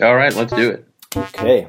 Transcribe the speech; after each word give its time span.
All 0.00 0.16
right, 0.16 0.34
let's 0.34 0.52
do 0.52 0.70
it. 0.70 0.88
Okay. 1.16 1.68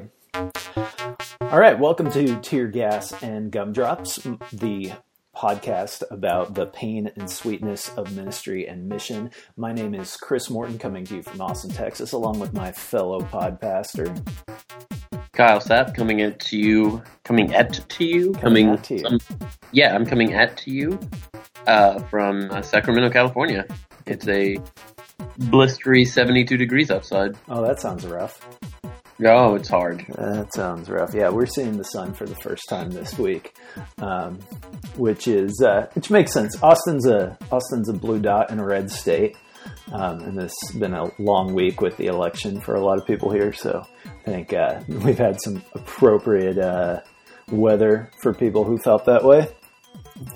All 1.40 1.58
right, 1.60 1.78
welcome 1.78 2.10
to 2.12 2.36
Tear 2.40 2.68
Gas 2.68 3.12
and 3.22 3.52
Gumdrops, 3.52 4.18
the 4.52 4.92
podcast 5.36 6.02
about 6.10 6.54
the 6.54 6.66
pain 6.66 7.10
and 7.16 7.28
sweetness 7.30 7.90
of 7.96 8.14
ministry 8.16 8.66
and 8.66 8.88
mission. 8.88 9.30
My 9.56 9.72
name 9.72 9.94
is 9.94 10.16
Chris 10.16 10.48
Morton, 10.48 10.78
coming 10.78 11.04
to 11.04 11.16
you 11.16 11.22
from 11.22 11.40
Austin, 11.40 11.70
Texas, 11.70 12.12
along 12.12 12.38
with 12.40 12.52
my 12.54 12.72
fellow 12.72 13.20
pod 13.20 13.60
pastor, 13.60 14.14
Kyle 15.32 15.60
Sapp, 15.60 15.94
coming 15.94 16.22
at 16.22 16.40
to 16.40 16.56
you, 16.56 17.02
coming 17.24 17.52
at 17.54 17.72
to 17.90 18.04
you, 18.04 18.32
Coming 18.32 18.70
at 18.70 18.84
to 18.84 18.94
you. 18.94 19.00
some- 19.00 19.20
yeah, 19.72 19.94
I'm 19.94 20.06
coming 20.06 20.32
at 20.32 20.56
to 20.58 20.70
you 20.70 20.98
uh, 21.66 21.98
from 22.04 22.50
uh, 22.50 22.62
Sacramento, 22.62 23.10
California. 23.10 23.66
It's 24.06 24.26
a 24.28 24.56
blistery 25.38 26.06
72 26.06 26.56
degrees 26.56 26.90
outside. 26.90 27.36
Oh, 27.48 27.62
that 27.66 27.80
sounds 27.80 28.06
rough. 28.06 28.40
Oh, 29.24 29.54
it's 29.54 29.68
hard. 29.68 30.04
That 30.08 30.52
sounds 30.54 30.90
rough. 30.90 31.14
Yeah, 31.14 31.28
we're 31.30 31.46
seeing 31.46 31.76
the 31.76 31.84
sun 31.84 32.14
for 32.14 32.26
the 32.26 32.34
first 32.34 32.68
time 32.68 32.90
this 32.90 33.16
week, 33.16 33.56
um, 33.98 34.40
which 34.96 35.28
is 35.28 35.62
uh, 35.64 35.86
which 35.94 36.10
makes 36.10 36.32
sense. 36.32 36.60
Austin's 36.62 37.06
a 37.06 37.38
Austin's 37.52 37.88
a 37.88 37.92
blue 37.92 38.18
dot 38.20 38.50
in 38.50 38.58
a 38.58 38.64
red 38.66 38.90
state, 38.90 39.36
um, 39.92 40.18
and 40.20 40.36
this 40.36 40.52
has 40.66 40.80
been 40.80 40.94
a 40.94 41.10
long 41.20 41.54
week 41.54 41.80
with 41.80 41.96
the 41.96 42.06
election 42.06 42.60
for 42.60 42.74
a 42.74 42.84
lot 42.84 42.98
of 42.98 43.06
people 43.06 43.30
here. 43.30 43.52
So 43.52 43.86
I 44.04 44.08
think 44.24 44.52
uh, 44.52 44.80
we've 44.88 45.16
had 45.18 45.40
some 45.40 45.62
appropriate 45.74 46.58
uh, 46.58 47.00
weather 47.52 48.10
for 48.20 48.34
people 48.34 48.64
who 48.64 48.78
felt 48.78 49.04
that 49.04 49.22
way. 49.24 49.46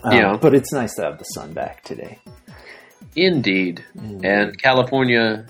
Um, 0.04 0.12
Yeah. 0.12 0.36
but 0.40 0.54
it's 0.54 0.72
nice 0.72 0.94
to 0.96 1.02
have 1.02 1.18
the 1.18 1.24
sun 1.24 1.52
back 1.52 1.82
today. 1.82 2.20
Indeed. 3.16 3.84
Mm. 3.96 4.24
And 4.24 4.58
California 4.62 5.46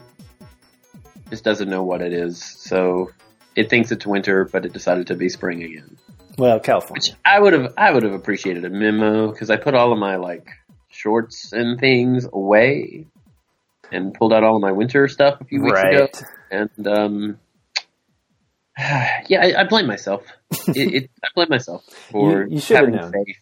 just 1.31 1.45
doesn't 1.45 1.69
know 1.69 1.83
what 1.83 2.01
it 2.01 2.13
is. 2.13 2.43
So 2.43 3.11
it 3.57 3.69
thinks 3.71 3.91
it's 3.93 4.07
winter, 4.07 4.45
but 4.51 4.65
it 4.65 4.73
decided 4.73 5.09
to 5.09 5.15
be 5.15 5.29
spring 5.29 5.63
again. 5.63 5.97
Well, 6.39 6.61
California. 6.61 6.95
Which 6.95 7.13
I 7.25 7.39
would 7.41 7.53
have 7.53 7.75
I 7.77 7.91
would 7.91 8.05
have 8.05 8.13
appreciated 8.13 8.65
a 8.65 8.71
memo 8.71 9.31
because 9.33 9.51
I 9.51 9.57
put 9.57 9.75
all 9.75 9.93
of 9.93 9.99
my 9.99 10.17
like 10.17 10.47
shorts 10.89 11.53
and 11.53 11.79
things 11.79 12.27
away 12.33 13.07
and 13.91 14.15
pulled 14.15 14.33
out 14.33 14.45
all 14.45 14.57
of 14.57 14.63
my 14.63 14.73
winter 14.73 15.09
stuff 15.09 15.41
a 15.41 15.45
few 15.45 15.63
weeks 15.63 15.81
ago. 15.81 16.09
And 16.51 16.87
um, 16.87 17.39
yeah, 18.79 19.41
I, 19.43 19.61
I 19.61 19.65
blame 19.65 19.87
myself. 19.87 20.25
it, 20.69 20.77
it, 21.05 21.11
I 21.25 21.29
blame 21.35 21.49
myself 21.51 21.85
for 22.11 22.47
You- 22.47 22.57
you 22.59 22.77
having 22.77 22.95
known. 22.95 23.13
faith. 23.13 23.37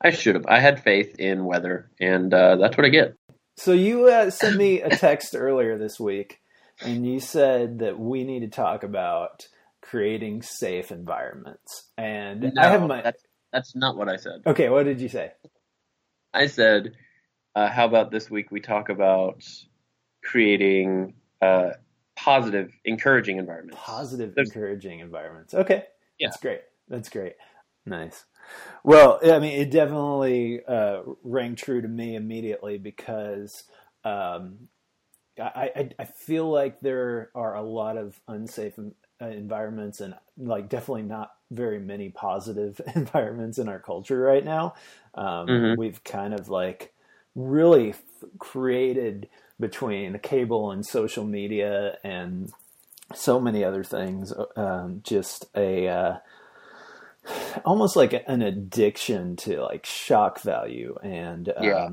I 0.00 0.10
should 0.10 0.36
have. 0.36 0.46
I 0.46 0.60
had 0.60 0.82
faith 0.84 1.18
in 1.18 1.44
weather, 1.44 1.90
and 2.00 2.32
uh, 2.32 2.54
that's 2.56 2.76
what 2.76 2.86
I 2.86 2.88
get. 2.88 3.14
So 3.58 3.72
you 3.72 4.06
uh, 4.06 4.30
sent 4.30 4.56
me 4.56 4.80
a 4.82 4.88
text 4.90 5.34
earlier 5.34 5.76
this 5.78 5.98
week, 5.98 6.40
and 6.80 7.04
you 7.04 7.18
said 7.18 7.80
that 7.80 7.98
we 7.98 8.22
need 8.22 8.40
to 8.40 8.48
talk 8.48 8.84
about 8.84 9.48
creating 9.82 10.42
safe 10.42 10.92
environments. 10.92 11.90
And 11.96 12.52
I 12.56 12.68
have 12.68 12.82
No, 12.82 12.86
my 12.86 13.02
that's, 13.02 13.22
that's 13.52 13.74
not 13.74 13.96
what 13.96 14.08
I 14.08 14.16
said. 14.16 14.42
okay. 14.46 14.68
What 14.68 14.84
did 14.84 15.00
you 15.00 15.08
say? 15.08 15.32
I 16.32 16.46
said, 16.46 16.92
uh, 17.56 17.68
how 17.68 17.86
about 17.86 18.12
this 18.12 18.30
week 18.30 18.52
we 18.52 18.60
talk 18.60 18.90
about 18.90 19.42
creating 20.22 21.14
uh, 21.42 21.70
positive, 22.16 22.70
encouraging 22.84 23.38
environments. 23.38 23.80
Positive, 23.82 24.34
There's- 24.36 24.48
encouraging 24.54 25.00
environments. 25.00 25.54
Okay, 25.54 25.84
Yeah. 26.18 26.28
that's 26.28 26.40
great. 26.40 26.60
That's 26.88 27.08
great. 27.08 27.34
Nice. 27.86 28.24
Well, 28.84 29.20
I 29.24 29.38
mean, 29.38 29.60
it 29.60 29.70
definitely 29.70 30.64
uh, 30.66 31.02
rang 31.22 31.54
true 31.56 31.80
to 31.82 31.88
me 31.88 32.14
immediately 32.14 32.78
because 32.78 33.64
um, 34.04 34.68
I, 35.38 35.70
I, 35.76 35.90
I 36.00 36.04
feel 36.04 36.50
like 36.50 36.80
there 36.80 37.30
are 37.34 37.54
a 37.54 37.62
lot 37.62 37.96
of 37.96 38.20
unsafe 38.28 38.78
uh, 38.78 39.26
environments 39.26 40.00
and 40.00 40.14
like 40.36 40.68
definitely 40.68 41.02
not 41.02 41.32
very 41.50 41.78
many 41.78 42.10
positive 42.10 42.80
environments 42.94 43.58
in 43.58 43.68
our 43.68 43.80
culture 43.80 44.18
right 44.18 44.44
now. 44.44 44.74
Um, 45.14 45.46
Mhm. 45.48 45.76
We've 45.76 46.02
kind 46.04 46.34
of 46.34 46.48
like 46.48 46.94
really 47.34 47.90
f- 47.90 48.02
created 48.38 49.28
between 49.60 50.18
cable 50.20 50.70
and 50.70 50.86
social 50.86 51.24
media 51.24 51.98
and 52.04 52.52
so 53.14 53.40
many 53.40 53.64
other 53.64 53.84
things, 53.84 54.32
um, 54.56 55.00
just 55.02 55.46
a 55.56 55.88
uh, 55.88 56.16
almost 57.64 57.96
like 57.96 58.24
an 58.26 58.42
addiction 58.42 59.36
to 59.36 59.62
like 59.62 59.84
shock 59.86 60.40
value 60.42 60.96
and 61.02 61.48
um, 61.56 61.64
Yeah. 61.64 61.88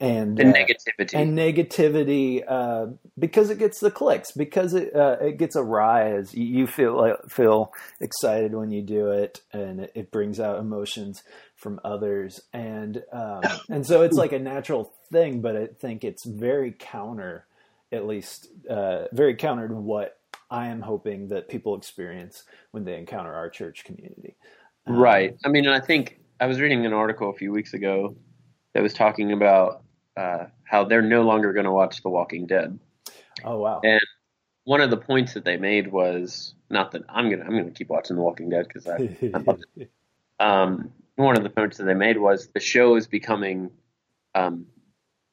and 0.00 0.38
And 0.40 0.40
uh, 0.40 0.52
negativity. 0.52 1.14
and 1.14 1.38
negativity 1.38 2.42
uh, 2.46 2.86
because 3.18 3.50
it 3.50 3.58
gets 3.58 3.78
the 3.80 3.90
clicks 3.90 4.32
because 4.32 4.74
it 4.74 4.94
uh, 4.94 5.16
it 5.20 5.38
gets 5.38 5.54
a 5.56 5.62
rise. 5.62 6.34
You- 6.34 6.44
You 6.60 6.66
feel 6.66 6.96
like, 6.96 7.28
feel 7.28 7.72
excited 8.00 8.54
when 8.54 8.70
you 8.70 8.82
do 8.82 9.10
it, 9.10 9.40
and 9.52 9.80
it, 9.80 9.92
it 9.94 10.10
brings 10.10 10.40
out 10.40 10.58
emotions 10.58 11.22
from 11.56 11.80
others, 11.84 12.40
and 12.52 13.02
um, 13.12 13.42
and 13.70 13.86
so 13.86 14.02
it's 14.02 14.16
like 14.16 14.32
a 14.32 14.38
natural 14.38 14.92
thing. 15.12 15.40
But 15.40 15.56
I 15.56 15.66
think 15.68 16.02
it's 16.04 16.26
very 16.26 16.74
counter, 16.76 17.46
at 17.92 18.06
least 18.06 18.48
uh, 18.68 19.04
very 19.12 19.36
counter 19.36 19.68
to 19.68 19.74
what 19.74 20.18
I 20.50 20.68
am 20.68 20.80
hoping 20.80 21.28
that 21.28 21.48
people 21.48 21.76
experience 21.76 22.44
when 22.70 22.84
they 22.84 22.96
encounter 22.96 23.32
our 23.32 23.48
church 23.48 23.84
community. 23.84 24.36
Um, 24.86 24.96
Right. 24.96 25.36
I 25.44 25.48
mean, 25.48 25.66
and 25.66 25.74
I 25.74 25.80
think 25.80 26.20
I 26.40 26.46
was 26.46 26.60
reading 26.60 26.84
an 26.84 26.92
article 26.92 27.30
a 27.30 27.34
few 27.34 27.52
weeks 27.52 27.74
ago 27.74 28.16
that 28.74 28.82
was 28.82 28.92
talking 28.92 29.32
about 29.32 29.82
uh, 30.16 30.46
how 30.64 30.84
they're 30.84 31.02
no 31.02 31.22
longer 31.22 31.52
going 31.52 31.64
to 31.64 31.72
watch 31.72 32.02
The 32.02 32.10
Walking 32.10 32.46
Dead. 32.46 32.78
Oh 33.44 33.58
wow. 33.58 33.80
And 33.82 34.00
one 34.64 34.80
of 34.80 34.90
the 34.90 34.96
points 34.96 35.34
that 35.34 35.44
they 35.44 35.56
made 35.56 35.90
was 35.90 36.54
not 36.70 36.92
that 36.92 37.02
I'm 37.08 37.30
gonna 37.30 37.44
I'm 37.44 37.56
gonna 37.56 37.70
keep 37.70 37.88
watching 37.88 38.16
The 38.16 38.22
Walking 38.22 38.48
Dead 38.48 38.66
because 38.66 38.86
I 38.86 39.10
um, 40.40 40.92
one 41.16 41.36
of 41.36 41.42
the 41.42 41.50
points 41.50 41.76
that 41.78 41.84
they 41.84 41.94
made 41.94 42.18
was 42.18 42.48
the 42.48 42.60
show 42.60 42.96
is 42.96 43.06
becoming 43.06 43.70
um, 44.34 44.66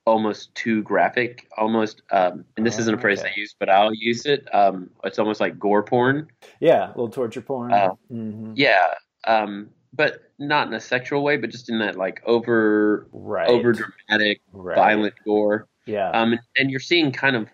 almost 0.06 0.54
too 0.56 0.82
graphic, 0.84 1.48
almost. 1.58 2.02
Um, 2.12 2.44
and 2.58 2.66
this 2.66 2.78
Oh, 2.78 2.82
isn't 2.82 2.96
a 2.96 2.98
phrase 2.98 3.20
okay. 3.20 3.30
I 3.30 3.40
use, 3.40 3.56
but 3.60 3.70
I'll 3.70 3.94
use 3.94 4.26
it. 4.26 4.48
Um, 4.54 4.90
it's 5.04 5.20
almost 5.20 5.40
like 5.40 5.60
gore 5.60 5.84
porn. 5.84 6.28
yeah, 6.60 6.88
a 6.88 6.90
little 6.90 7.10
torture 7.10 7.42
porn. 7.42 7.72
Uh, 7.72 7.90
hmm 8.10 8.54
Yeah, 8.56 8.94
um, 9.26 9.70
but 9.94 10.32
not 10.40 10.68
in 10.68 10.74
a 10.74 10.80
sexual 10.80 11.24
way, 11.24 11.38
but 11.38 11.50
just 11.52 11.70
in 11.70 11.78
that 11.80 11.98
like 11.98 12.22
over 12.26 13.08
Right. 13.12 13.48
over 13.50 13.74
dramatic, 13.74 14.42
right. 14.54 14.76
violent 14.76 15.14
gore. 15.26 15.68
Yeah. 15.86 16.10
Um, 16.12 16.32
and, 16.34 16.42
and 16.58 16.72
you're 16.72 16.80
seeing 16.80 17.12
kind 17.12 17.36
of 17.36 17.48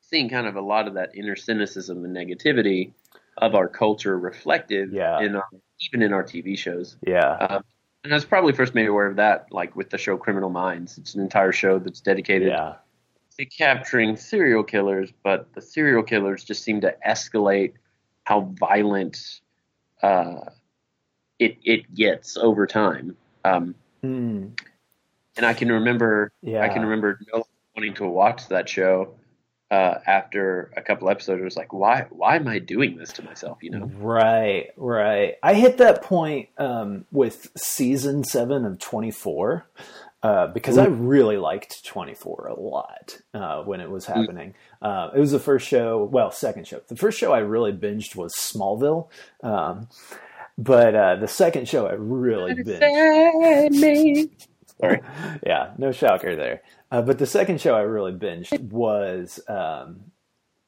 seeing 0.00 0.28
kind 0.28 0.46
of 0.46 0.56
a 0.56 0.60
lot 0.60 0.86
of 0.88 0.94
that 0.94 1.10
inner 1.14 1.36
cynicism 1.36 2.04
and 2.04 2.16
negativity 2.16 2.92
of 3.38 3.54
our 3.54 3.68
culture 3.68 4.18
reflected 4.18 4.92
Yeah. 4.92 5.20
in 5.20 5.36
our, 5.36 5.44
even 5.80 6.02
in 6.02 6.12
our 6.12 6.22
TV 6.24 6.56
shows. 6.56 6.96
yeah. 7.06 7.36
Um, 7.36 7.64
and 8.04 8.12
I 8.12 8.16
was 8.16 8.24
probably 8.24 8.52
first 8.52 8.74
made 8.74 8.86
aware 8.86 9.06
of 9.06 9.16
that 9.16 9.46
like 9.50 9.74
with 9.74 9.90
the 9.90 9.98
show 9.98 10.16
Criminal 10.16 10.50
Minds. 10.50 10.98
It's 10.98 11.14
an 11.14 11.22
entire 11.22 11.52
show 11.52 11.78
that's 11.78 12.00
dedicated 12.00 12.48
Yeah. 12.48 12.74
to 13.38 13.46
capturing 13.46 14.16
serial 14.16 14.62
killers, 14.62 15.10
but 15.22 15.52
the 15.54 15.62
serial 15.62 16.02
killers 16.02 16.44
just 16.44 16.62
seem 16.62 16.80
to 16.82 16.94
escalate 17.06 17.72
how 18.24 18.42
violent 18.60 19.40
uh, 20.02 20.50
it 21.38 21.56
it 21.64 21.94
gets 21.94 22.36
over 22.36 22.66
time. 22.66 23.16
Um, 23.44 23.74
Hmm. 24.02 24.48
and 25.36 25.46
I 25.46 25.54
can 25.54 25.72
remember 25.72 26.30
Yeah. 26.42 26.62
I 26.62 26.68
can 26.68 26.82
remember 26.82 27.18
wanting 27.74 27.94
to 27.94 28.06
watch 28.06 28.48
that 28.48 28.68
show 28.68 29.14
uh, 29.74 29.98
after 30.06 30.70
a 30.76 30.82
couple 30.82 31.10
episodes. 31.10 31.40
It 31.40 31.44
was 31.44 31.56
like, 31.56 31.72
why 31.72 32.06
why 32.10 32.36
am 32.36 32.46
I 32.46 32.60
doing 32.60 32.96
this 32.96 33.12
to 33.14 33.24
myself? 33.24 33.58
You 33.62 33.70
know? 33.70 33.90
Right, 33.96 34.68
right. 34.76 35.34
I 35.42 35.54
hit 35.54 35.78
that 35.78 36.02
point 36.02 36.50
um, 36.58 37.06
with 37.10 37.50
season 37.56 38.22
seven 38.22 38.64
of 38.64 38.78
24 38.78 39.66
uh, 40.22 40.46
because 40.48 40.78
I 40.78 40.86
really 40.86 41.38
liked 41.38 41.84
24 41.84 42.46
a 42.46 42.60
lot 42.60 43.18
uh, 43.34 43.62
when 43.62 43.80
it 43.80 43.90
was 43.90 44.06
happening. 44.06 44.54
Uh, 44.80 45.10
it 45.14 45.18
was 45.18 45.32
the 45.32 45.40
first 45.40 45.66
show, 45.66 46.04
well, 46.04 46.30
second 46.30 46.68
show. 46.68 46.80
The 46.86 46.96
first 46.96 47.18
show 47.18 47.32
I 47.32 47.40
really 47.40 47.72
binged 47.72 48.14
was 48.14 48.32
Smallville. 48.34 49.08
Um, 49.42 49.88
but 50.56 50.94
uh, 50.94 51.16
the 51.16 51.26
second 51.26 51.68
show 51.68 51.86
I 51.86 51.94
really 51.94 52.54
binged. 52.54 54.46
Sorry. 54.84 55.00
yeah, 55.46 55.72
no 55.78 55.92
shocker 55.92 56.36
there. 56.36 56.62
Uh, 56.90 57.02
but 57.02 57.18
the 57.18 57.26
second 57.26 57.60
show 57.60 57.74
I 57.74 57.80
really 57.82 58.12
binged 58.12 58.58
was 58.70 59.40
um, 59.48 60.12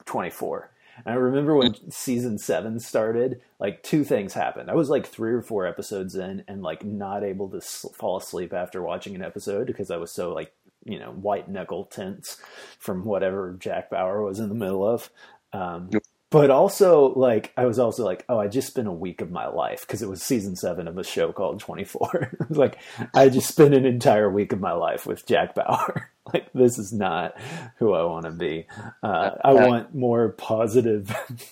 24. 0.06 0.70
And 1.04 1.14
I 1.14 1.18
remember 1.18 1.54
when 1.54 1.90
season 1.90 2.38
seven 2.38 2.80
started, 2.80 3.42
like 3.60 3.82
two 3.82 4.02
things 4.04 4.32
happened. 4.32 4.70
I 4.70 4.74
was 4.74 4.88
like 4.88 5.06
three 5.06 5.32
or 5.32 5.42
four 5.42 5.66
episodes 5.66 6.14
in 6.14 6.42
and 6.48 6.62
like 6.62 6.84
not 6.84 7.22
able 7.22 7.50
to 7.50 7.58
s- 7.58 7.84
fall 7.94 8.16
asleep 8.16 8.54
after 8.54 8.82
watching 8.82 9.14
an 9.14 9.22
episode 9.22 9.66
because 9.66 9.90
I 9.90 9.98
was 9.98 10.10
so 10.10 10.32
like, 10.32 10.52
you 10.84 10.98
know, 10.98 11.10
white 11.10 11.50
knuckle 11.50 11.84
tense 11.84 12.38
from 12.78 13.04
whatever 13.04 13.56
Jack 13.58 13.90
Bauer 13.90 14.22
was 14.22 14.38
in 14.38 14.48
the 14.48 14.54
middle 14.54 14.88
of. 14.88 15.10
Um, 15.52 15.90
but 16.31 16.50
also 16.50 17.14
like 17.14 17.52
I 17.56 17.67
was 17.67 17.78
also 17.78 18.05
like, 18.05 18.25
oh, 18.28 18.38
I 18.38 18.49
just 18.49 18.67
spent 18.69 18.88
a 18.88 18.93
week 18.93 19.20
of 19.20 19.31
my 19.31 19.46
life 19.46 19.82
because 19.82 20.02
it 20.02 20.08
was 20.08 20.23
season 20.23 20.56
seven 20.56 20.88
of 20.88 20.99
a 20.99 21.05
show 21.05 21.32
called 21.32 21.61
Twenty 21.61 21.84
Four. 21.84 22.32
like 22.50 22.78
I 23.14 23.28
just 23.28 23.49
spent 23.49 23.75
an 23.75 23.87
entire 23.87 24.31
week 24.31 24.52
of 24.52 24.61
my 24.61 24.73
life 24.73 25.06
with 25.06 25.25
Jack 25.26 25.55
Bauer. 25.55 26.11
like 26.34 26.52
this 26.52 26.78
is 26.78 26.93
not 26.93 27.40
who 27.78 27.93
I 27.93 28.02
want 28.05 28.25
to 28.25 28.32
be. 28.32 28.67
Uh, 29.02 29.31
I 29.44 29.52
want 29.52 29.94
more 29.94 30.31
positive 30.31 31.08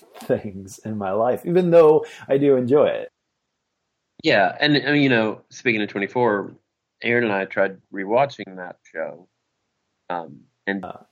things 0.19 0.79
in 0.79 0.97
my 0.97 1.11
life, 1.11 1.45
even 1.45 1.71
though 1.71 2.05
I 2.27 2.37
do 2.37 2.57
enjoy 2.57 2.87
it. 2.87 3.11
Yeah, 4.23 4.57
and 4.59 4.75
I 4.75 4.91
mean, 4.91 5.03
you 5.03 5.09
know, 5.09 5.41
speaking 5.49 5.81
of 5.81 5.87
Twenty 5.87 6.07
Four, 6.07 6.53
Aaron 7.01 7.23
and 7.23 7.33
I 7.33 7.45
tried 7.45 7.77
rewatching 7.93 8.57
that 8.57 8.79
show, 8.91 9.29
um, 10.09 10.41
and 10.67 10.83
uh, 10.83 11.03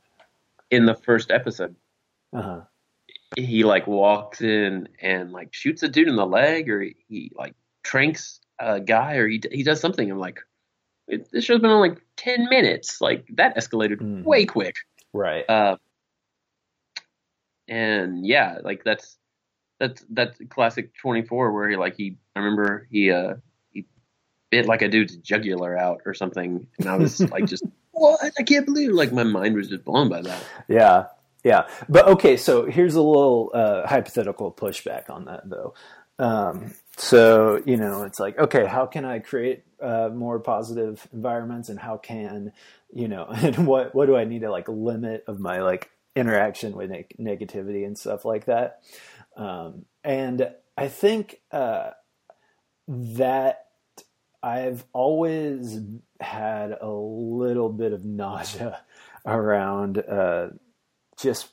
in 0.70 0.86
the 0.86 0.96
first 0.96 1.32
episode. 1.32 1.78
Uh-huh 2.34 2.62
he 3.38 3.64
like 3.64 3.88
walks 3.88 4.42
in 4.42 4.88
and 5.02 5.32
like 5.32 5.54
shoots 5.54 5.84
a 5.84 5.88
dude 5.88 6.08
in 6.08 6.16
the 6.16 6.26
leg, 6.26 6.70
or 6.70 6.82
he, 6.82 6.96
he 7.08 7.32
like 7.36 7.56
tranks 7.84 8.40
a 8.60 8.80
guy, 8.80 9.16
or 9.16 9.28
he 9.28 9.42
he 9.52 9.64
does 9.64 9.80
something. 9.80 10.10
I'm 10.10 10.20
like, 10.20 10.40
it, 11.08 11.30
this 11.32 11.46
show's 11.46 11.62
been 11.62 11.70
on 11.70 11.82
like 11.82 12.02
ten 12.18 12.48
minutes. 12.50 13.02
Like 13.02 13.26
that 13.36 13.56
escalated 13.58 13.98
mm. 14.02 14.24
way 14.24 14.46
quick. 14.46 14.76
Right. 15.14 15.48
Uh, 15.50 15.78
and 17.68 18.26
yeah, 18.26 18.58
like 18.64 18.84
that's 18.84 19.18
that's 19.80 20.06
that's 20.10 20.40
classic 20.50 20.96
24 20.96 21.52
where 21.52 21.70
he 21.70 21.76
like 21.76 21.96
he 21.96 22.18
I 22.36 22.40
remember 22.40 22.88
he 22.90 23.12
uh 23.12 23.36
he 23.72 23.86
bit 24.50 24.66
like 24.66 24.82
a 24.82 24.88
dude's 24.88 25.16
jugular 25.18 25.78
out 25.78 26.02
or 26.06 26.14
something, 26.14 26.68
and 26.80 26.88
I 26.88 26.96
was 26.96 27.20
like 27.32 27.46
just 27.46 27.64
what 27.92 28.20
I 28.38 28.44
can't 28.44 28.66
believe 28.66 28.92
like 28.92 29.12
my 29.12 29.24
mind 29.24 29.56
was 29.56 29.70
just 29.70 29.84
blown 29.86 30.10
by 30.10 30.22
that. 30.22 30.44
Yeah, 30.68 31.06
yeah, 31.44 31.68
but 31.90 32.08
okay. 32.08 32.38
So 32.38 32.66
here's 32.66 32.96
a 32.96 33.02
little 33.02 33.52
uh, 33.54 33.88
hypothetical 33.88 34.52
pushback 34.52 35.10
on 35.10 35.26
that, 35.26 35.50
though. 35.50 35.74
Um, 36.20 36.74
so 36.98 37.62
you 37.66 37.78
know, 37.78 38.04
it's 38.04 38.20
like, 38.20 38.38
okay, 38.40 38.66
how 38.66 38.86
can 38.86 39.04
I 39.06 39.20
create 39.20 39.64
uh, 39.82 40.10
more 40.14 40.40
positive 40.40 41.08
environments, 41.12 41.70
and 41.70 41.80
how 41.80 41.98
can 41.98 42.54
you 42.94 43.08
know, 43.08 43.26
and 43.36 43.68
what 43.68 43.94
what 43.94 44.06
do 44.06 44.16
I 44.16 44.24
need 44.24 44.42
to 44.42 44.52
like 44.52 44.68
limit 44.68 45.24
of 45.28 45.40
my 45.40 45.62
like 45.62 45.90
interaction 46.16 46.76
with 46.76 46.92
ne- 46.92 47.08
negativity 47.20 47.86
and 47.86 47.98
stuff 47.98 48.26
like 48.26 48.46
that? 48.46 48.82
Um, 49.36 49.86
and 50.04 50.50
I 50.78 50.88
think 50.88 51.42
uh, 51.52 51.92
that 52.88 53.68
I've 54.42 54.86
always 54.94 55.80
had 56.20 56.78
a 56.80 56.90
little 56.90 57.70
bit 57.70 57.94
of 57.94 58.06
nausea 58.06 58.82
around 59.26 59.98
uh, 59.98 60.50
just 61.24 61.50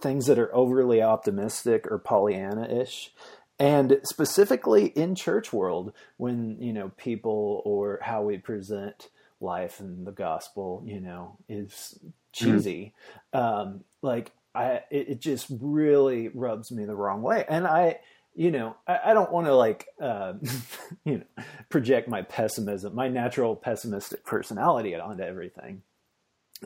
things 0.00 0.26
that 0.26 0.38
are 0.38 0.54
overly 0.54 1.02
optimistic 1.02 1.90
or 1.90 1.98
Pollyanna-ish. 1.98 3.10
And 3.58 3.98
specifically 4.04 4.86
in 4.88 5.14
church 5.14 5.52
world, 5.52 5.92
when 6.16 6.60
you 6.60 6.72
know 6.72 6.90
people 6.96 7.62
or 7.64 8.00
how 8.02 8.22
we 8.22 8.36
present 8.36 9.08
life 9.40 9.80
and 9.80 10.06
the 10.06 10.12
gospel, 10.12 10.82
you 10.84 11.00
know, 11.00 11.36
is 11.48 11.98
cheesy. 12.32 12.94
Mm. 13.32 13.40
Um, 13.40 13.84
like 14.02 14.32
I, 14.54 14.82
it, 14.90 15.08
it, 15.08 15.20
just 15.20 15.46
really 15.60 16.28
rubs 16.28 16.72
me 16.72 16.84
the 16.84 16.96
wrong 16.96 17.22
way. 17.22 17.44
And 17.48 17.64
I, 17.66 18.00
you 18.34 18.50
know, 18.50 18.74
I, 18.88 18.98
I 19.06 19.14
don't 19.14 19.30
want 19.30 19.46
to 19.46 19.54
like, 19.54 19.86
uh, 20.00 20.34
you 21.04 21.18
know, 21.18 21.44
project 21.68 22.08
my 22.08 22.22
pessimism, 22.22 22.94
my 22.94 23.08
natural 23.08 23.54
pessimistic 23.54 24.24
personality 24.24 24.96
onto 24.96 25.22
everything. 25.22 25.82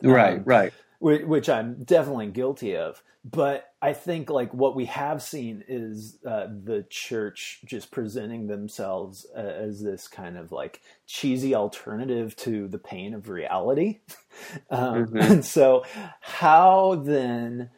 Right, 0.01 0.37
um, 0.37 0.43
right 0.45 0.73
which 0.99 1.49
I'm 1.49 1.83
definitely 1.83 2.27
guilty 2.27 2.75
of. 2.75 3.01
But 3.25 3.73
I 3.81 3.93
think 3.93 4.29
like 4.29 4.53
what 4.53 4.75
we 4.75 4.85
have 4.85 5.21
seen 5.21 5.63
is 5.67 6.17
uh, 6.25 6.47
the 6.47 6.85
church 6.89 7.59
just 7.65 7.91
presenting 7.91 8.47
themselves 8.47 9.25
uh, 9.35 9.39
as 9.39 9.81
this 9.81 10.07
kind 10.07 10.37
of 10.37 10.51
like 10.51 10.81
cheesy 11.05 11.53
alternative 11.53 12.35
to 12.37 12.67
the 12.67 12.77
pain 12.77 13.13
of 13.13 13.27
reality. 13.27 13.99
um, 14.69 15.05
mm-hmm. 15.05 15.17
And 15.17 15.45
so, 15.45 15.83
how 16.21 16.95
then, 16.95 17.71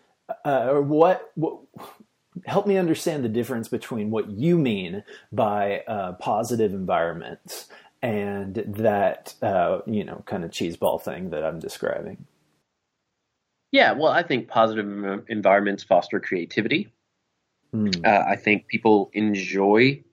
uh, 0.46 0.76
what, 0.76 1.32
what, 1.36 1.60
help 2.46 2.68
me 2.68 2.78
understand 2.78 3.24
the 3.24 3.30
difference 3.30 3.68
between 3.68 4.12
what 4.12 4.30
you 4.30 4.58
mean 4.58 5.04
by 5.32 5.80
uh, 5.88 6.14
positive 6.14 6.74
environments 6.74 7.68
and 8.02 8.56
that, 8.68 9.34
uh, 9.42 9.80
you 9.86 10.04
know, 10.04 10.24
kind 10.26 10.44
of 10.44 10.52
cheeseball 10.52 11.02
thing 11.02 11.32
that 11.32 11.44
I'm 11.44 11.60
describing. 11.60 12.26
Yeah, 13.72 13.94
well, 13.94 14.12
I 14.12 14.24
think 14.24 14.48
positive 14.48 15.24
environments 15.30 15.84
foster 15.84 16.20
creativity. 16.20 16.92
Mm. 17.74 18.06
Uh, 18.06 18.26
I 18.28 18.36
think 18.36 18.68
people 18.68 19.10
enjoy 19.14 20.04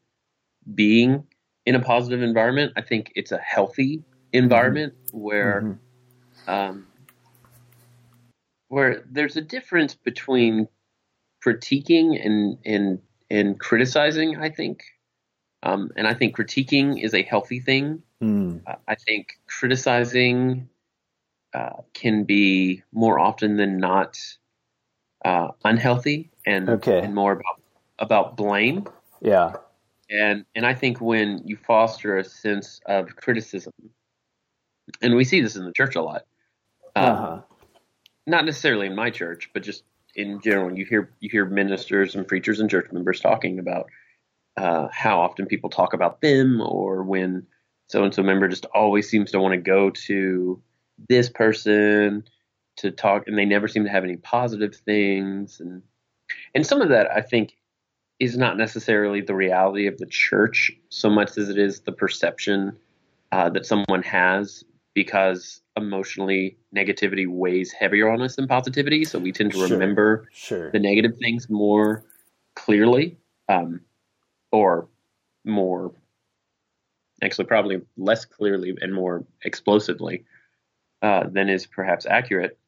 being 0.75 1.25
in 1.67 1.75
a 1.75 1.81
positive 1.81 2.23
environment. 2.23 2.73
I 2.77 2.83
think 2.83 3.13
it's 3.17 3.33
a 3.33 3.39
healthy 3.39 4.03
environment 4.33 4.95
mm-hmm. 5.07 5.19
where, 5.19 5.63
mm-hmm. 5.63 6.51
Um, 6.51 6.87
where 8.69 9.03
there's 9.11 9.37
a 9.37 9.43
difference 9.43 9.95
between 9.95 10.67
critiquing 11.45 12.25
and 12.25 12.59
and 12.65 13.01
and 13.29 13.61
criticizing. 13.61 14.39
I 14.39 14.49
think, 14.49 14.83
um, 15.63 15.91
and 15.97 16.07
I 16.07 16.15
think 16.15 16.37
critiquing 16.37 17.03
is 17.03 17.13
a 17.13 17.23
healthy 17.23 17.61
thing. 17.61 18.03
Mm. 18.23 18.63
Uh, 18.67 18.77
I 18.87 18.95
think 18.95 19.39
criticizing 19.47 20.69
uh, 21.55 21.83
can 21.95 22.25
be 22.25 22.83
more 22.93 23.19
often 23.19 23.57
than 23.57 23.79
not 23.79 24.19
uh, 25.25 25.49
unhealthy 25.65 26.31
and, 26.47 26.69
okay. 26.69 27.01
and 27.01 27.15
more 27.15 27.33
about 27.33 27.61
about 27.99 28.37
blame. 28.37 28.87
Yeah. 29.21 29.55
And 30.11 30.45
and 30.55 30.65
I 30.65 30.75
think 30.75 31.01
when 31.01 31.43
you 31.45 31.57
foster 31.57 32.17
a 32.17 32.25
sense 32.25 32.81
of 32.87 33.15
criticism, 33.17 33.73
and 35.03 35.17
we 35.17 35.25
see 35.25 35.41
this 35.41 35.57
in 35.57 35.65
the 35.65 35.73
church 35.73 35.97
a 35.97 36.03
lot, 36.03 36.23
um, 36.97 37.05
uh-huh. 37.05 37.41
not 38.27 38.47
necessarily 38.47 38.87
in 38.87 38.95
my 38.95 39.11
church, 39.11 39.51
but 39.53 39.63
just 39.63 39.83
in 40.15 40.41
general, 40.41 40.77
you 40.77 40.87
hear 40.87 41.13
you 41.21 41.29
hear 41.31 41.45
ministers 41.45 42.15
and 42.15 42.27
preachers 42.27 42.61
and 42.61 42.71
church 42.71 42.91
members 42.91 43.21
talking 43.21 43.59
about 43.59 43.87
uh, 44.57 44.89
how 44.91 45.21
often 45.21 45.45
people 45.45 45.69
talk 45.69 45.93
about 45.93 46.23
them, 46.23 46.63
or 46.63 47.03
when 47.03 47.47
so 47.89 48.03
and 48.03 48.15
so 48.15 48.23
member 48.23 48.49
just 48.49 48.65
always 48.67 49.11
seems 49.11 49.31
to 49.33 49.41
want 49.41 49.53
to 49.53 49.59
go 49.59 49.91
to 49.91 50.63
this 51.09 51.29
person 51.29 52.25
to 52.77 52.91
talk 52.91 53.27
and 53.27 53.37
they 53.37 53.45
never 53.45 53.69
seem 53.69 53.85
to 53.85 53.91
have 53.91 54.05
any 54.05 54.17
positive 54.17 54.75
things. 54.75 55.61
And 55.61 55.83
and 56.55 56.67
some 56.67 56.81
of 56.81 56.89
that 56.89 57.11
I 57.11 57.21
think 57.21 57.55
is 58.21 58.37
not 58.37 58.57
necessarily 58.57 59.21
the 59.21 59.35
reality 59.35 59.87
of 59.87 59.99
the 59.99 60.07
church 60.07 60.73
so 60.89 61.09
much 61.09 61.39
as 61.39 61.49
it 61.49 61.59
is 61.59 61.81
the 61.81 61.93
perception 61.93 62.77
uh, 63.31 63.49
that 63.51 63.67
someone 63.67 64.03
has 64.03 64.65
because 64.95 65.61
emotionally 65.77 66.57
negativity 66.75 67.29
weighs 67.29 67.71
heavier 67.71 68.11
on 68.11 68.21
us 68.21 68.35
than 68.35 68.49
positivity. 68.49 69.05
So 69.05 69.19
we 69.19 69.31
tend 69.31 69.53
to 69.53 69.59
sure, 69.59 69.69
remember 69.69 70.29
sure. 70.33 70.73
the 70.73 70.81
negative 70.81 71.17
things 71.19 71.49
more 71.49 72.03
clearly 72.57 73.17
um, 73.49 73.81
or 74.51 74.89
more 75.45 75.93
actually 77.23 77.45
probably 77.45 77.81
less 77.97 78.25
clearly 78.25 78.77
and 78.81 78.93
more 78.93 79.25
explosively 79.45 80.25
uh, 81.03 81.25
than 81.29 81.49
is 81.49 81.67
perhaps 81.67 82.07
accurate. 82.07 82.59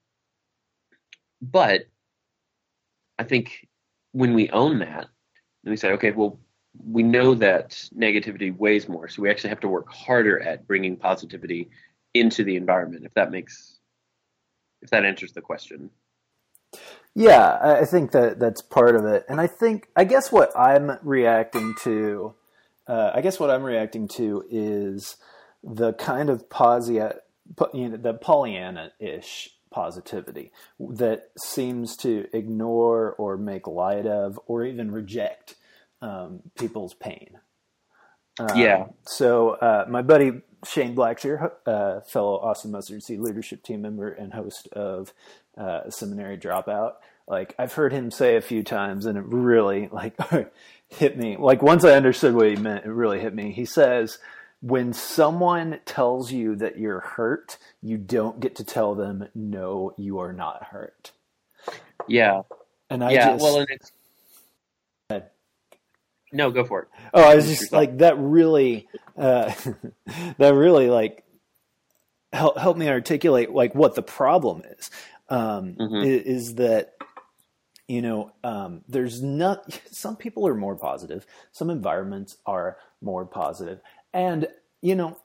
But 1.42 1.86
I 3.18 3.24
think 3.24 3.68
when 4.12 4.34
we 4.34 4.50
own 4.50 4.78
that, 4.80 5.06
we 5.64 5.76
say, 5.76 5.92
okay, 5.92 6.10
well, 6.10 6.38
we 6.84 7.02
know 7.02 7.34
that 7.34 7.70
negativity 7.96 8.56
weighs 8.56 8.88
more, 8.88 9.08
so 9.08 9.22
we 9.22 9.30
actually 9.30 9.50
have 9.50 9.60
to 9.60 9.68
work 9.68 9.92
harder 9.92 10.40
at 10.40 10.66
bringing 10.66 10.96
positivity 10.96 11.70
into 12.14 12.44
the 12.44 12.56
environment. 12.56 13.04
If 13.04 13.14
that 13.14 13.30
makes, 13.30 13.78
if 14.82 14.90
that 14.90 15.04
answers 15.04 15.32
the 15.32 15.40
question. 15.40 15.90
Yeah, 17.14 17.58
I 17.60 17.84
think 17.86 18.12
that 18.12 18.38
that's 18.38 18.62
part 18.62 18.94
of 18.94 19.04
it, 19.04 19.24
and 19.28 19.40
I 19.40 19.48
think 19.48 19.88
I 19.96 20.04
guess 20.04 20.30
what 20.30 20.56
I'm 20.56 20.96
reacting 21.02 21.74
to, 21.82 22.34
uh, 22.86 23.10
I 23.12 23.20
guess 23.20 23.40
what 23.40 23.50
I'm 23.50 23.64
reacting 23.64 24.06
to 24.08 24.44
is 24.48 25.16
the 25.64 25.92
kind 25.94 26.30
of 26.30 26.48
posi- 26.48 27.18
you 27.74 27.88
know, 27.88 27.96
the 27.96 28.14
Pollyanna-ish 28.14 29.50
positivity 29.70 30.50
that 30.78 31.30
seems 31.38 31.96
to 31.98 32.26
ignore 32.32 33.12
or 33.12 33.36
make 33.36 33.66
light 33.66 34.06
of 34.06 34.38
or 34.46 34.64
even 34.64 34.90
reject 34.90 35.54
um, 36.02 36.40
people's 36.58 36.94
pain. 36.94 37.38
Um, 38.38 38.56
yeah. 38.56 38.86
So 39.02 39.50
uh, 39.50 39.86
my 39.88 40.02
buddy 40.02 40.42
Shane 40.66 40.94
Blackshear, 40.94 41.52
uh, 41.66 42.00
fellow 42.00 42.38
Austin 42.38 42.70
Mustard 42.70 43.02
Seed 43.02 43.20
leadership 43.20 43.62
team 43.62 43.82
member 43.82 44.10
and 44.10 44.32
host 44.32 44.68
of 44.72 45.12
uh, 45.56 45.88
Seminary 45.90 46.36
Dropout, 46.36 46.94
like 47.26 47.54
I've 47.58 47.72
heard 47.72 47.92
him 47.92 48.10
say 48.10 48.36
a 48.36 48.40
few 48.40 48.62
times, 48.62 49.06
and 49.06 49.16
it 49.16 49.24
really 49.24 49.88
like 49.92 50.18
hit 50.88 51.16
me. 51.16 51.36
Like 51.38 51.62
once 51.62 51.84
I 51.84 51.92
understood 51.92 52.34
what 52.34 52.48
he 52.48 52.56
meant, 52.56 52.84
it 52.84 52.90
really 52.90 53.20
hit 53.20 53.34
me. 53.34 53.52
He 53.52 53.64
says 53.64 54.18
when 54.60 54.92
someone 54.92 55.80
tells 55.86 56.32
you 56.32 56.56
that 56.56 56.78
you're 56.78 57.00
hurt, 57.00 57.58
you 57.82 57.96
don't 57.96 58.40
get 58.40 58.56
to 58.56 58.64
tell 58.64 58.94
them, 58.94 59.28
no, 59.34 59.94
you 59.96 60.18
are 60.18 60.32
not 60.32 60.64
hurt. 60.64 61.12
Yeah. 62.06 62.42
And 62.90 63.02
I 63.04 63.12
yeah, 63.12 63.30
just, 63.32 63.42
well, 63.42 63.60
and 63.60 63.68
it's, 63.70 63.92
No, 66.32 66.50
go 66.50 66.64
for 66.64 66.82
it. 66.82 66.88
Oh, 67.12 67.22
I 67.22 67.34
was 67.34 67.46
just 67.46 67.72
like 67.72 67.98
that. 67.98 68.16
Really, 68.18 68.88
uh, 69.16 69.52
that 70.38 70.54
really 70.54 70.88
like 70.88 71.24
help 72.32 72.56
help 72.56 72.76
me 72.76 72.88
articulate 72.88 73.50
like 73.50 73.74
what 73.74 73.94
the 73.94 74.02
problem 74.02 74.62
is. 74.78 74.90
Um, 75.28 75.76
Mm-hmm. 75.78 76.04
is, 76.04 76.22
is 76.22 76.54
that 76.56 76.94
you 77.88 78.02
know 78.02 78.32
um, 78.44 78.82
there's 78.88 79.22
not 79.22 79.80
some 79.90 80.16
people 80.16 80.46
are 80.46 80.54
more 80.54 80.76
positive, 80.76 81.26
some 81.52 81.70
environments 81.70 82.36
are 82.46 82.76
more 83.00 83.24
positive, 83.26 83.80
and 84.12 84.48
you 84.80 84.94
know. 84.94 85.16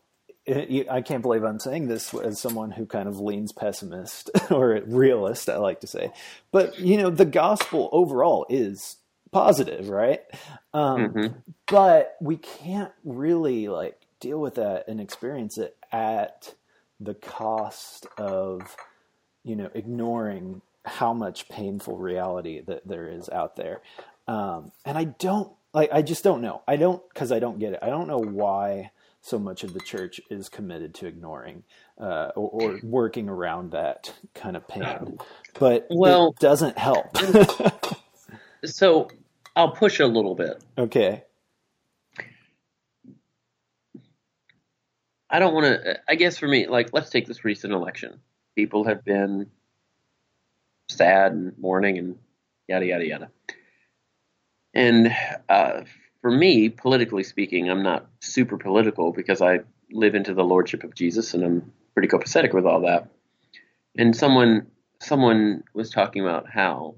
I 0.47 1.01
can't 1.01 1.23
believe 1.23 1.43
I'm 1.43 1.59
saying 1.59 1.87
this 1.87 2.13
as 2.13 2.39
someone 2.39 2.69
who 2.69 2.85
kind 2.85 3.07
of 3.09 3.19
leans 3.19 3.51
pessimist 3.51 4.29
or 4.51 4.79
realist, 4.85 5.49
I 5.49 5.57
like 5.57 5.79
to 5.79 5.87
say. 5.87 6.11
But, 6.51 6.79
you 6.79 6.97
know, 6.97 7.09
the 7.09 7.25
gospel 7.25 7.89
overall 7.91 8.45
is 8.47 8.97
positive, 9.31 9.89
right? 9.89 10.21
Um, 10.71 11.15
Mhm. 11.15 11.41
but 11.65 12.15
we 12.21 12.37
can't 12.37 12.91
really 13.03 13.69
like 13.69 13.99
deal 14.19 14.39
with 14.39 14.53
that 14.55 14.87
and 14.87 15.01
experience 15.01 15.57
it 15.57 15.75
at 15.91 16.53
the 16.99 17.15
cost 17.15 18.05
of 18.19 18.75
you 19.43 19.55
know 19.55 19.69
ignoring 19.73 20.61
how 20.85 21.13
much 21.13 21.49
painful 21.49 21.97
reality 21.97 22.61
that 22.61 22.87
there 22.87 23.07
is 23.07 23.29
out 23.29 23.55
there 23.55 23.81
um, 24.27 24.71
and 24.85 24.97
i 24.97 25.03
don't 25.03 25.51
like 25.75 25.91
i 25.93 26.01
just 26.01 26.23
don't 26.23 26.41
know 26.41 26.63
i 26.67 26.77
don't 26.77 27.03
because 27.13 27.31
i 27.31 27.39
don't 27.39 27.59
get 27.59 27.73
it 27.73 27.79
i 27.83 27.87
don't 27.87 28.07
know 28.07 28.19
why 28.19 28.91
so 29.21 29.39
much 29.39 29.63
of 29.63 29.73
the 29.73 29.81
church 29.81 30.21
is 30.31 30.49
committed 30.49 30.95
to 30.95 31.07
ignoring 31.07 31.63
uh, 31.99 32.31
or, 32.35 32.49
or 32.73 32.79
working 32.83 33.29
around 33.29 33.71
that 33.73 34.13
kind 34.35 34.57
of 34.57 34.67
pain 34.67 35.19
but 35.59 35.87
Well- 35.91 36.29
it 36.29 36.39
doesn't 36.39 36.77
help 36.79 37.17
So 38.65 39.09
I'll 39.55 39.71
push 39.71 39.99
a 39.99 40.07
little 40.07 40.35
bit. 40.35 40.63
okay 40.77 41.23
I 45.29 45.39
don't 45.39 45.53
want 45.53 45.65
to. 45.65 45.99
I 46.07 46.15
guess 46.15 46.37
for 46.37 46.47
me, 46.47 46.67
like, 46.67 46.91
let's 46.93 47.09
take 47.09 47.27
this 47.27 47.43
recent 47.45 47.73
election. 47.73 48.21
People 48.55 48.85
have 48.85 49.03
been 49.03 49.47
sad 50.89 51.33
and 51.33 51.57
mourning 51.57 51.97
and 51.97 52.17
yada 52.67 52.85
yada 52.85 53.05
yada. 53.07 53.31
And 54.75 55.15
uh, 55.47 55.81
for 56.21 56.29
me, 56.29 56.69
politically 56.69 57.23
speaking, 57.23 57.69
I'm 57.69 57.81
not 57.81 58.07
super 58.19 58.57
political 58.57 59.13
because 59.13 59.41
I 59.41 59.59
live 59.91 60.15
into 60.15 60.33
the 60.33 60.43
lordship 60.43 60.83
of 60.83 60.93
Jesus 60.93 61.33
and 61.33 61.43
I'm 61.43 61.71
pretty 61.93 62.09
copacetic 62.09 62.53
with 62.53 62.65
all 62.65 62.81
that. 62.81 63.07
And 63.97 64.15
someone 64.15 64.67
someone 65.01 65.63
was 65.73 65.89
talking 65.89 66.21
about 66.23 66.49
how, 66.49 66.95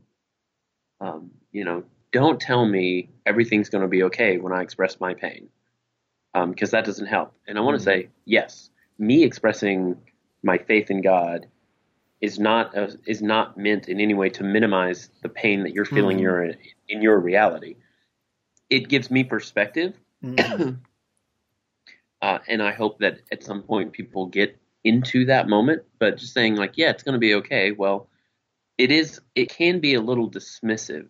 um, 1.02 1.32
you 1.52 1.66
know, 1.66 1.84
don't 2.12 2.40
tell 2.40 2.66
me 2.66 3.10
everything's 3.26 3.70
going 3.70 3.82
to 3.82 3.88
be 3.88 4.04
okay 4.04 4.38
when 4.38 4.54
I 4.54 4.62
express 4.62 5.00
my 5.00 5.14
pain 5.14 5.50
because 6.50 6.72
that 6.72 6.86
doesn't 6.86 7.08
help. 7.08 7.34
And 7.48 7.58
I 7.58 7.62
want 7.62 7.80
to 7.80 7.82
Mhm. 7.82 7.86
say, 7.86 8.10
yes, 8.26 8.70
me 9.00 9.24
expressing 9.24 9.98
my 10.44 10.58
faith 10.60 10.92
in 10.92 11.02
God 11.02 11.48
is 12.22 12.40
not 12.40 12.76
uh, 12.78 12.90
is 13.06 13.22
not 13.22 13.58
meant 13.58 13.90
in 13.90 14.00
any 14.00 14.14
way 14.14 14.30
to 14.30 14.44
minimize 14.44 15.10
the 15.22 15.30
pain 15.30 15.64
that 15.64 15.74
you're 15.74 15.86
feeling 15.86 16.18
Mhm. 16.18 16.22
you're 16.22 16.44
in, 16.88 17.02
your 17.02 17.20
reality. 17.20 17.76
It 18.70 18.90
gives 18.90 19.12
me 19.12 19.24
perspective, 19.24 19.94
Mhm. 20.24 20.80
uh, 22.22 22.40
and 22.48 22.62
I 22.62 22.72
hope 22.72 23.00
that 23.00 23.20
at 23.32 23.44
some 23.44 23.62
point 23.62 23.94
people 23.94 24.26
get 24.26 24.58
into 24.84 25.26
that 25.26 25.48
moment. 25.48 25.84
But 26.00 26.18
just 26.18 26.34
saying 26.34 26.56
like, 26.56 26.74
yeah, 26.78 26.90
it's 26.90 27.04
going 27.04 27.14
to 27.14 27.20
be 27.20 27.36
okay. 27.36 27.72
Well, 27.72 28.10
it 28.78 28.92
is. 28.92 29.22
It 29.36 29.50
can 29.50 29.80
be 29.80 29.94
a 29.94 30.02
little 30.02 30.30
dismissive. 30.30 31.10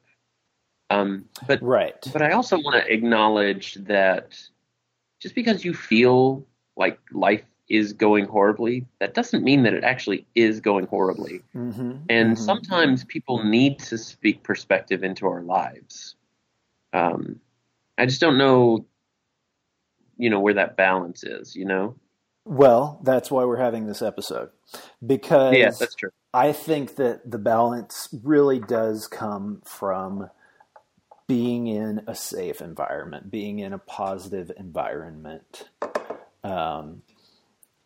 Um, 0.89 1.25
but 1.47 1.61
right 1.61 1.95
but 2.13 2.21
I 2.21 2.31
also 2.31 2.57
want 2.61 2.81
to 2.81 2.93
acknowledge 2.93 3.73
that 3.75 4.39
just 5.19 5.35
because 5.35 5.65
you 5.65 5.73
feel 5.73 6.47
like 6.77 6.97
life 7.11 7.43
is 7.69 7.93
going 7.93 8.25
horribly, 8.25 8.85
that 8.99 9.13
doesn't 9.13 9.43
mean 9.43 9.63
that 9.63 9.73
it 9.73 9.83
actually 9.83 10.25
is 10.35 10.59
going 10.59 10.87
horribly. 10.87 11.41
hmm 11.53 11.93
And 12.09 12.37
sometimes 12.37 13.03
people 13.03 13.43
need 13.43 13.79
to 13.79 13.97
speak 13.97 14.43
perspective 14.43 15.03
into 15.03 15.27
our 15.27 15.41
lives. 15.41 16.15
Um, 16.93 17.39
I 17.97 18.05
just 18.05 18.21
don't 18.21 18.37
know, 18.37 18.85
you 20.17 20.29
know, 20.29 20.39
where 20.39 20.53
that 20.53 20.77
balance 20.77 21.23
is. 21.23 21.55
You 21.55 21.65
know? 21.65 21.95
Well, 22.45 23.01
that's 23.03 23.29
why 23.29 23.43
we're 23.43 23.57
having 23.57 23.87
this 23.87 24.01
episode 24.01 24.49
because 25.05 25.55
Yeah, 25.55 25.71
that's 25.71 25.95
true. 25.95 26.11
I 26.33 26.53
think 26.53 26.95
that 26.95 27.29
the 27.29 27.37
balance 27.37 28.09
really 28.23 28.59
does 28.59 29.07
come 29.07 29.61
from 29.65 30.29
being 31.27 31.67
in 31.67 32.01
a 32.07 32.15
safe 32.15 32.61
environment, 32.61 33.29
being 33.29 33.59
in 33.59 33.73
a 33.73 33.77
positive 33.77 34.51
environment, 34.57 35.69
um, 36.43 37.01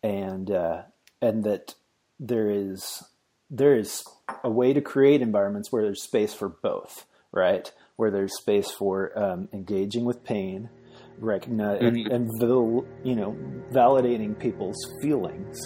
and 0.02 0.50
uh, 0.50 0.82
and 1.20 1.44
that 1.44 1.74
there 2.18 2.50
is 2.50 3.02
there 3.50 3.76
is 3.76 4.02
a 4.44 4.50
way 4.50 4.72
to 4.72 4.80
create 4.80 5.20
environments 5.22 5.70
where 5.70 5.82
there's 5.82 6.02
space 6.02 6.32
for 6.34 6.48
both, 6.48 7.04
right? 7.32 7.70
Where 7.96 8.10
there's 8.10 8.36
space 8.38 8.70
for 8.70 9.16
um, 9.18 9.48
engaging 9.52 10.04
with 10.04 10.24
pain, 10.24 10.70
recognize 11.18 11.80
and, 11.82 11.96
Mhm. 11.96 12.12
and 12.14 12.30
val- 12.40 12.86
you 13.02 13.14
know 13.16 13.36
validating 13.70 14.38
people's 14.38 14.78
feelings, 15.02 15.58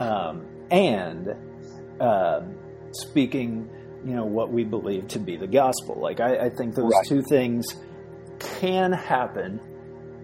um, 0.00 0.46
and 0.70 1.28
um, 2.00 2.54
speaking 2.92 3.68
you 4.04 4.14
know 4.14 4.24
what 4.26 4.52
we 4.52 4.64
believe 4.64 5.06
to 5.08 5.18
be 5.18 5.36
the 5.36 5.46
gospel. 5.46 5.98
Like 6.00 6.20
I, 6.20 6.46
I 6.46 6.50
think 6.50 6.74
those 6.74 6.92
Right. 6.92 7.06
two 7.08 7.22
things 7.28 7.64
can 8.38 8.92
happen, 8.92 9.60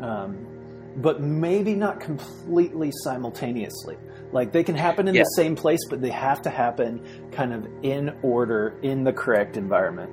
um, 0.01 0.49
but 0.97 1.21
maybe 1.21 1.75
not 1.75 2.01
completely 2.01 2.91
simultaneously. 3.05 3.97
Like 4.33 4.53
they 4.53 4.65
can 4.65 4.75
happen 4.75 5.09
in 5.09 5.15
Yeah. 5.15 5.23
the 5.23 5.43
same 5.43 5.57
place, 5.57 5.81
but 5.89 6.01
they 6.01 6.11
have 6.11 6.43
to 6.43 6.51
happen 6.51 7.01
kind 7.33 7.53
of 7.53 7.67
in 7.83 8.15
order 8.23 8.79
in 8.83 9.05
the 9.05 9.13
correct 9.13 9.57
environment. 9.57 10.11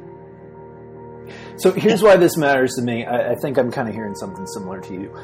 So 1.58 1.72
here's 1.72 2.04
why 2.04 2.18
this 2.18 2.38
matters 2.38 2.74
to 2.76 2.82
me. 2.82 3.06
I, 3.06 3.32
I 3.32 3.36
think 3.36 3.58
I'm 3.58 3.72
kind 3.72 3.90
of 3.90 3.96
hearing 3.96 4.16
something 4.16 4.46
similar 4.48 4.80
to 4.82 4.94
you. 4.94 5.16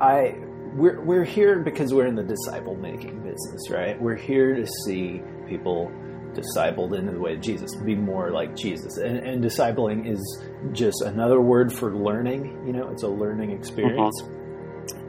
I 0.00 0.36
we're 0.74 1.00
we're 1.00 1.24
here 1.24 1.58
because 1.58 1.92
we're 1.92 2.06
in 2.06 2.14
the 2.14 2.22
disciple 2.22 2.76
making 2.76 3.22
business, 3.22 3.70
right? 3.70 4.00
We're 4.00 4.16
here 4.16 4.54
to 4.54 4.66
see 4.84 5.22
people 5.48 5.90
discipled 6.32 6.96
into 6.96 7.12
the 7.12 7.18
way 7.18 7.34
of 7.34 7.40
Jesus, 7.40 7.74
be 7.84 7.94
more 7.94 8.30
like 8.30 8.54
Jesus. 8.54 8.96
And, 8.98 9.18
and 9.18 9.42
discipling 9.42 10.10
is 10.10 10.42
just 10.72 11.02
another 11.02 11.40
word 11.40 11.72
for 11.72 11.94
learning. 11.94 12.66
You 12.66 12.72
know, 12.72 12.88
it's 12.90 13.02
a 13.02 13.08
learning 13.08 13.50
mm-hmm. 13.50 13.58
experience. 13.58 14.22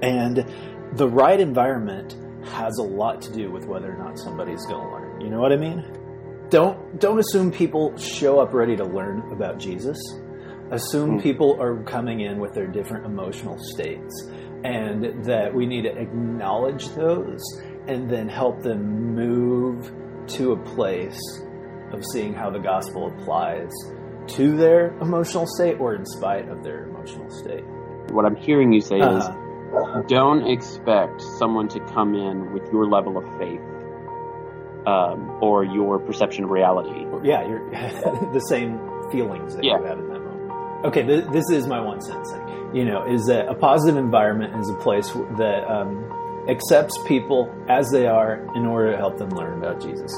And 0.01 0.45
the 0.93 1.07
right 1.07 1.39
environment 1.39 2.15
has 2.45 2.77
a 2.79 2.83
lot 2.83 3.21
to 3.23 3.33
do 3.33 3.51
with 3.51 3.65
whether 3.65 3.93
or 3.93 3.97
not 3.97 4.17
somebody's 4.17 4.65
going 4.65 4.83
to 4.85 4.91
learn. 4.91 5.21
You 5.21 5.29
know 5.29 5.39
what 5.39 5.51
I 5.51 5.57
mean? 5.57 5.83
Don't 6.49 6.99
don't 6.99 7.19
assume 7.19 7.51
people 7.51 7.95
show 7.97 8.39
up 8.39 8.53
ready 8.53 8.75
to 8.77 8.83
learn 8.83 9.31
about 9.31 9.59
Jesus. 9.59 9.97
Assume 10.71 11.11
Hmm. 11.15 11.19
people 11.19 11.57
are 11.61 11.83
coming 11.83 12.21
in 12.21 12.39
with 12.39 12.53
their 12.53 12.67
different 12.67 13.05
emotional 13.05 13.57
states 13.59 14.29
and 14.63 15.23
that 15.25 15.53
we 15.53 15.65
need 15.65 15.83
to 15.83 15.95
acknowledge 15.95 16.89
those 16.89 17.41
and 17.87 18.09
then 18.09 18.27
help 18.27 18.61
them 18.61 19.15
move 19.15 19.91
to 20.27 20.51
a 20.53 20.57
place 20.75 21.19
of 21.91 22.03
seeing 22.13 22.33
how 22.33 22.49
the 22.49 22.59
gospel 22.59 23.07
applies 23.07 23.71
to 24.27 24.55
their 24.57 24.95
emotional 25.01 25.45
state 25.55 25.79
or 25.79 25.95
in 25.95 26.05
spite 26.05 26.47
of 26.49 26.63
their 26.63 26.85
emotional 26.85 27.29
state. 27.31 27.63
What 28.11 28.25
I'm 28.25 28.35
hearing 28.35 28.71
you 28.73 28.81
say 28.81 28.99
Uh-huh. 28.99 29.17
is, 29.17 29.29
don't 30.07 30.47
expect 30.47 31.21
someone 31.37 31.67
to 31.69 31.79
come 31.93 32.15
in 32.15 32.51
with 32.53 32.63
your 32.71 32.87
level 32.87 33.17
of 33.17 33.23
faith 33.37 33.61
um, 34.85 35.37
or 35.41 35.63
your 35.63 35.99
perception 35.99 36.43
of 36.45 36.49
reality. 36.49 37.05
yeah, 37.27 37.47
you're 37.47 37.69
the 38.33 38.39
same 38.49 38.79
feelings 39.11 39.55
that 39.55 39.63
Yeah. 39.63 39.77
you 39.79 39.85
have 39.85 39.99
in 39.99 40.07
that 40.09 40.19
moment. 40.19 40.85
Okay, 40.85 41.03
th- 41.03 41.25
this 41.31 41.49
is 41.49 41.67
my 41.67 41.79
one 41.81 42.01
sentence. 42.01 42.31
You 42.73 42.85
know, 42.85 43.03
is 43.05 43.25
that 43.25 43.47
a 43.49 43.55
positive 43.55 43.97
environment 43.97 44.55
is 44.59 44.69
a 44.69 44.75
place 44.75 45.09
that 45.37 45.63
um, 45.69 46.05
accepts 46.47 46.97
people 47.07 47.53
as 47.67 47.89
they 47.91 48.05
are 48.07 48.47
in 48.55 48.65
order 48.65 48.91
to 48.91 48.97
help 48.97 49.17
them 49.17 49.29
learn 49.31 49.57
about 49.57 49.81
Jesus. 49.81 50.11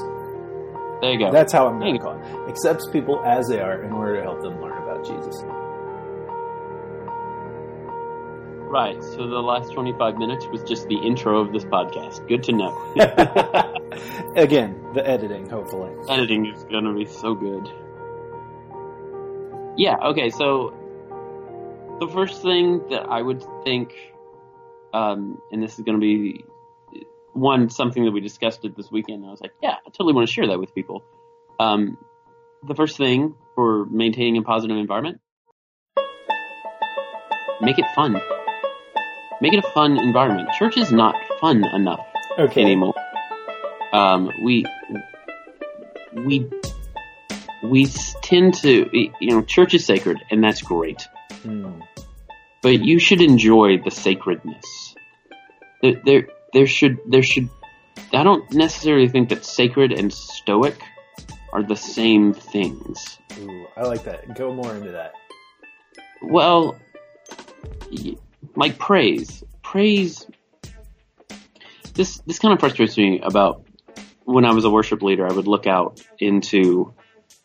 There 1.02 1.12
you 1.14 1.18
go. 1.20 1.32
That's 1.32 1.52
how 1.52 1.68
I'm 1.68 1.80
going 1.80 1.96
to 1.96 2.00
call 2.00 2.14
it. 2.20 2.50
Accepts 2.50 2.88
people 2.92 3.24
as 3.26 3.48
they 3.48 3.60
are 3.60 3.82
in 3.84 3.92
order 3.92 4.18
to 4.18 4.22
help 4.22 4.42
them 4.42 4.62
learn 4.62 4.78
about 4.84 5.04
Jesus. 5.06 5.36
Right. 8.72 9.04
So 9.04 9.28
the 9.28 9.42
last 9.42 9.74
25 9.74 10.18
minutes 10.18 10.46
was 10.46 10.64
just 10.64 10.88
the 10.88 10.96
intro 10.96 11.42
of 11.42 11.52
this 11.52 11.66
podcast. 11.66 12.26
Good 12.30 12.42
to 12.44 12.54
know. 12.54 12.72
Again, 14.38 14.82
the 14.94 15.06
editing, 15.06 15.50
hopefully. 15.50 15.92
Editing 16.08 16.46
is 16.46 16.64
going 16.64 16.86
to 16.86 16.94
be 16.94 17.06
so 17.06 17.36
good. 17.36 17.68
Yeah, 19.76 19.98
okay, 20.12 20.30
so 20.30 20.74
the 22.00 22.08
first 22.08 22.42
thing 22.42 22.88
that 22.92 23.08
I 23.10 23.22
would 23.22 23.44
think, 23.66 23.94
um, 24.94 25.42
and 25.52 25.62
this 25.62 25.78
is 25.78 25.84
going 25.84 26.00
to 26.00 26.02
be 26.02 26.46
one, 27.34 27.70
something 27.70 28.06
that 28.06 28.12
we 28.12 28.22
discussed 28.22 28.64
it 28.64 28.78
this 28.78 28.90
weekend, 28.90 29.18
and 29.18 29.28
I 29.28 29.32
was 29.32 29.42
like, 29.42 29.52
yeah, 29.62 29.76
I 29.86 29.90
totally 29.90 30.14
want 30.14 30.30
to 30.30 30.34
share 30.34 30.48
that 30.48 30.60
with 30.62 30.74
people. 30.74 31.04
Um, 31.60 31.98
the 32.66 32.76
first 32.76 32.96
thing 32.96 33.36
for 33.54 33.86
maintaining 33.88 34.38
a 34.38 34.44
positive 34.44 34.78
environment 34.78 35.20
make 37.60 37.78
it 37.78 37.86
fun. 37.94 38.16
Make 39.42 39.54
it 39.54 39.60
a 39.66 39.70
fun 39.74 39.98
environment. 39.98 40.50
Church 40.58 40.78
is 40.78 40.92
not 40.92 41.16
fun 41.40 41.64
enough 41.64 42.06
Okay. 42.40 42.62
anymore. 42.62 42.94
Um, 43.92 44.30
we 44.44 44.66
we 46.14 46.48
we 47.64 47.86
tend 48.22 48.54
to 48.56 48.88
you 48.94 49.12
know 49.22 49.42
church 49.42 49.74
is 49.74 49.86
sacred 49.86 50.18
and 50.30 50.44
that's 50.44 50.62
great, 50.62 51.02
Hmm. 51.44 51.82
but 52.62 52.80
you 52.80 53.00
should 53.00 53.22
enjoy 53.22 53.78
the 53.84 53.92
sacredness. 53.92 54.96
There 55.82 56.02
there, 56.06 56.28
there 56.54 56.68
should 56.68 57.00
there 57.08 57.24
should 57.24 57.50
I 58.14 58.24
don't 58.24 58.52
necessarily 58.54 59.08
think 59.10 59.30
that 59.30 59.44
sacred 59.46 59.92
and 59.92 60.12
stoic 60.14 60.78
are 61.54 61.64
the 61.64 61.76
same 61.76 62.34
things. 62.34 63.18
Ooh, 63.40 63.66
I 63.76 63.84
like 63.84 64.04
that. 64.04 64.36
Go 64.36 64.54
more 64.54 64.74
into 64.76 64.92
that. 64.92 65.14
Well, 66.22 66.78
like 68.56 68.78
praise, 68.78 69.44
praise. 69.64 70.28
This 71.94 72.20
this 72.20 72.40
kind 72.40 72.54
of 72.54 72.60
frustrates 72.60 72.98
me 72.98 73.20
about 73.22 73.66
when 74.24 74.46
I 74.46 74.54
was 74.54 74.66
a 74.66 74.70
worship 74.70 75.02
leader. 75.02 75.28
I 75.28 75.34
would 75.34 75.48
look 75.48 75.68
out 75.68 76.02
into 76.20 76.94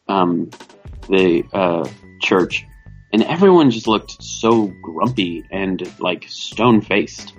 um, 0.09 0.51
the 1.09 1.45
uh, 1.53 1.89
church, 2.23 2.65
and 3.13 3.23
everyone 3.23 3.71
just 3.71 3.89
looked 3.89 4.23
so 4.23 4.73
grumpy 4.83 5.45
and 5.51 5.83
like 6.01 6.27
stone 6.29 6.81
faced, 6.81 7.35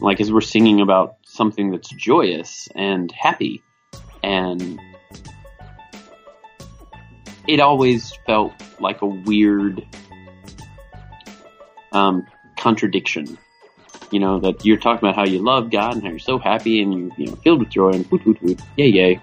like 0.00 0.20
as 0.20 0.32
we're 0.32 0.40
singing 0.40 0.80
about 0.80 1.16
something 1.24 1.70
that's 1.70 1.90
joyous 1.90 2.68
and 2.74 3.10
happy, 3.12 3.62
and 4.22 4.80
it 7.46 7.60
always 7.60 8.12
felt 8.26 8.52
like 8.80 9.02
a 9.02 9.06
weird 9.06 9.86
um, 11.92 12.26
contradiction. 12.64 13.38
You 14.10 14.20
know, 14.20 14.40
that 14.40 14.64
you're 14.64 14.78
talking 14.78 15.06
about 15.06 15.16
how 15.16 15.24
you 15.24 15.38
love 15.42 15.70
God 15.70 15.94
and 15.94 16.02
how 16.02 16.08
you're 16.10 16.18
so 16.18 16.38
happy 16.38 16.82
and 16.82 16.92
you, 16.94 17.12
you 17.18 17.26
know, 17.26 17.36
filled 17.36 17.60
with 17.60 17.68
joy 17.70 17.90
and 17.90 18.10
woot, 18.10 18.24
woot, 18.26 18.42
woot, 18.42 18.60
yay, 18.76 18.88
yay. 18.88 19.20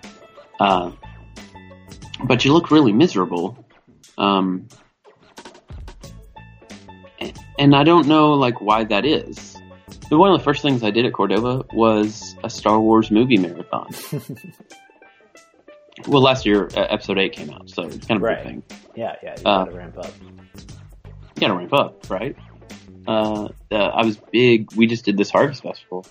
Uh, 0.59 0.91
but 2.23 2.45
you 2.45 2.53
look 2.53 2.71
really 2.71 2.93
miserable. 2.93 3.65
Um, 4.17 4.67
and, 7.59 7.75
I 7.75 7.83
don't 7.83 8.07
know, 8.07 8.31
like, 8.33 8.59
why 8.61 8.83
that 8.85 9.05
is. 9.05 9.55
But 10.09 10.17
One 10.17 10.31
of 10.31 10.37
the 10.39 10.43
first 10.43 10.61
things 10.61 10.83
I 10.83 10.91
did 10.91 11.05
at 11.05 11.13
Cordova 11.13 11.63
was 11.73 12.35
a 12.43 12.49
Star 12.49 12.79
Wars 12.79 13.11
movie 13.11 13.37
marathon. 13.37 13.89
well, 16.07 16.21
last 16.21 16.45
year, 16.45 16.69
uh, 16.75 16.81
episode 16.89 17.17
8 17.19 17.31
came 17.33 17.49
out, 17.51 17.69
so 17.69 17.83
it's 17.83 18.05
kind 18.07 18.17
of 18.17 18.23
a 18.23 18.25
Right. 18.25 18.43
big 18.43 18.63
thing. 18.69 18.79
Yeah, 18.95 19.15
yeah. 19.23 19.35
You 19.37 19.43
Uh, 19.45 19.65
gotta 19.65 19.77
ramp 19.77 19.97
up. 19.97 20.11
you 20.21 21.39
gotta 21.39 21.53
ramp 21.55 21.73
up, 21.73 22.09
right? 22.09 22.35
Uh, 23.07 23.49
uh, 23.71 23.75
I 23.75 24.03
was 24.05 24.17
big. 24.17 24.71
We 24.73 24.87
just 24.87 25.05
did 25.05 25.17
this 25.17 25.29
harvest 25.31 25.63
festival 25.63 26.05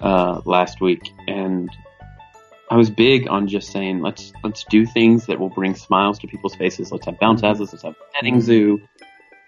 uh, 0.00 0.40
last 0.44 0.80
week, 0.80 1.10
and 1.26 1.70
I 2.70 2.76
was 2.76 2.90
big 2.90 3.28
on 3.28 3.48
just 3.48 3.72
saying 3.72 4.00
let's 4.00 4.32
let's 4.44 4.64
do 4.64 4.86
things 4.86 5.26
that 5.26 5.38
will 5.38 5.48
bring 5.48 5.74
smiles 5.74 6.18
to 6.20 6.26
people's 6.26 6.54
faces. 6.54 6.92
Let's 6.92 7.06
have 7.06 7.18
bounce 7.18 7.40
houses. 7.40 7.72
Let's 7.72 7.82
have 7.84 7.94
petting 8.14 8.40
zoo. 8.40 8.80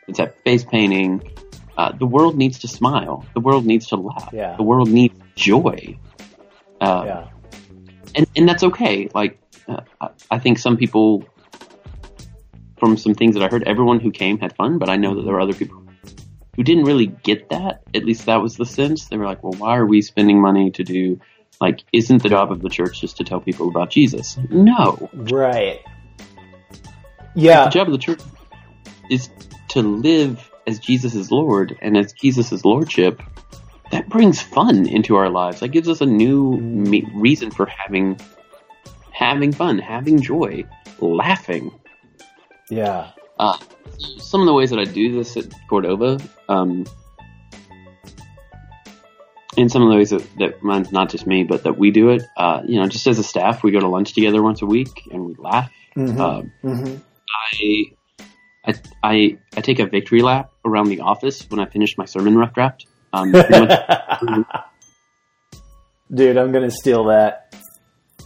Let's 0.08 0.18
have 0.18 0.34
face 0.44 0.64
painting. 0.64 1.22
Uh, 1.76 1.92
the 1.92 2.06
world 2.06 2.36
needs 2.36 2.58
to 2.60 2.68
smile. 2.68 3.24
The 3.34 3.40
world 3.40 3.64
needs 3.64 3.86
to 3.88 3.96
laugh. 3.96 4.30
Yeah. 4.32 4.56
The 4.56 4.62
world 4.62 4.90
needs 4.90 5.18
joy. 5.36 5.96
Uh, 6.80 7.04
Yeah. 7.06 7.28
and 8.16 8.26
and 8.36 8.48
that's 8.48 8.62
okay. 8.64 9.08
Like 9.14 9.38
uh, 9.68 9.82
I, 10.00 10.08
I 10.30 10.38
think 10.38 10.58
some 10.58 10.76
people, 10.76 11.24
from 12.78 12.96
some 12.96 13.14
things 13.14 13.34
that 13.34 13.42
I 13.44 13.48
heard, 13.48 13.62
everyone 13.64 14.00
who 14.00 14.10
came 14.10 14.38
had 14.38 14.54
fun, 14.56 14.78
but 14.78 14.88
I 14.88 14.96
know 14.96 15.14
that 15.14 15.22
there 15.22 15.32
were 15.34 15.40
other 15.40 15.52
people 15.54 15.79
who 16.60 16.64
didn't 16.64 16.84
really 16.84 17.06
get 17.06 17.48
that. 17.48 17.80
At 17.94 18.04
least 18.04 18.26
that 18.26 18.42
was 18.42 18.58
the 18.58 18.66
sense. 18.66 19.06
They 19.06 19.16
were 19.16 19.24
like, 19.24 19.42
"Well, 19.42 19.54
why 19.56 19.78
are 19.78 19.86
we 19.86 20.02
spending 20.02 20.42
money 20.42 20.70
to 20.72 20.84
do?" 20.84 21.18
Like, 21.58 21.82
isn't 21.90 22.22
the 22.22 22.28
job 22.28 22.52
of 22.52 22.60
the 22.60 22.68
church 22.68 23.00
just 23.00 23.16
to 23.16 23.24
tell 23.24 23.40
people 23.40 23.68
about 23.68 23.88
Jesus? 23.88 24.38
No, 24.50 25.08
Right. 25.14 25.80
Yeah. 27.34 27.64
the 27.64 27.70
job 27.70 27.86
of 27.88 27.92
the 27.92 27.98
church 27.98 28.20
is 29.10 29.30
to 29.68 29.80
live 29.80 30.50
as 30.66 30.78
Jesus 30.80 31.14
is 31.14 31.32
Lord, 31.32 31.78
and 31.80 31.96
as 31.96 32.12
Jesus 32.12 32.52
is 32.52 32.62
Lordship, 32.62 33.22
that 33.90 34.10
brings 34.10 34.42
fun 34.42 34.86
into 34.86 35.16
our 35.16 35.30
lives. 35.30 35.60
That 35.60 35.68
gives 35.68 35.88
us 35.88 36.02
a 36.02 36.06
new 36.06 36.58
me- 36.58 37.08
reason 37.14 37.50
for 37.50 37.64
having 37.64 38.20
having 39.12 39.52
fun, 39.52 39.78
having 39.78 40.20
joy, 40.20 40.64
laughing. 41.00 41.72
Yeah. 42.68 43.12
Uh, 43.40 43.56
some 44.18 44.42
of 44.42 44.46
the 44.46 44.52
ways 44.52 44.68
that 44.68 44.78
I 44.78 44.84
do 44.84 45.12
this 45.16 45.34
at 45.38 45.46
Cordova, 45.66 46.20
um, 46.50 46.84
and 49.56 49.72
some 49.72 49.82
of 49.82 49.88
the 49.88 49.96
ways 49.96 50.10
that, 50.10 50.22
that 50.38 50.62
well, 50.62 50.84
not 50.92 51.08
just 51.08 51.26
me, 51.26 51.42
but 51.42 51.64
that 51.64 51.78
we 51.78 51.90
do 51.90 52.10
it, 52.10 52.22
uh, 52.36 52.60
you 52.66 52.78
know, 52.78 52.86
just 52.86 53.06
as 53.06 53.18
a 53.18 53.22
staff, 53.22 53.62
we 53.62 53.70
go 53.70 53.80
to 53.80 53.88
lunch 53.88 54.12
together 54.12 54.42
once 54.42 54.60
a 54.60 54.66
week 54.66 55.08
and 55.10 55.24
we 55.24 55.34
laugh. 55.38 55.72
Mhm. 55.96 56.20
Uh, 56.20 56.42
hmm 56.60 56.96
I, 57.32 57.84
I, 58.66 58.74
I, 59.02 59.38
I 59.56 59.60
take 59.62 59.78
a 59.78 59.86
victory 59.86 60.20
lap 60.20 60.50
around 60.66 60.90
the 60.90 61.00
office 61.00 61.46
when 61.48 61.60
I 61.60 61.64
finish 61.64 61.96
my 61.96 62.04
sermon 62.04 62.36
rough 62.36 62.52
draft. 62.52 62.84
Um, 63.14 63.32
Dude, 66.12 66.36
I'm 66.36 66.52
gonna 66.52 66.70
steal 66.70 67.04
that. 67.04 67.54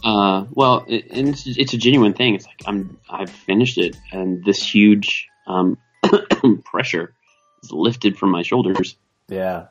Uh, 0.05 0.45
well, 0.51 0.85
it, 0.87 1.07
and 1.09 1.29
it's, 1.29 1.47
it's 1.47 1.73
a 1.73 1.77
genuine 1.77 2.13
thing. 2.13 2.35
It's 2.35 2.45
like 2.45 2.61
I'm, 2.67 2.97
I've 3.09 3.29
finished 3.29 3.79
it, 3.79 3.97
and 4.11 4.45
this 4.45 4.61
huge 4.63 5.27
um, 5.47 5.79
pressure 6.63 7.15
is 7.63 7.71
lifted 7.71 8.15
from 8.15 8.29
my 8.29 8.43
shoulders. 8.43 8.95
Yeah. 9.27 9.67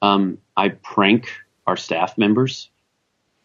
Um, 0.00 0.38
I 0.56 0.70
prank 0.70 1.28
our 1.66 1.76
staff 1.76 2.16
members. 2.16 2.70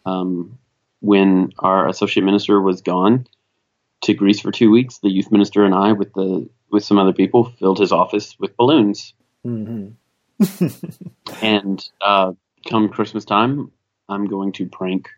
Um, 0.05 0.57
when 1.01 1.51
our 1.59 1.89
associate 1.89 2.23
minister 2.23 2.61
was 2.61 2.81
gone 2.81 3.27
to 4.03 4.13
Greece 4.13 4.39
for 4.39 4.51
two 4.51 4.71
weeks, 4.71 4.99
the 4.99 5.09
youth 5.09 5.31
minister 5.31 5.65
and 5.65 5.75
I, 5.75 5.91
with 5.91 6.13
the 6.13 6.49
with 6.71 6.85
some 6.85 6.97
other 6.97 7.13
people, 7.13 7.51
filled 7.59 7.79
his 7.79 7.91
office 7.91 8.37
with 8.39 8.55
balloons. 8.55 9.13
hmm 9.43 9.89
And 11.41 11.85
uh, 12.01 12.33
come 12.69 12.87
Christmas 12.87 13.25
time, 13.25 13.71
I'm 14.07 14.27
going 14.27 14.53
to 14.53 14.65
prank 14.67 15.09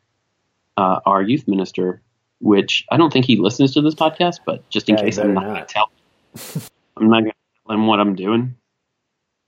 uh, 0.78 1.00
our 1.06 1.22
youth 1.22 1.48
minister, 1.48 2.02
which 2.40 2.86
I 2.92 2.98
don't 2.98 3.12
think 3.12 3.26
he 3.26 3.38
listens 3.38 3.74
to 3.74 3.82
this 3.82 3.96
podcast, 3.96 4.40
but 4.46 4.68
just 4.70 4.90
in 4.90 4.96
Yeah, 4.98 5.04
case, 5.04 5.18
I'm 5.18 5.34
not 5.34 5.44
going 5.44 5.54
to 5.56 5.60
not. 5.62 5.70
tell. 5.70 5.92
I'm 6.98 7.10
not 7.10 7.20
going 7.22 7.32
to 7.32 7.68
tell 7.68 7.76
him 7.76 7.88
what 7.88 8.00
I'm 8.00 8.16
doing. 8.16 8.56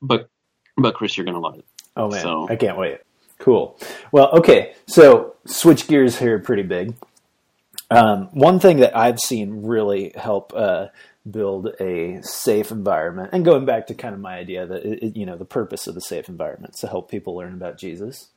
But 0.01 0.29
but 0.77 0.93
Chris, 0.95 1.17
you're 1.17 1.25
going 1.25 1.35
to 1.35 1.41
love 1.41 1.57
it. 1.59 1.65
Oh 1.95 2.09
man, 2.09 2.21
So- 2.21 2.47
I 2.49 2.55
can't 2.55 2.77
wait. 2.77 2.99
Cool. 3.39 3.79
Well, 4.11 4.31
okay. 4.39 4.73
So 4.87 5.35
switch 5.45 5.87
gears 5.87 6.17
here 6.17 6.39
pretty 6.39 6.63
big. 6.63 6.95
Um, 7.91 8.29
one 8.33 8.59
thing 8.59 8.77
that 8.77 8.97
I've 8.97 9.19
seen 9.19 9.61
really 9.65 10.11
help 10.15 10.53
uh, 10.55 10.87
build 11.29 11.67
a 11.79 12.19
safe 12.23 12.71
environment, 12.71 13.29
and 13.33 13.45
going 13.45 13.65
back 13.65 13.87
to 13.87 13.93
kind 13.93 14.13
of 14.15 14.19
my 14.19 14.35
idea 14.37 14.65
that 14.65 14.83
it- 14.85 15.15
you 15.15 15.25
know 15.25 15.37
the 15.37 15.45
purpose 15.45 15.85
of 15.87 15.93
the 15.95 16.01
safe 16.01 16.27
environment 16.29 16.73
is 16.75 16.79
to 16.81 16.87
help 16.87 17.09
people 17.11 17.35
learn 17.35 17.53
about 17.53 17.77
Jesus, 17.77 18.29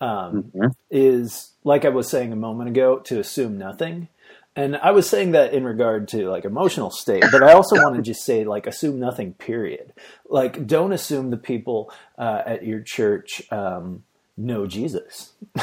um, 0.00 0.52
is 0.90 1.52
like 1.64 1.84
I 1.84 1.88
was 1.88 2.08
saying 2.08 2.32
a 2.32 2.36
moment 2.36 2.70
ago 2.70 2.98
to 3.00 3.18
assume 3.18 3.58
nothing. 3.58 4.08
And 4.54 4.76
I 4.76 4.92
was 4.92 5.08
saying 5.08 5.32
that 5.32 5.52
in 5.52 5.64
regard 5.64 6.08
to 6.08 6.30
like 6.30 6.46
emotional 6.46 6.90
state, 6.90 7.24
but 7.30 7.42
I 7.42 7.52
also 7.52 7.76
want 7.82 7.96
to 7.96 8.02
just 8.02 8.24
say 8.24 8.44
like 8.44 8.66
assume 8.66 8.98
nothing. 8.98 9.34
Period. 9.34 9.92
Like 10.28 10.66
don't 10.66 10.92
assume 10.92 11.30
the 11.30 11.36
people 11.36 11.92
uh, 12.18 12.42
at 12.46 12.64
your 12.64 12.80
church 12.80 13.42
um, 13.50 14.04
know 14.36 14.66
Jesus 14.66 15.32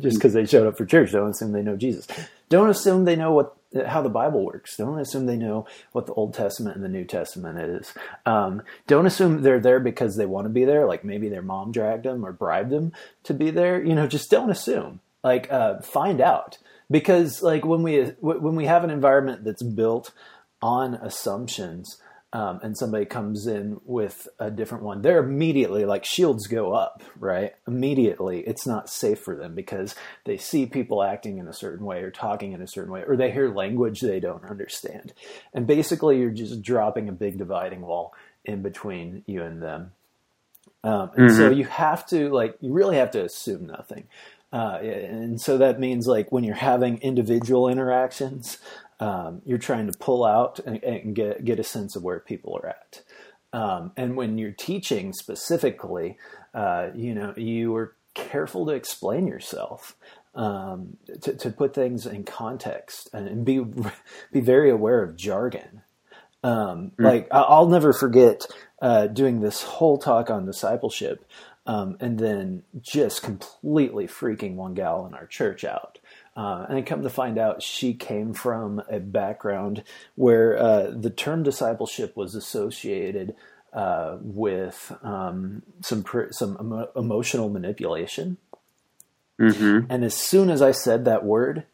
just 0.00 0.16
because 0.16 0.32
they 0.32 0.46
showed 0.46 0.66
up 0.66 0.78
for 0.78 0.86
church. 0.86 1.12
Don't 1.12 1.30
assume 1.30 1.52
they 1.52 1.62
know 1.62 1.76
Jesus. 1.76 2.06
Don't 2.48 2.70
assume 2.70 3.04
they 3.04 3.16
know 3.16 3.32
what 3.32 3.56
how 3.86 4.02
the 4.02 4.08
Bible 4.08 4.44
works. 4.44 4.76
Don't 4.76 4.98
assume 4.98 5.26
they 5.26 5.36
know 5.36 5.66
what 5.92 6.06
the 6.06 6.14
Old 6.14 6.34
Testament 6.34 6.76
and 6.76 6.84
the 6.84 6.88
New 6.88 7.04
Testament 7.04 7.58
is. 7.58 7.92
Um, 8.26 8.62
don't 8.86 9.06
assume 9.06 9.42
they're 9.42 9.60
there 9.60 9.80
because 9.80 10.16
they 10.16 10.26
want 10.26 10.44
to 10.46 10.50
be 10.50 10.64
there. 10.64 10.86
Like 10.86 11.04
maybe 11.04 11.28
their 11.28 11.42
mom 11.42 11.72
dragged 11.72 12.04
them 12.04 12.24
or 12.24 12.32
bribed 12.32 12.70
them 12.70 12.92
to 13.24 13.34
be 13.34 13.50
there. 13.50 13.82
You 13.82 13.94
know, 13.94 14.06
just 14.06 14.30
don't 14.30 14.50
assume. 14.50 15.00
Like 15.22 15.50
uh, 15.52 15.80
find 15.80 16.20
out 16.20 16.58
because 16.90 17.42
like 17.42 17.64
when 17.64 17.82
we 17.82 18.02
when 18.20 18.56
we 18.56 18.66
have 18.66 18.84
an 18.84 18.90
environment 18.90 19.44
that's 19.44 19.62
built 19.62 20.12
on 20.60 20.94
assumptions 20.94 22.00
um, 22.32 22.60
and 22.62 22.76
somebody 22.76 23.04
comes 23.04 23.46
in 23.46 23.78
with 23.84 24.26
a 24.38 24.50
different 24.50 24.84
one, 24.84 25.02
they're 25.02 25.22
immediately 25.22 25.84
like 25.84 26.04
shields 26.04 26.46
go 26.46 26.72
up, 26.72 27.02
right? 27.18 27.52
Immediately, 27.68 28.40
it's 28.40 28.66
not 28.66 28.88
safe 28.88 29.20
for 29.20 29.36
them 29.36 29.54
because 29.54 29.94
they 30.24 30.38
see 30.38 30.64
people 30.64 31.02
acting 31.02 31.38
in 31.38 31.46
a 31.46 31.52
certain 31.52 31.84
way 31.84 32.02
or 32.02 32.10
talking 32.10 32.52
in 32.52 32.62
a 32.62 32.66
certain 32.66 32.92
way, 32.92 33.04
or 33.06 33.16
they 33.16 33.30
hear 33.30 33.54
language 33.54 34.00
they 34.00 34.20
don't 34.20 34.44
understand. 34.44 35.12
And 35.52 35.66
basically, 35.66 36.20
you're 36.20 36.30
just 36.30 36.62
dropping 36.62 37.08
a 37.08 37.12
big 37.12 37.36
dividing 37.36 37.82
wall 37.82 38.14
in 38.44 38.62
between 38.62 39.24
you 39.26 39.42
and 39.42 39.62
them. 39.62 39.92
Um, 40.84 41.10
and 41.16 41.30
so 41.30 41.50
you 41.50 41.64
have 41.66 42.06
to 42.08 42.30
like 42.30 42.56
you 42.60 42.72
really 42.72 42.96
have 42.96 43.12
to 43.12 43.24
assume 43.24 43.66
nothing. 43.66 44.04
Uh, 44.52 44.78
and 44.82 45.40
so 45.40 45.58
that 45.58 45.80
means 45.80 46.06
like 46.06 46.30
when 46.30 46.44
you're 46.44 46.54
having 46.54 46.98
individual 46.98 47.68
interactions, 47.68 48.58
um, 49.02 49.42
you're 49.44 49.58
trying 49.58 49.90
to 49.90 49.98
pull 49.98 50.24
out 50.24 50.60
and, 50.64 50.80
and 50.84 51.14
get 51.14 51.44
get 51.44 51.58
a 51.58 51.64
sense 51.64 51.96
of 51.96 52.04
where 52.04 52.20
people 52.20 52.56
are 52.62 52.68
at. 52.68 53.02
Um, 53.52 53.90
and 53.96 54.16
when 54.16 54.38
you're 54.38 54.52
teaching 54.52 55.12
specifically, 55.12 56.18
uh, 56.54 56.90
you 56.94 57.12
know, 57.12 57.34
you 57.36 57.74
are 57.74 57.96
careful 58.14 58.64
to 58.66 58.72
explain 58.72 59.26
yourself, 59.26 59.96
um, 60.36 60.98
to, 61.20 61.34
to, 61.34 61.50
put 61.50 61.74
things 61.74 62.06
in 62.06 62.22
context, 62.22 63.10
and 63.12 63.44
be 63.44 63.64
be 64.32 64.40
very 64.40 64.70
aware 64.70 65.02
of 65.02 65.16
jargon. 65.16 65.82
Um, 66.44 66.92
mm. 66.96 67.04
Like 67.04 67.26
I'll 67.32 67.68
never 67.68 67.92
forget 67.92 68.46
uh, 68.80 69.08
doing 69.08 69.40
this 69.40 69.62
whole 69.62 69.98
talk 69.98 70.30
on 70.30 70.46
discipleship, 70.46 71.24
um, 71.66 71.96
and 71.98 72.20
then 72.20 72.62
just 72.80 73.24
completely 73.24 74.06
freaking 74.06 74.54
one 74.54 74.74
gal 74.74 75.06
in 75.06 75.14
our 75.14 75.26
church 75.26 75.64
out. 75.64 75.98
Uh, 76.34 76.64
and 76.68 76.78
I 76.78 76.82
come 76.82 77.02
to 77.02 77.10
find 77.10 77.38
out 77.38 77.62
she 77.62 77.92
came 77.92 78.32
from 78.32 78.82
a 78.88 78.98
background 78.98 79.82
where 80.14 80.56
uh, 80.56 80.90
the 80.90 81.10
term 81.10 81.42
discipleship 81.42 82.16
was 82.16 82.34
associated 82.34 83.34
uh, 83.72 84.16
with 84.20 84.92
um, 85.02 85.62
some 85.80 86.04
some 86.30 86.56
emo- 86.60 86.90
emotional 86.96 87.48
manipulation. 87.48 88.38
Mm-hmm. 89.38 89.90
And 89.90 90.04
as 90.04 90.14
soon 90.14 90.50
as 90.50 90.62
I 90.62 90.72
said 90.72 91.04
that 91.04 91.24
word, 91.24 91.64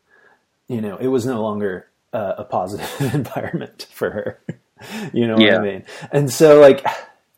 you 0.69 0.81
know, 0.81 0.97
it 0.97 1.09
was 1.09 1.27
no 1.27 1.43
longer 1.43 1.89
uh, 2.13 2.35
a 2.39 2.45
positive 2.45 2.91
environment 3.15 3.87
for 3.91 4.11
her. 4.11 4.41
you 5.13 5.27
know 5.27 5.39
yeah. 5.39 5.59
what 5.59 5.61
I 5.61 5.65
mean? 5.65 5.85
And 6.13 6.33
so, 6.33 6.61
like, 6.61 6.85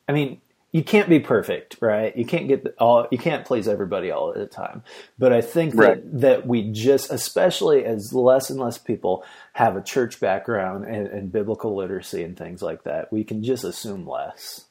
I 0.09 0.13
mean, 0.13 0.41
you 0.73 0.85
can't 0.85 1.09
be 1.09 1.19
perfect, 1.19 1.77
right? 1.81 2.17
You 2.17 2.25
can't 2.25 2.47
get 2.47 2.75
all, 2.79 3.09
you 3.11 3.19
can't 3.19 3.45
please 3.45 3.67
everybody 3.67 4.11
all 4.11 4.31
at 4.31 4.41
a 4.41 4.47
time. 4.47 4.85
But 5.19 5.33
I 5.33 5.41
think 5.41 5.75
right. 5.75 6.03
that, 6.13 6.21
that 6.21 6.47
we 6.47 6.71
just, 6.71 7.11
especially 7.11 7.85
as 7.85 8.13
less 8.13 8.51
and 8.51 8.61
less 8.61 8.79
people 8.79 9.25
have 9.55 9.77
a 9.77 9.83
church 9.83 10.21
background 10.21 10.85
and, 10.85 11.09
and 11.09 11.33
biblical 11.33 11.75
literacy 11.75 12.23
and 12.23 12.37
things 12.37 12.63
like 12.63 12.85
that, 12.85 13.13
we 13.13 13.25
can 13.25 13.43
just 13.43 13.65
assume 13.65 14.07
less. 14.07 14.67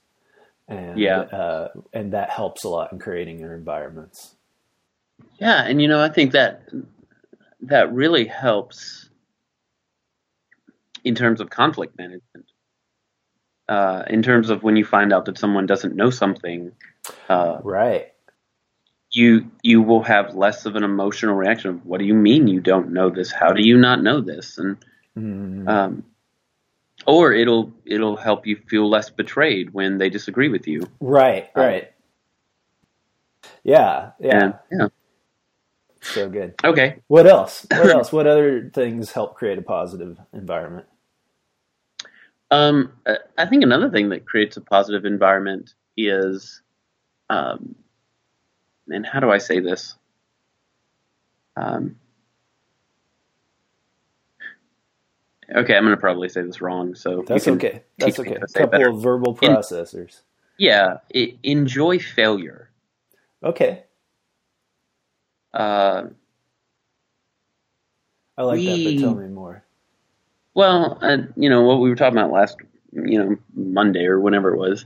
And, 0.70 0.98
yeah. 0.98 1.20
Uh, 1.20 1.68
and 1.92 2.14
that 2.14 2.30
helps 2.30 2.64
a 2.64 2.70
lot 2.70 2.94
in 2.94 3.00
creating 3.00 3.40
your 3.40 3.54
environments. 3.54 4.36
Yeah. 5.38 5.64
And, 5.64 5.82
you 5.82 5.90
know, 5.90 6.02
I 6.02 6.10
think 6.10 6.32
that, 6.32 6.64
that 7.62 7.92
really 7.92 8.26
helps 8.26 9.10
in 11.04 11.16
terms 11.16 11.42
of 11.42 11.50
conflict 11.50 11.98
management 11.98 12.46
uh, 13.70 14.04
in 14.08 14.24
terms 14.24 14.50
of 14.50 14.64
when 14.64 14.76
you 14.76 14.84
find 14.84 15.14
out 15.14 15.26
that 15.26 15.38
someone 15.38 15.68
doesn't 15.68 15.96
know 15.96 16.10
something, 16.10 16.72
uh, 17.30 17.60
right? 17.64 18.12
You 19.12 19.50
you 19.62 19.82
will 19.82 20.04
have 20.04 20.36
less 20.36 20.66
of 20.66 20.76
an 20.76 20.84
emotional 20.84 21.36
reaction 21.36 21.70
of 21.70 21.86
what 21.86 22.00
do 22.00 22.06
you 22.06 22.16
mean 22.16 22.48
you 22.48 22.60
don't 22.60 22.92
know 22.92 23.10
this? 23.12 23.32
How 23.32 23.54
do 23.54 23.62
you 23.62 23.78
not 23.78 24.02
know 24.02 24.22
this? 24.22 24.58
And 24.58 24.78
mm. 25.16 25.70
um, 25.70 26.04
or 27.06 27.32
it'll 27.32 27.72
it'll 27.86 28.18
help 28.18 28.48
you 28.48 28.58
feel 28.68 28.90
less 28.90 29.12
betrayed 29.12 29.72
when 29.72 30.00
they 30.00 30.10
disagree 30.10 30.50
with 30.50 30.68
you. 30.68 30.88
Right, 31.00 31.50
uh, 31.56 31.62
right. 31.62 31.92
Yeah, 33.64 34.12
yeah, 34.20 34.44
and, 34.44 34.54
yeah. 34.72 34.88
So 36.02 36.28
good. 36.28 36.56
Okay. 36.64 36.98
What 37.08 37.28
else? 37.28 37.68
What 37.70 37.90
else? 37.90 38.12
what 38.12 38.26
other 38.26 38.72
things 38.74 39.12
help 39.12 39.36
create 39.36 39.60
a 39.60 39.62
positive 39.62 40.18
environment? 40.34 40.88
Um, 42.52 42.94
I 43.38 43.46
think 43.46 43.64
another 43.64 43.90
thing 43.90 44.10
that 44.10 44.26
creates 44.26 44.58
a 44.58 44.62
positive 44.62 45.06
environment 45.06 45.76
is, 45.96 46.62
um, 47.30 47.76
and 48.88 49.06
how 49.06 49.20
do 49.20 49.30
I 49.30 49.38
say 49.38 49.60
this? 49.60 49.96
Um, 51.56 51.98
okay, 55.56 55.76
I'm 55.76 55.84
going 55.84 55.96
to 55.96 55.98
probably 55.98 56.30
say 56.30 56.42
this 56.42 56.60
wrong, 56.60 56.96
so 56.96 57.24
that's 57.28 57.48
okay. 57.48 57.84
That's 58.00 58.20
okay. 58.20 58.38
A 58.42 58.48
couple 58.48 58.96
of 58.96 59.02
verbal 59.02 59.36
processors. 59.36 59.96
In, 59.98 60.66
yeah, 60.66 60.98
it, 61.12 61.38
enjoy 61.44 62.00
failure. 62.00 62.72
Okay. 63.44 63.84
Uh, 65.54 66.08
I 68.38 68.42
like 68.44 68.58
we, 68.58 68.66
that, 68.66 68.96
but 68.96 69.02
tell 69.02 69.16
me 69.16 69.28
more. 69.28 69.64
Well, 70.54 70.98
uh, 71.02 71.18
you 71.36 71.50
know 71.50 71.62
what 71.62 71.80
we 71.80 71.90
were 71.90 71.96
talking 71.96 72.18
about 72.18 72.32
last, 72.32 72.58
you 72.92 73.24
know, 73.24 73.38
Monday 73.54 74.06
or 74.06 74.20
whenever 74.20 74.54
it 74.54 74.58
was. 74.58 74.86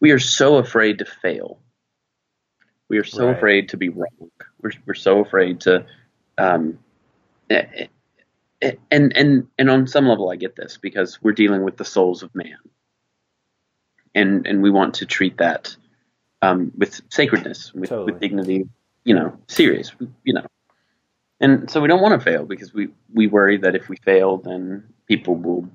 We 0.00 0.12
are 0.12 0.18
so 0.18 0.56
afraid 0.56 0.98
to 0.98 1.04
fail. 1.04 1.58
We 2.88 2.98
are 2.98 3.04
so 3.04 3.26
right. 3.26 3.36
afraid 3.36 3.68
to 3.70 3.76
be 3.76 3.88
wrong. 3.88 4.30
We're 4.60 4.72
we're 4.86 4.94
so 4.94 5.20
afraid 5.20 5.60
to, 5.60 5.86
um, 6.38 6.78
and 7.48 7.88
and 8.90 9.46
and 9.58 9.70
on 9.70 9.86
some 9.86 10.08
level, 10.08 10.30
I 10.30 10.36
get 10.36 10.56
this 10.56 10.78
because 10.78 11.22
we're 11.22 11.32
dealing 11.32 11.62
with 11.62 11.76
the 11.76 11.84
souls 11.84 12.22
of 12.22 12.34
man, 12.34 12.58
and 14.14 14.46
and 14.46 14.62
we 14.62 14.70
want 14.70 14.94
to 14.94 15.06
treat 15.06 15.38
that 15.38 15.76
um, 16.42 16.72
with 16.76 17.00
sacredness, 17.10 17.72
with, 17.74 17.90
totally. 17.90 18.12
with 18.12 18.20
dignity, 18.20 18.68
you 19.04 19.14
know, 19.14 19.38
serious, 19.46 19.92
you 20.24 20.34
know. 20.34 20.46
And 21.40 21.70
so 21.70 21.80
we 21.80 21.88
don't 21.88 22.02
want 22.02 22.20
to 22.20 22.24
fail 22.24 22.44
because 22.44 22.74
we, 22.74 22.88
we 23.14 23.26
worry 23.26 23.56
that 23.58 23.74
if 23.74 23.88
we 23.88 23.96
fail, 23.96 24.36
then 24.36 24.92
people 25.06 25.34
will 25.34 25.68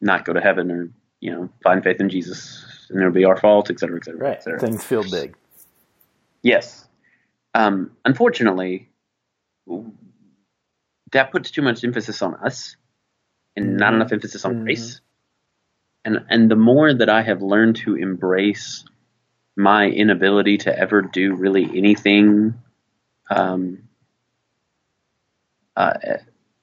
not 0.00 0.24
go 0.24 0.32
to 0.34 0.40
heaven 0.40 0.70
or, 0.70 0.90
you 1.20 1.30
know, 1.30 1.48
find 1.62 1.82
faith 1.82 2.00
in 2.00 2.10
Jesus 2.10 2.86
and 2.90 3.00
it'll 3.00 3.12
be 3.12 3.24
our 3.24 3.36
fault, 3.36 3.70
et 3.70 3.80
cetera, 3.80 3.96
et 3.96 4.04
cetera, 4.04 4.20
right. 4.20 4.36
et 4.36 4.42
cetera. 4.42 4.60
Things 4.60 4.84
feel 4.84 5.02
big. 5.02 5.36
Yes. 6.42 6.86
Um, 7.54 7.92
unfortunately, 8.04 8.90
that 11.12 11.32
puts 11.32 11.50
too 11.50 11.62
much 11.62 11.82
emphasis 11.82 12.20
on 12.20 12.34
us 12.34 12.76
and 13.56 13.78
not 13.78 13.94
enough 13.94 14.12
emphasis 14.12 14.44
on 14.44 14.52
mm-hmm. 14.52 14.64
grace. 14.64 15.00
And, 16.04 16.24
and 16.28 16.50
the 16.50 16.56
more 16.56 16.92
that 16.92 17.08
I 17.08 17.22
have 17.22 17.42
learned 17.42 17.76
to 17.76 17.96
embrace 17.96 18.84
my 19.56 19.86
inability 19.86 20.58
to 20.58 20.78
ever 20.78 21.02
do 21.02 21.34
really 21.34 21.64
anything 21.76 22.54
um, 23.30 23.87
uh, 25.78 25.94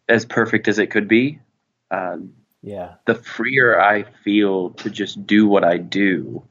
as 0.10 0.26
perfect 0.26 0.68
as 0.68 0.78
it 0.78 0.92
could 0.92 1.08
be. 1.08 1.40
Um, 1.90 2.34
yeah. 2.62 2.96
The 3.06 3.16
freer 3.16 3.80
I 3.80 4.04
feel 4.24 4.72
to 4.72 4.90
just 4.90 5.26
do 5.26 5.48
what 5.48 5.64
I 5.64 5.78
do 5.78 6.44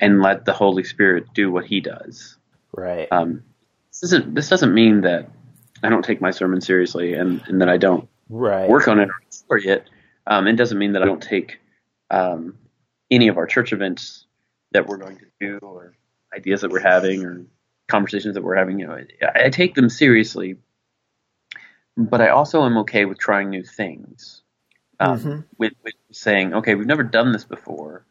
and 0.00 0.22
let 0.22 0.44
the 0.44 0.52
Holy 0.52 0.84
Spirit 0.84 1.26
do 1.34 1.50
what 1.50 1.66
He 1.66 1.80
does. 1.80 2.36
Right. 2.72 3.08
Um, 3.10 3.42
this 3.90 4.04
isn't. 4.04 4.34
This 4.34 4.48
doesn't 4.48 4.72
mean 4.72 5.02
that 5.02 5.28
I 5.82 5.88
don't 5.88 6.04
take 6.04 6.20
my 6.20 6.30
sermon 6.30 6.60
seriously 6.60 7.14
and, 7.14 7.42
and 7.46 7.60
that 7.60 7.68
I 7.68 7.76
don't 7.76 8.08
right. 8.28 8.68
work 8.68 8.88
on 8.88 9.00
it 9.00 9.08
or 9.48 9.58
it. 9.58 9.88
Um, 10.26 10.46
it 10.46 10.56
doesn't 10.56 10.78
mean 10.78 10.92
that 10.92 11.02
I 11.02 11.06
don't 11.06 11.22
take 11.22 11.58
um, 12.10 12.56
any 13.10 13.28
of 13.28 13.36
our 13.36 13.46
church 13.46 13.72
events 13.72 14.26
that 14.70 14.86
we're 14.86 14.98
going 14.98 15.18
to 15.18 15.26
do 15.40 15.58
or 15.62 15.94
ideas 16.34 16.60
that 16.60 16.70
we're 16.70 16.80
having 16.80 17.24
or 17.24 17.44
conversations 17.88 18.34
that 18.34 18.42
we're 18.42 18.54
having. 18.54 18.78
You 18.78 18.86
know, 18.86 18.94
I, 19.22 19.46
I 19.46 19.50
take 19.50 19.74
them 19.74 19.88
seriously, 19.88 20.56
but 21.96 22.20
I 22.20 22.28
also 22.28 22.64
am 22.64 22.78
okay 22.78 23.04
with 23.04 23.18
trying 23.18 23.50
new 23.50 23.62
things. 23.62 24.42
Um, 25.00 25.18
mm-hmm. 25.18 25.40
with, 25.58 25.72
with 25.82 25.94
saying, 26.12 26.54
okay, 26.54 26.74
we've 26.74 26.86
never 26.86 27.02
done 27.02 27.32
this 27.32 27.44
before. 27.44 28.04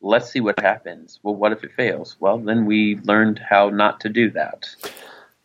Let's 0.00 0.30
see 0.30 0.40
what 0.40 0.58
happens. 0.58 1.20
Well, 1.22 1.36
what 1.36 1.52
if 1.52 1.62
it 1.62 1.72
fails? 1.72 2.16
Well, 2.18 2.38
then 2.38 2.66
we 2.66 2.98
learned 3.04 3.38
how 3.38 3.68
not 3.68 4.00
to 4.00 4.08
do 4.08 4.30
that, 4.30 4.66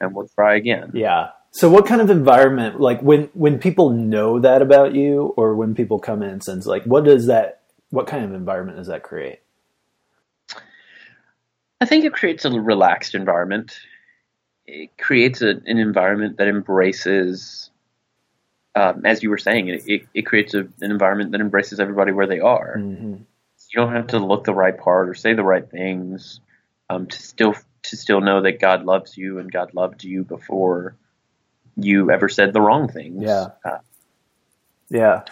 and 0.02 0.15
we'll 0.15 0.28
try 0.30 0.56
again. 0.56 0.91
Yeah. 0.95 1.30
So, 1.52 1.69
what 1.69 1.86
kind 1.86 2.02
of 2.02 2.10
environment, 2.10 2.80
like 2.80 3.00
when 3.02 3.30
when 3.34 3.60
people 3.60 3.91
know 3.91 4.39
that 4.39 4.63
about 4.63 4.95
you, 4.95 5.34
or 5.38 5.56
when 5.56 5.76
people 5.76 6.00
come 6.00 6.23
in 6.23 6.30
and 6.30 6.43
sense, 6.43 6.65
like, 6.65 6.84
what 6.86 7.04
does 7.04 7.28
that, 7.28 7.62
what 7.91 8.08
kind 8.08 8.26
of 8.26 8.34
environment 8.34 8.80
does 8.80 8.88
that 8.88 9.04
create? 9.04 9.39
I 11.80 11.86
think 11.86 12.06
it 12.06 12.13
creates 12.13 12.43
a 12.43 12.50
relaxed 12.50 13.13
environment. 13.13 13.78
It 14.65 14.97
creates 14.97 15.43
a, 15.43 15.50
an 15.65 15.78
environment 15.78 16.38
that 16.38 16.47
embraces 16.47 17.69
um, 18.77 19.05
as 19.05 19.23
you 19.23 19.31
were 19.31 19.39
saying, 19.39 19.69
it, 19.69 19.83
it, 19.87 20.07
it 20.13 20.21
creates 20.23 20.53
a, 20.53 20.59
an 20.59 20.91
environment 20.91 21.31
that 21.31 21.41
embraces 21.41 21.79
everybody 21.79 22.11
where 22.11 22.27
they 22.27 22.39
are. 22.39 22.75
Mm-hmm. 22.77 23.13
You 23.13 23.81
don't 23.81 23.93
have 23.93 24.07
to 24.07 24.19
look 24.19 24.43
the 24.43 24.53
right 24.53 24.77
part 24.77 25.09
or 25.09 25.15
say 25.15 25.33
the 25.33 25.43
right 25.43 25.67
things 25.69 26.39
um, 26.89 27.07
to 27.07 27.21
still 27.21 27.55
to 27.83 27.97
still 27.97 28.21
know 28.21 28.41
that 28.43 28.59
God 28.59 28.85
loves 28.85 29.17
you 29.17 29.39
and 29.39 29.51
God 29.51 29.73
loved 29.73 30.03
you 30.03 30.23
before 30.23 30.95
you 31.75 32.11
ever 32.11 32.29
said 32.29 32.53
the 32.53 32.61
wrong 32.61 32.87
things. 32.87 33.23
Yeah, 33.23 33.47
uh, 33.65 33.79
yeah. 34.89 35.23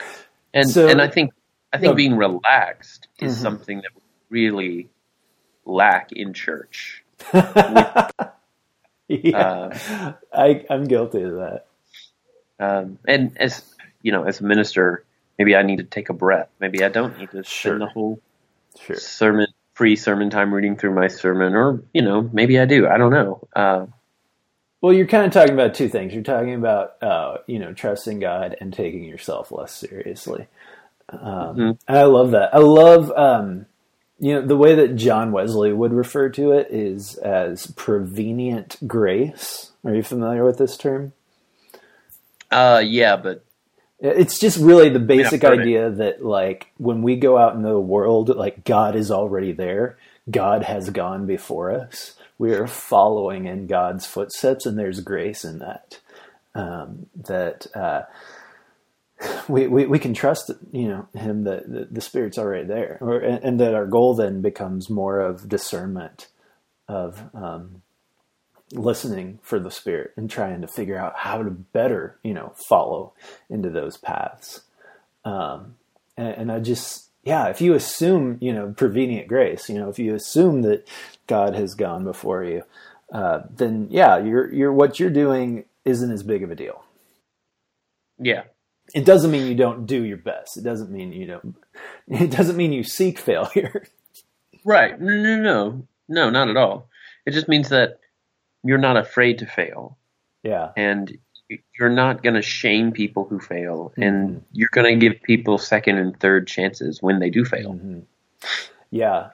And 0.53 0.69
so, 0.69 0.87
and 0.87 1.01
I 1.01 1.07
think 1.07 1.31
I 1.71 1.77
think 1.77 1.95
being 1.95 2.17
relaxed 2.17 3.07
is 3.19 3.33
mm-hmm. 3.33 3.41
something 3.41 3.77
that 3.81 3.91
we 3.95 4.01
really 4.41 4.89
lack 5.65 6.11
in 6.11 6.33
church. 6.33 7.03
yeah, 7.33 8.09
uh, 9.07 10.13
I, 10.33 10.65
I'm 10.69 10.85
guilty 10.85 11.21
of 11.21 11.35
that. 11.35 11.67
Um, 12.59 12.99
and 13.07 13.37
as 13.37 13.63
you 14.01 14.11
know, 14.11 14.23
as 14.23 14.39
a 14.39 14.43
minister, 14.43 15.03
maybe 15.37 15.55
I 15.55 15.63
need 15.63 15.77
to 15.77 15.83
take 15.83 16.09
a 16.09 16.13
breath. 16.13 16.49
Maybe 16.59 16.83
I 16.83 16.89
don't 16.89 17.17
need 17.17 17.31
to 17.31 17.43
sure. 17.43 17.71
spend 17.71 17.81
the 17.81 17.87
whole 17.87 18.21
sure. 18.79 18.95
sermon, 18.95 19.47
free 19.73 19.95
sermon 19.95 20.29
time 20.29 20.53
reading 20.53 20.77
through 20.77 20.93
my 20.93 21.07
sermon, 21.07 21.55
or 21.55 21.83
you 21.93 22.01
know, 22.01 22.29
maybe 22.31 22.59
I 22.59 22.65
do. 22.65 22.87
I 22.87 22.97
don't 22.97 23.11
know. 23.11 23.47
Uh, 23.55 23.85
well, 24.81 24.93
you're 24.93 25.07
kind 25.07 25.25
of 25.25 25.31
talking 25.31 25.53
about 25.53 25.73
two 25.73 25.89
things. 25.89 26.13
You're 26.13 26.23
talking 26.23 26.53
about 26.53 27.01
uh, 27.01 27.37
you 27.47 27.59
know 27.59 27.73
trusting 27.73 28.19
God 28.19 28.55
and 28.61 28.71
taking 28.73 29.03
yourself 29.03 29.51
less 29.51 29.73
seriously. 29.73 30.47
Um, 31.09 31.19
mm-hmm. 31.19 31.61
And 31.87 31.97
I 31.97 32.03
love 32.03 32.31
that. 32.31 32.53
I 32.53 32.59
love, 32.59 33.11
um, 33.11 33.65
you 34.19 34.33
know, 34.33 34.45
the 34.45 34.57
way 34.57 34.75
that 34.75 34.95
John 34.95 35.31
Wesley 35.31 35.71
would 35.73 35.93
refer 35.93 36.29
to 36.29 36.51
it 36.51 36.67
is 36.71 37.15
as 37.15 37.67
prevenient 37.67 38.77
grace. 38.87 39.71
Are 39.83 39.93
you 39.93 40.03
familiar 40.03 40.43
with 40.43 40.57
this 40.57 40.77
term? 40.77 41.13
Uh, 42.51 42.81
yeah, 42.85 43.15
but 43.17 43.45
it's 43.99 44.39
just 44.39 44.57
really 44.57 44.89
the 44.89 44.99
basic 44.99 45.43
idea 45.43 45.87
it. 45.87 45.97
that 45.97 46.25
like 46.25 46.67
when 46.77 47.01
we 47.01 47.15
go 47.15 47.37
out 47.37 47.55
in 47.55 47.61
the 47.61 47.79
world, 47.79 48.29
like 48.29 48.63
God 48.63 48.95
is 48.95 49.11
already 49.11 49.51
there. 49.51 49.97
God 50.29 50.63
has 50.63 50.89
gone 50.89 51.25
before 51.27 51.71
us. 51.71 52.15
We 52.37 52.53
are 52.53 52.67
following 52.67 53.45
in 53.45 53.67
God's 53.67 54.05
footsteps, 54.05 54.65
and 54.65 54.77
there's 54.77 54.99
grace 54.99 55.45
in 55.45 55.59
that. 55.59 55.99
Um, 56.53 57.07
that 57.15 57.67
uh, 57.75 58.03
we, 59.47 59.67
we, 59.67 59.85
we 59.85 59.99
can 59.99 60.13
trust 60.13 60.51
you 60.71 60.87
know 60.87 61.07
him 61.13 61.43
that 61.43 61.69
the, 61.71 61.87
the 61.91 62.01
spirit's 62.01 62.37
already 62.37 62.67
there 62.67 62.97
or, 63.01 63.19
and, 63.19 63.43
and, 63.43 63.59
that 63.59 63.73
our 63.73 63.85
goal 63.85 64.15
then 64.15 64.41
becomes 64.41 64.89
more 64.89 65.19
of 65.19 65.49
discernment 65.49 66.27
of 66.87 67.23
um, 67.33 67.81
listening 68.75 69.39
for 69.41 69.59
the 69.59 69.71
spirit 69.71 70.11
and 70.15 70.29
trying 70.29 70.61
to 70.61 70.67
figure 70.67 70.97
out 70.97 71.15
how 71.17 71.41
to 71.41 71.49
better 71.49 72.17
you 72.23 72.33
know 72.33 72.53
follow 72.55 73.13
into 73.49 73.69
those 73.69 73.97
paths 73.97 74.61
um, 75.23 75.75
and, 76.17 76.27
and, 76.27 76.51
i 76.51 76.59
just 76.59 77.09
yeah 77.23 77.47
if 77.47 77.61
you 77.61 77.73
assume 77.73 78.37
you 78.41 78.53
know 78.53 78.73
prevenient 78.75 79.27
grace 79.27 79.69
you 79.69 79.77
know 79.77 79.89
if 79.89 79.99
you 79.99 80.13
assume 80.13 80.61
that 80.61 80.87
god 81.27 81.55
has 81.55 81.73
gone 81.75 82.03
before 82.03 82.43
you 82.43 82.63
uh, 83.11 83.41
then 83.49 83.87
yeah 83.89 84.17
you're 84.17 84.51
you're 84.53 84.73
what 84.73 84.99
you're 84.99 85.09
doing 85.09 85.65
isn't 85.83 86.11
as 86.11 86.23
big 86.23 86.43
of 86.43 86.51
a 86.51 86.55
deal 86.55 86.83
yeah 88.19 88.43
it 88.93 89.05
doesn't 89.05 89.31
mean 89.31 89.47
you 89.47 89.55
don't 89.55 89.85
do 89.85 90.03
your 90.03 90.17
best. 90.17 90.57
It 90.57 90.63
doesn't 90.63 90.91
mean 90.91 91.11
you 91.11 91.27
don't. 91.27 91.55
It 92.07 92.29
doesn't 92.29 92.55
mean 92.55 92.71
you 92.71 92.83
seek 92.83 93.17
failure. 93.17 93.83
right? 94.65 94.99
No, 94.99 95.11
no, 95.15 95.41
no, 95.41 95.87
no, 96.07 96.29
not 96.29 96.49
at 96.49 96.55
all. 96.55 96.87
It 97.25 97.31
just 97.31 97.47
means 97.47 97.69
that 97.69 97.99
you're 98.65 98.77
not 98.77 98.97
afraid 98.97 99.37
to 99.39 99.45
fail. 99.45 99.97
Yeah. 100.43 100.71
And 100.75 101.17
you're 101.79 101.89
not 101.89 102.23
going 102.23 102.33
to 102.33 102.41
shame 102.41 102.91
people 102.91 103.25
who 103.25 103.39
fail, 103.39 103.91
mm-hmm. 103.91 104.01
and 104.01 104.45
you're 104.51 104.69
going 104.71 104.99
to 104.99 105.09
give 105.09 105.21
people 105.21 105.57
second 105.57 105.97
and 105.97 106.19
third 106.19 106.47
chances 106.47 107.01
when 107.01 107.19
they 107.19 107.29
do 107.29 107.45
fail. 107.45 107.73
Mm-hmm. 107.73 107.99
Yeah. 108.89 109.29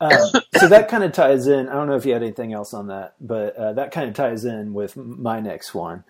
Um, 0.00 0.10
so 0.56 0.68
that 0.68 0.88
kind 0.88 1.04
of 1.04 1.12
ties 1.12 1.46
in. 1.46 1.68
I 1.68 1.74
don't 1.74 1.88
know 1.88 1.96
if 1.96 2.06
you 2.06 2.12
had 2.12 2.22
anything 2.22 2.52
else 2.52 2.72
on 2.72 2.88
that, 2.88 3.14
but 3.20 3.54
uh, 3.56 3.72
that 3.74 3.92
kind 3.92 4.08
of 4.08 4.14
ties 4.14 4.44
in 4.44 4.72
with 4.72 4.96
my 4.96 5.40
next 5.40 5.74
one. 5.74 6.04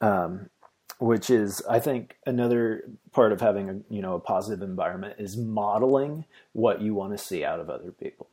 Um, 0.00 0.50
which 0.98 1.28
is 1.28 1.62
I 1.68 1.80
think 1.80 2.16
another 2.24 2.84
part 3.12 3.32
of 3.32 3.40
having 3.40 3.68
a 3.68 3.80
you 3.88 4.00
know 4.00 4.14
a 4.14 4.20
positive 4.20 4.62
environment 4.62 5.16
is 5.18 5.36
modeling 5.36 6.24
what 6.52 6.80
you 6.80 6.94
want 6.94 7.12
to 7.12 7.22
see 7.22 7.44
out 7.44 7.60
of 7.60 7.68
other 7.68 7.90
people. 7.90 8.28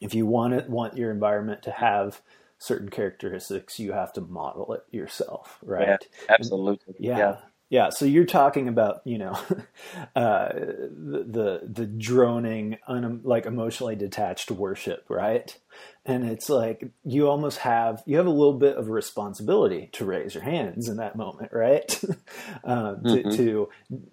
If 0.00 0.14
you 0.14 0.26
want 0.26 0.54
it, 0.54 0.68
want 0.68 0.96
your 0.96 1.10
environment 1.10 1.62
to 1.62 1.70
have 1.70 2.20
certain 2.58 2.88
characteristics, 2.88 3.78
you 3.78 3.92
have 3.92 4.12
to 4.14 4.20
model 4.20 4.72
it 4.72 4.82
yourself, 4.90 5.58
right? 5.62 5.88
Yeah, 5.88 6.34
absolutely. 6.34 6.94
Yeah. 6.98 7.18
yeah. 7.18 7.36
Yeah, 7.68 7.90
so 7.90 8.04
you're 8.04 8.26
talking 8.26 8.68
about 8.68 9.00
you 9.04 9.18
know 9.18 9.32
uh, 10.16 10.52
the, 10.52 11.24
the 11.26 11.60
the 11.64 11.86
droning, 11.86 12.78
un, 12.86 13.22
like 13.24 13.44
emotionally 13.44 13.96
detached 13.96 14.52
worship, 14.52 15.04
right? 15.08 15.56
And 16.04 16.24
it's 16.24 16.48
like 16.48 16.88
you 17.04 17.28
almost 17.28 17.58
have 17.58 18.04
you 18.06 18.18
have 18.18 18.26
a 18.26 18.30
little 18.30 18.56
bit 18.56 18.76
of 18.76 18.88
responsibility 18.88 19.90
to 19.94 20.04
raise 20.04 20.34
your 20.34 20.44
hands 20.44 20.88
in 20.88 20.98
that 20.98 21.16
moment, 21.16 21.52
right? 21.52 22.00
uh, 22.64 22.94
to, 22.94 23.00
mm-hmm. 23.00 23.30
to 23.30 23.68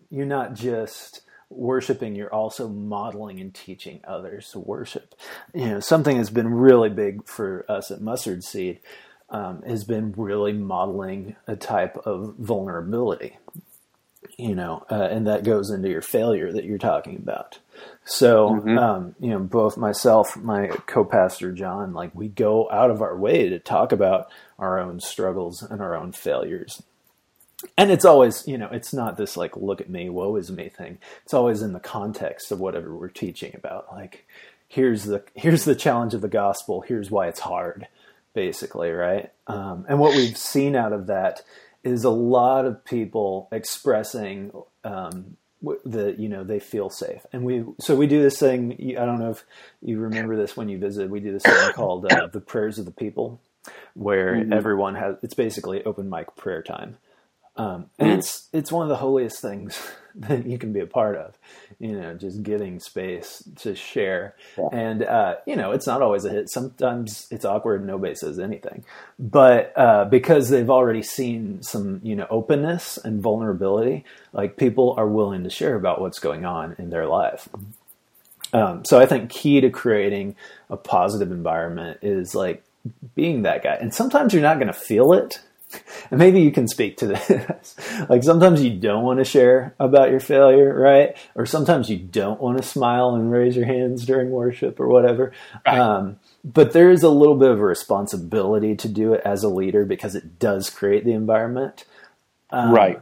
you're 0.10 0.26
not 0.26 0.56
just 0.56 1.22
worshiping, 1.56 2.16
you're 2.16 2.34
also 2.34 2.68
modeling 2.68 3.40
and 3.40 3.54
teaching 3.54 4.02
others 4.06 4.52
to 4.52 4.60
worship. 4.60 5.16
You 5.54 5.66
know, 5.66 5.80
something 5.80 6.18
that's 6.18 6.30
been 6.30 6.54
really 6.54 6.90
big 6.90 7.28
for 7.28 7.66
us 7.70 7.92
at 7.92 8.02
Mustard 8.02 8.44
Seed 8.44 8.80
um, 9.30 9.62
has 9.64 9.84
been 9.84 10.14
really 10.16 10.54
modeling 10.54 11.36
a 11.48 11.56
type 11.56 11.98
of 12.06 12.36
vulnerability, 12.38 13.38
you 14.38 14.56
know, 14.56 14.86
uh, 14.92 15.08
and 15.10 15.28
that 15.28 15.44
goes 15.44 15.70
into 15.70 15.90
your 15.90 16.02
failure 16.02 16.52
that 16.52 16.66
you're 16.66 16.78
talking 16.78 17.18
about. 17.18 17.60
So, 18.06 18.50
mm-hmm. 18.50 18.78
um, 18.78 19.16
you 19.20 19.30
know, 19.30 19.40
both 19.40 19.78
myself, 19.78 20.38
my 20.38 20.68
co-pastor 20.68 21.52
John, 21.52 21.94
like 21.94 22.14
we 22.14 22.28
go 22.28 22.70
out 22.70 22.92
of 22.92 23.02
our 23.02 23.18
way 23.18 23.50
to 23.50 23.60
talk 23.60 23.92
about 23.92 24.30
our 24.60 24.80
own 24.80 25.00
struggles 25.00 25.64
and 25.64 25.82
our 25.82 25.96
own 25.96 26.12
failures. 26.12 26.84
And 27.78 27.92
it's 27.92 28.06
always, 28.06 28.48
you 28.48 28.58
know, 28.58 28.70
it's 28.72 28.94
not 28.94 29.18
this 29.18 29.38
like, 29.38 29.58
look 29.58 29.82
at 29.82 29.90
me, 29.90 30.10
woe 30.10 30.36
is 30.36 30.52
me 30.52 30.70
thing. 30.70 30.98
It's 31.24 31.34
always 31.34 31.62
in 31.62 31.74
the 31.74 31.80
context 31.80 32.52
of 32.52 32.60
whatever 32.60 32.96
we're 32.96 33.10
teaching 33.10 33.54
about. 33.56 33.88
Like, 33.92 34.26
here's 34.68 35.04
the, 35.06 35.24
here's 35.34 35.66
the 35.66 35.76
challenge 35.76 36.14
of 36.14 36.22
the 36.22 36.28
gospel. 36.28 36.82
Here's 36.82 37.10
why 37.10 37.28
it's 37.28 37.40
hard 37.40 37.88
basically, 38.34 38.92
right? 38.92 39.32
Um, 39.48 39.86
and 39.88 40.00
what 40.00 40.16
we've 40.16 40.38
seen 40.38 40.76
out 40.76 40.94
of 40.94 41.08
that 41.08 41.42
is 41.84 42.04
a 42.04 42.10
lot 42.10 42.66
of 42.66 42.84
people 42.86 43.48
expressing 43.52 44.52
um, 44.84 45.38
that 45.86 46.20
you 46.20 46.28
know 46.28 46.44
they 46.44 46.60
feel 46.60 46.90
safe, 46.90 47.26
and 47.32 47.44
we 47.44 47.64
so 47.80 47.96
we 47.96 48.08
do 48.08 48.22
this 48.22 48.38
thing. 48.38 48.96
I 48.98 49.06
don't 49.06 49.20
know 49.20 49.32
if 49.32 49.46
you 49.82 50.00
remember 50.00 50.36
this 50.36 50.58
when 50.58 50.70
you 50.70 50.78
visited. 50.78 51.10
We 51.10 51.20
do 51.20 51.32
this 51.32 51.44
thing 51.44 51.74
called 51.74 52.12
uh, 52.12 52.28
the 52.28 52.42
prayers 52.42 52.80
of 52.80 52.86
the 52.86 52.92
people, 52.92 53.40
where 53.94 54.36
mm-hmm. 54.36 54.52
everyone 54.52 54.96
has. 54.96 55.16
It's 55.24 55.36
basically 55.36 55.84
open 55.84 56.10
mic 56.10 56.36
prayer 56.36 56.62
time. 56.62 56.98
Um, 57.56 57.86
and 58.00 58.12
it's 58.12 58.50
it's 58.52 58.72
one 58.72 58.84
of 58.84 58.90
the 58.90 58.96
holiest 58.96 59.40
things 59.40 59.80
that 60.16 60.46
you 60.48 60.58
can 60.58 60.74
be 60.74 60.80
a 60.80 60.88
part 60.88 61.16
of, 61.16 61.38
you 61.80 61.92
know, 62.00 62.16
just 62.16 62.42
getting 62.42 62.80
space 62.80 63.44
to 63.58 63.76
share. 63.76 64.36
Yeah. 64.58 64.70
And 64.72 65.04
uh, 65.04 65.36
you 65.46 65.56
know, 65.56 65.72
it's 65.72 65.86
not 65.86 66.02
always 66.02 66.26
a 66.26 66.30
hit. 66.30 66.50
Sometimes 66.50 67.28
it's 67.30 67.46
awkward 67.46 67.82
and 67.82 67.88
nobody 67.88 68.16
says 68.16 68.40
anything. 68.40 68.84
But 69.20 69.72
uh, 69.76 70.06
because 70.06 70.50
they've 70.50 70.70
already 70.70 71.04
seen 71.04 71.62
some, 71.62 72.00
you 72.04 72.16
know, 72.16 72.28
openness 72.30 72.98
and 72.98 73.22
vulnerability, 73.22 74.04
like 74.32 74.58
people 74.58 74.96
are 74.98 75.08
willing 75.08 75.44
to 75.44 75.50
share 75.50 75.76
about 75.76 76.02
what's 76.02 76.20
going 76.20 76.46
on 76.46 76.76
in 76.80 76.90
their 76.90 77.06
life. 77.06 77.48
Um, 78.52 78.86
so 78.86 79.00
I 79.00 79.06
think 79.06 79.30
key 79.32 79.62
to 79.62 79.70
creating 79.70 80.36
a 80.70 80.78
positive 80.78 81.32
environment 81.32 82.00
is 82.02 82.36
like 82.36 82.64
being 83.16 83.44
that 83.44 83.64
guy. 83.64 83.78
And 83.80 83.94
sometimes 83.94 84.34
you're 84.34 84.44
not 84.44 84.58
going 84.58 84.68
to 84.68 84.74
feel 84.74 85.14
it 85.14 85.40
and 86.10 86.20
maybe 86.20 86.42
you 86.42 86.52
can 86.52 86.68
speak 86.68 86.98
to 86.98 87.08
this. 87.08 87.76
like 88.10 88.24
sometimes 88.24 88.64
you 88.64 88.72
don't 88.72 89.04
want 89.04 89.20
to 89.20 89.26
share 89.26 89.76
about 89.80 90.12
your 90.12 90.20
failure, 90.20 90.74
right? 90.74 91.16
Or 91.36 91.46
sometimes 91.46 91.90
you 91.90 91.98
don't 91.98 92.42
want 92.42 92.58
to 92.58 92.64
smile 92.64 93.16
and 93.16 93.32
raise 93.32 93.56
your 93.56 93.66
hands 93.66 94.06
during 94.06 94.32
worship 94.32 94.80
or 94.80 94.88
whatever. 94.88 95.32
Right. 95.66 95.78
Um, 95.78 96.20
but 96.44 96.74
there 96.74 96.92
is 96.92 97.04
a 97.04 97.10
little 97.10 97.38
bit 97.38 97.52
of 97.52 97.60
a 97.60 97.66
responsibility 97.66 98.76
to 98.76 98.90
do 98.90 99.14
it 99.14 99.22
as 99.24 99.44
a 99.44 99.50
leader 99.50 99.86
because 99.86 100.16
it 100.16 100.40
does 100.40 100.70
create 100.70 101.06
the 101.06 101.14
environment. 101.14 101.86
Um, 102.50 102.72
right. 102.74 103.02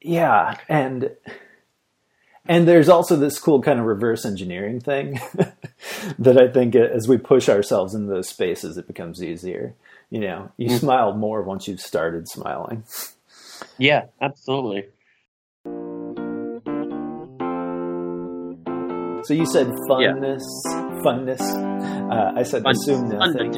Yeah, 0.00 0.58
and 0.68 1.10
and 2.48 2.68
there's 2.68 2.88
also 2.88 3.16
this 3.16 3.38
cool 3.38 3.60
kind 3.60 3.80
of 3.80 3.86
reverse 3.86 4.24
engineering 4.24 4.78
thing 4.80 5.20
that 6.18 6.38
I 6.38 6.48
think 6.48 6.76
as 6.76 7.08
we 7.08 7.18
push 7.18 7.48
ourselves 7.48 7.94
into 7.94 8.12
those 8.12 8.28
spaces, 8.28 8.78
it 8.78 8.86
becomes 8.86 9.22
easier 9.22 9.74
you 10.10 10.20
know, 10.20 10.50
you 10.56 10.68
mm-hmm. 10.68 10.78
smile 10.78 11.14
more 11.14 11.42
once 11.42 11.66
you've 11.66 11.80
started 11.80 12.28
smiling. 12.28 12.84
Yeah, 13.78 14.06
absolutely. 14.20 14.84
So 19.24 19.34
you 19.34 19.46
said 19.46 19.66
funness, 19.90 20.44
yeah. 20.66 21.00
funness. 21.02 21.40
Uh, 22.12 22.38
I 22.38 22.44
said 22.44 22.62
Fun, 22.62 22.72
assume 22.72 23.08
nothing. 23.08 23.52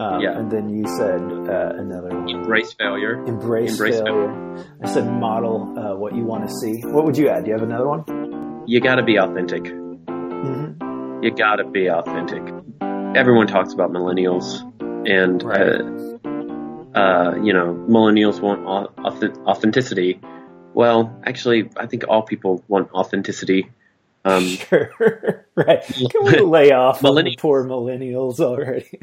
Um, 0.00 0.20
yeah. 0.20 0.36
And 0.36 0.50
then 0.50 0.68
you 0.68 0.84
said 0.96 1.20
uh, 1.22 1.78
another 1.78 2.08
one. 2.08 2.28
Embrace 2.28 2.74
failure. 2.74 3.22
Embrace, 3.24 3.72
Embrace 3.72 4.00
failure. 4.00 4.32
failure. 4.32 4.76
I 4.82 4.92
said 4.92 5.06
model 5.06 5.72
uh, 5.78 5.94
what 5.96 6.16
you 6.16 6.24
want 6.24 6.48
to 6.48 6.52
see. 6.52 6.80
What 6.86 7.04
would 7.04 7.16
you 7.16 7.28
add? 7.28 7.44
Do 7.44 7.50
you 7.50 7.56
have 7.56 7.62
another 7.62 7.86
one? 7.86 8.64
You 8.66 8.80
got 8.80 8.96
to 8.96 9.04
be 9.04 9.16
authentic. 9.16 9.62
Mm-hmm. 9.62 11.22
You 11.22 11.30
got 11.30 11.56
to 11.56 11.70
be 11.70 11.88
authentic. 11.88 12.42
Everyone 13.16 13.46
talks 13.46 13.72
about 13.72 13.92
millennials 13.92 14.64
and 15.06 15.42
right. 15.42 15.60
uh, 15.60 16.98
uh, 16.98 17.36
you 17.42 17.52
know 17.52 17.74
millennials 17.88 18.40
want 18.40 18.66
authenticity. 19.46 20.20
Well, 20.74 21.16
actually, 21.24 21.70
I 21.76 21.86
think 21.86 22.04
all 22.08 22.22
people 22.22 22.64
want 22.68 22.92
authenticity. 22.92 23.70
Um, 24.24 24.44
sure, 24.46 25.46
right? 25.54 25.82
Can 25.84 26.24
we 26.24 26.40
lay 26.40 26.72
off 26.72 27.00
millennials. 27.00 27.38
poor 27.38 27.64
millennials 27.64 28.40
already? 28.40 28.98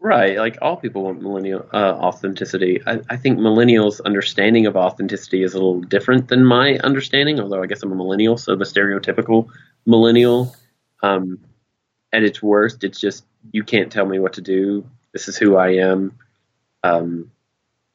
right, 0.00 0.36
like 0.38 0.58
all 0.60 0.76
people 0.76 1.04
want 1.04 1.22
millennial 1.22 1.68
uh, 1.72 1.76
authenticity. 1.76 2.80
I, 2.86 3.00
I, 3.08 3.16
think 3.16 3.38
millennials' 3.38 4.00
understanding 4.04 4.66
of 4.66 4.76
authenticity 4.76 5.44
is 5.44 5.54
a 5.54 5.58
little 5.58 5.80
different 5.80 6.28
than 6.28 6.44
my 6.44 6.78
understanding. 6.78 7.38
Although 7.38 7.62
I 7.62 7.66
guess 7.66 7.82
I'm 7.82 7.92
a 7.92 7.94
millennial, 7.94 8.36
so 8.36 8.56
the 8.56 8.64
stereotypical 8.64 9.48
millennial. 9.86 10.54
Um, 11.04 11.40
at 12.12 12.22
its 12.22 12.42
worst, 12.42 12.84
it's 12.84 13.00
just 13.00 13.24
you 13.50 13.64
can't 13.64 13.90
tell 13.90 14.06
me 14.06 14.18
what 14.18 14.34
to 14.34 14.40
do 14.40 14.86
this 15.12 15.28
is 15.28 15.36
who 15.36 15.56
I 15.56 15.74
am. 15.74 16.18
Um, 16.82 17.30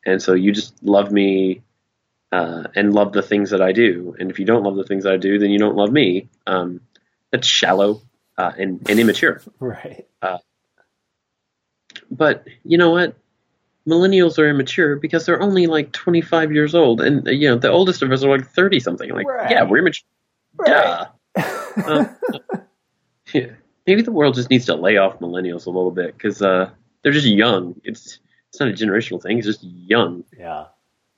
and 0.05 0.21
so 0.21 0.33
you 0.33 0.51
just 0.51 0.81
love 0.83 1.11
me 1.11 1.61
uh, 2.31 2.63
and 2.75 2.93
love 2.93 3.13
the 3.13 3.21
things 3.21 3.49
that 3.51 3.61
I 3.61 3.71
do. 3.71 4.15
And 4.19 4.31
if 4.31 4.39
you 4.39 4.45
don't 4.45 4.63
love 4.63 4.75
the 4.75 4.83
things 4.83 5.05
I 5.05 5.17
do, 5.17 5.39
then 5.39 5.49
you 5.49 5.59
don't 5.59 5.75
love 5.75 5.91
me. 5.91 6.29
Um, 6.45 6.81
that's 7.31 7.47
shallow 7.47 8.01
uh, 8.37 8.51
and, 8.57 8.87
and 8.89 8.99
immature. 8.99 9.41
Right. 9.59 10.05
But 12.11 12.47
you 12.63 12.77
know 12.77 12.91
what? 12.91 13.15
Millennials 13.87 14.37
are 14.37 14.49
immature 14.49 14.97
because 14.97 15.25
they're 15.25 15.41
only 15.41 15.67
like 15.67 15.91
25 15.93 16.51
years 16.51 16.75
old, 16.75 17.01
and 17.01 17.27
uh, 17.27 17.31
you 17.31 17.49
know 17.49 17.55
the 17.57 17.69
oldest 17.71 18.01
of 18.01 18.11
us 18.11 18.23
are 18.23 18.29
like 18.29 18.47
30 18.49 18.79
something. 18.79 19.09
Like, 19.09 19.27
Right. 19.27 19.51
yeah, 19.51 19.63
we're 19.63 19.79
immature. 19.79 20.05
Right. 20.55 21.07
Uh, 21.77 22.05
yeah. 23.31 23.51
Maybe 23.85 24.01
the 24.01 24.11
world 24.11 24.33
just 24.33 24.49
needs 24.49 24.65
to 24.65 24.73
lay 24.75 24.97
off 24.97 25.19
millennials 25.19 25.67
a 25.67 25.69
little 25.69 25.91
bit 25.91 26.13
because 26.17 26.41
uh, 26.41 26.71
they're 27.03 27.11
just 27.11 27.27
young. 27.27 27.79
It's 27.83 28.19
it's 28.49 28.59
not 28.59 28.69
a 28.69 28.73
generational 28.73 29.21
thing. 29.21 29.37
It's 29.37 29.47
just 29.47 29.63
young. 29.63 30.23
yeah. 30.37 30.65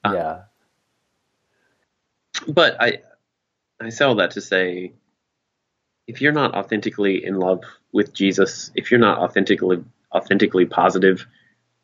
Uh, 0.03 0.13
Yeah. 0.13 0.41
But 2.47 2.77
I 2.79 2.99
I 3.81 3.89
say 3.89 4.05
all 4.05 4.15
that 4.15 4.31
to 4.31 4.41
say, 4.41 4.93
if 6.07 6.21
you're 6.21 6.31
not 6.33 6.53
authentically 6.55 7.23
in 7.25 7.35
love 7.39 7.63
with 7.91 8.13
Jesus, 8.13 8.71
if 8.75 8.91
you're 8.91 8.99
not 8.99 9.19
authentically 9.19 9.83
authentically 10.13 10.65
positive, 10.65 11.25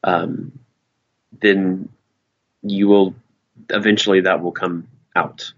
um, 0.04 0.58
then 1.42 1.90
you 2.64 2.88
will 2.88 3.16
eventually 3.70 4.22
that 4.22 4.42
will 4.42 4.52
come 4.52 4.88
out. 5.16 5.52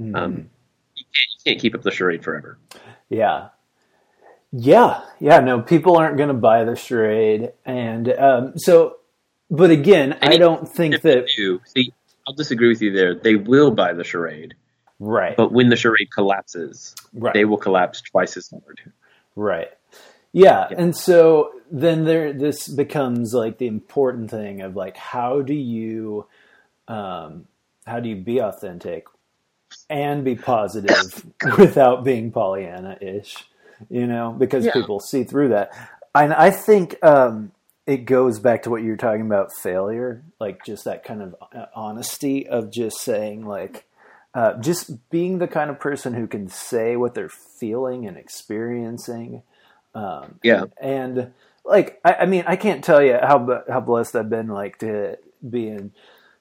Mhm. 0.00 0.16
Um, 0.16 0.50
you, 0.96 1.04
can't, 1.04 1.30
you 1.46 1.52
can't 1.52 1.60
keep 1.60 1.74
up 1.74 1.82
the 1.82 1.90
charade 1.90 2.24
forever. 2.24 2.58
Yeah. 3.08 3.48
Yeah. 4.56 5.00
Yeah. 5.18 5.40
No, 5.40 5.60
people 5.60 5.96
aren't 5.96 6.16
going 6.16 6.28
to 6.28 6.34
buy 6.34 6.64
the 6.64 6.76
charade. 6.76 7.52
And 7.64 8.08
um, 8.12 8.58
so, 8.58 8.98
but 9.50 9.70
again, 9.70 10.16
I 10.22 10.36
don't 10.36 10.68
think 10.68 11.02
that, 11.02 11.28
see, 11.28 11.92
I'll 12.26 12.34
disagree 12.34 12.68
with 12.68 12.80
you 12.80 12.92
there. 12.92 13.14
They 13.14 13.34
will 13.34 13.72
buy 13.72 13.92
the 13.92 14.04
charade, 14.04 14.54
right. 15.00 15.36
but 15.36 15.52
when 15.52 15.70
the 15.70 15.76
charade 15.76 16.10
collapses, 16.12 16.94
right. 17.12 17.34
they 17.34 17.44
will 17.44 17.58
collapse 17.58 18.00
twice 18.00 18.36
as 18.36 18.48
hard. 18.48 18.80
Right. 19.34 19.70
Yeah. 20.32 20.68
Yeah. 20.70 20.76
And 20.78 20.96
so 20.96 21.52
then 21.70 22.04
there 22.04 22.32
this 22.32 22.68
becomes 22.68 23.34
like 23.34 23.58
the 23.58 23.66
important 23.66 24.30
thing 24.30 24.60
of 24.60 24.76
like 24.76 24.96
how 24.96 25.40
do 25.40 25.54
you 25.54 26.26
um 26.88 27.46
how 27.86 28.00
do 28.00 28.08
you 28.08 28.16
be 28.16 28.40
authentic 28.40 29.06
and 29.90 30.24
be 30.24 30.36
positive 30.36 31.24
without 31.58 32.04
being 32.04 32.30
Pollyanna 32.30 32.98
ish, 33.00 33.44
you 33.90 34.06
know, 34.06 34.32
because 34.32 34.64
Yeah. 34.64 34.72
people 34.72 35.00
see 35.00 35.24
through 35.24 35.48
that. 35.50 35.72
And 36.14 36.32
I 36.32 36.50
think 36.50 37.02
um 37.02 37.52
it 37.86 38.06
goes 38.06 38.38
back 38.38 38.62
to 38.62 38.70
what 38.70 38.82
you 38.82 38.90
were 38.90 38.96
talking 38.96 39.26
about 39.26 39.50
failure, 39.62 40.24
like 40.40 40.64
just 40.64 40.84
that 40.86 41.04
kind 41.04 41.20
of 41.22 41.34
uh, 41.54 41.66
honesty 41.74 42.46
of 42.46 42.72
just 42.72 42.98
saying 43.00 43.44
like 43.46 43.84
uh, 44.34 44.54
just 44.60 45.10
being 45.10 45.38
the 45.38 45.46
kind 45.46 45.70
of 45.70 45.78
person 45.78 46.14
who 46.14 46.26
can 46.26 46.48
say 46.48 46.96
what 46.96 47.14
they're 47.14 47.28
feeling 47.60 48.06
and 48.06 48.16
experiencing. 48.16 49.42
Um, 49.94 50.40
Yeah. 50.42 50.64
and 50.80 51.32
like 51.64 52.00
I, 52.04 52.14
I 52.14 52.26
mean, 52.26 52.44
I 52.46 52.56
can't 52.56 52.82
tell 52.82 53.02
you 53.02 53.18
how 53.20 53.62
how 53.68 53.80
blessed 53.80 54.16
I've 54.16 54.30
been 54.30 54.48
like 54.48 54.78
to 54.78 55.18
be 55.48 55.68
in 55.68 55.92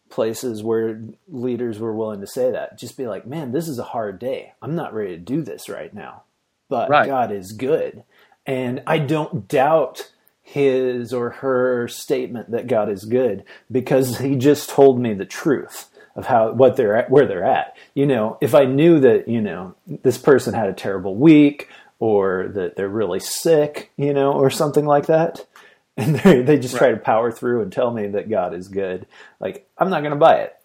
places 0.10 0.64
where 0.64 1.02
leaders 1.28 1.80
were 1.80 1.94
willing 1.94 2.22
to 2.22 2.28
say 2.28 2.52
that. 2.52 2.80
Just 2.80 2.98
be 2.98 3.08
like, 3.08 3.26
man, 3.28 3.52
this 3.52 3.68
is 3.68 3.80
a 3.80 3.84
hard 3.84 4.20
day. 4.20 4.54
I'm 4.62 4.76
not 4.76 4.94
ready 4.94 5.12
to 5.12 5.18
do 5.18 5.42
this 5.42 5.70
right 5.70 5.94
now, 5.94 6.24
but 6.70 6.90
Right. 6.90 7.08
God 7.08 7.32
is 7.32 7.52
good, 7.52 8.04
and 8.46 8.82
I 8.88 9.00
don't 9.00 9.48
doubt 9.48 10.12
his 10.42 11.14
or 11.14 11.30
her 11.30 11.88
statement 11.88 12.52
that 12.52 12.68
God 12.68 12.90
is 12.90 13.06
good 13.06 13.44
because 13.72 14.18
he 14.20 14.36
just 14.36 14.70
told 14.70 15.00
me 15.00 15.14
the 15.14 15.26
truth 15.26 15.90
of 16.16 16.28
how 16.28 16.52
what 16.52 16.76
they're 16.76 16.96
at, 16.96 17.10
where 17.10 17.26
they're 17.26 17.44
at. 17.44 17.76
You 17.94 18.06
know, 18.06 18.38
if 18.42 18.54
I 18.54 18.66
knew 18.66 19.00
that 19.00 19.28
you 19.28 19.42
know 19.42 19.76
this 20.04 20.18
person 20.18 20.54
had 20.54 20.70
a 20.70 20.74
terrible 20.74 21.16
week 21.16 21.70
or 22.00 22.50
that 22.50 22.76
they're 22.76 22.90
really 22.90 23.20
sick, 23.20 23.92
you 23.98 24.14
know, 24.14 24.34
or 24.34 24.50
something 24.50 24.86
like 24.86 25.08
that, 25.08 25.46
and 25.98 26.16
they 26.18 26.42
they 26.42 26.60
just 26.60 26.76
try 26.76 26.92
to 26.92 26.98
power 26.98 27.32
through 27.32 27.62
and 27.62 27.72
tell 27.72 27.92
me 27.92 28.08
that 28.08 28.30
God 28.30 28.54
is 28.54 28.68
good, 28.68 29.08
like 29.40 29.68
I'm 29.78 29.90
not 29.90 30.02
going 30.02 30.12
to 30.12 30.18
buy 30.18 30.38
it. 30.38 30.56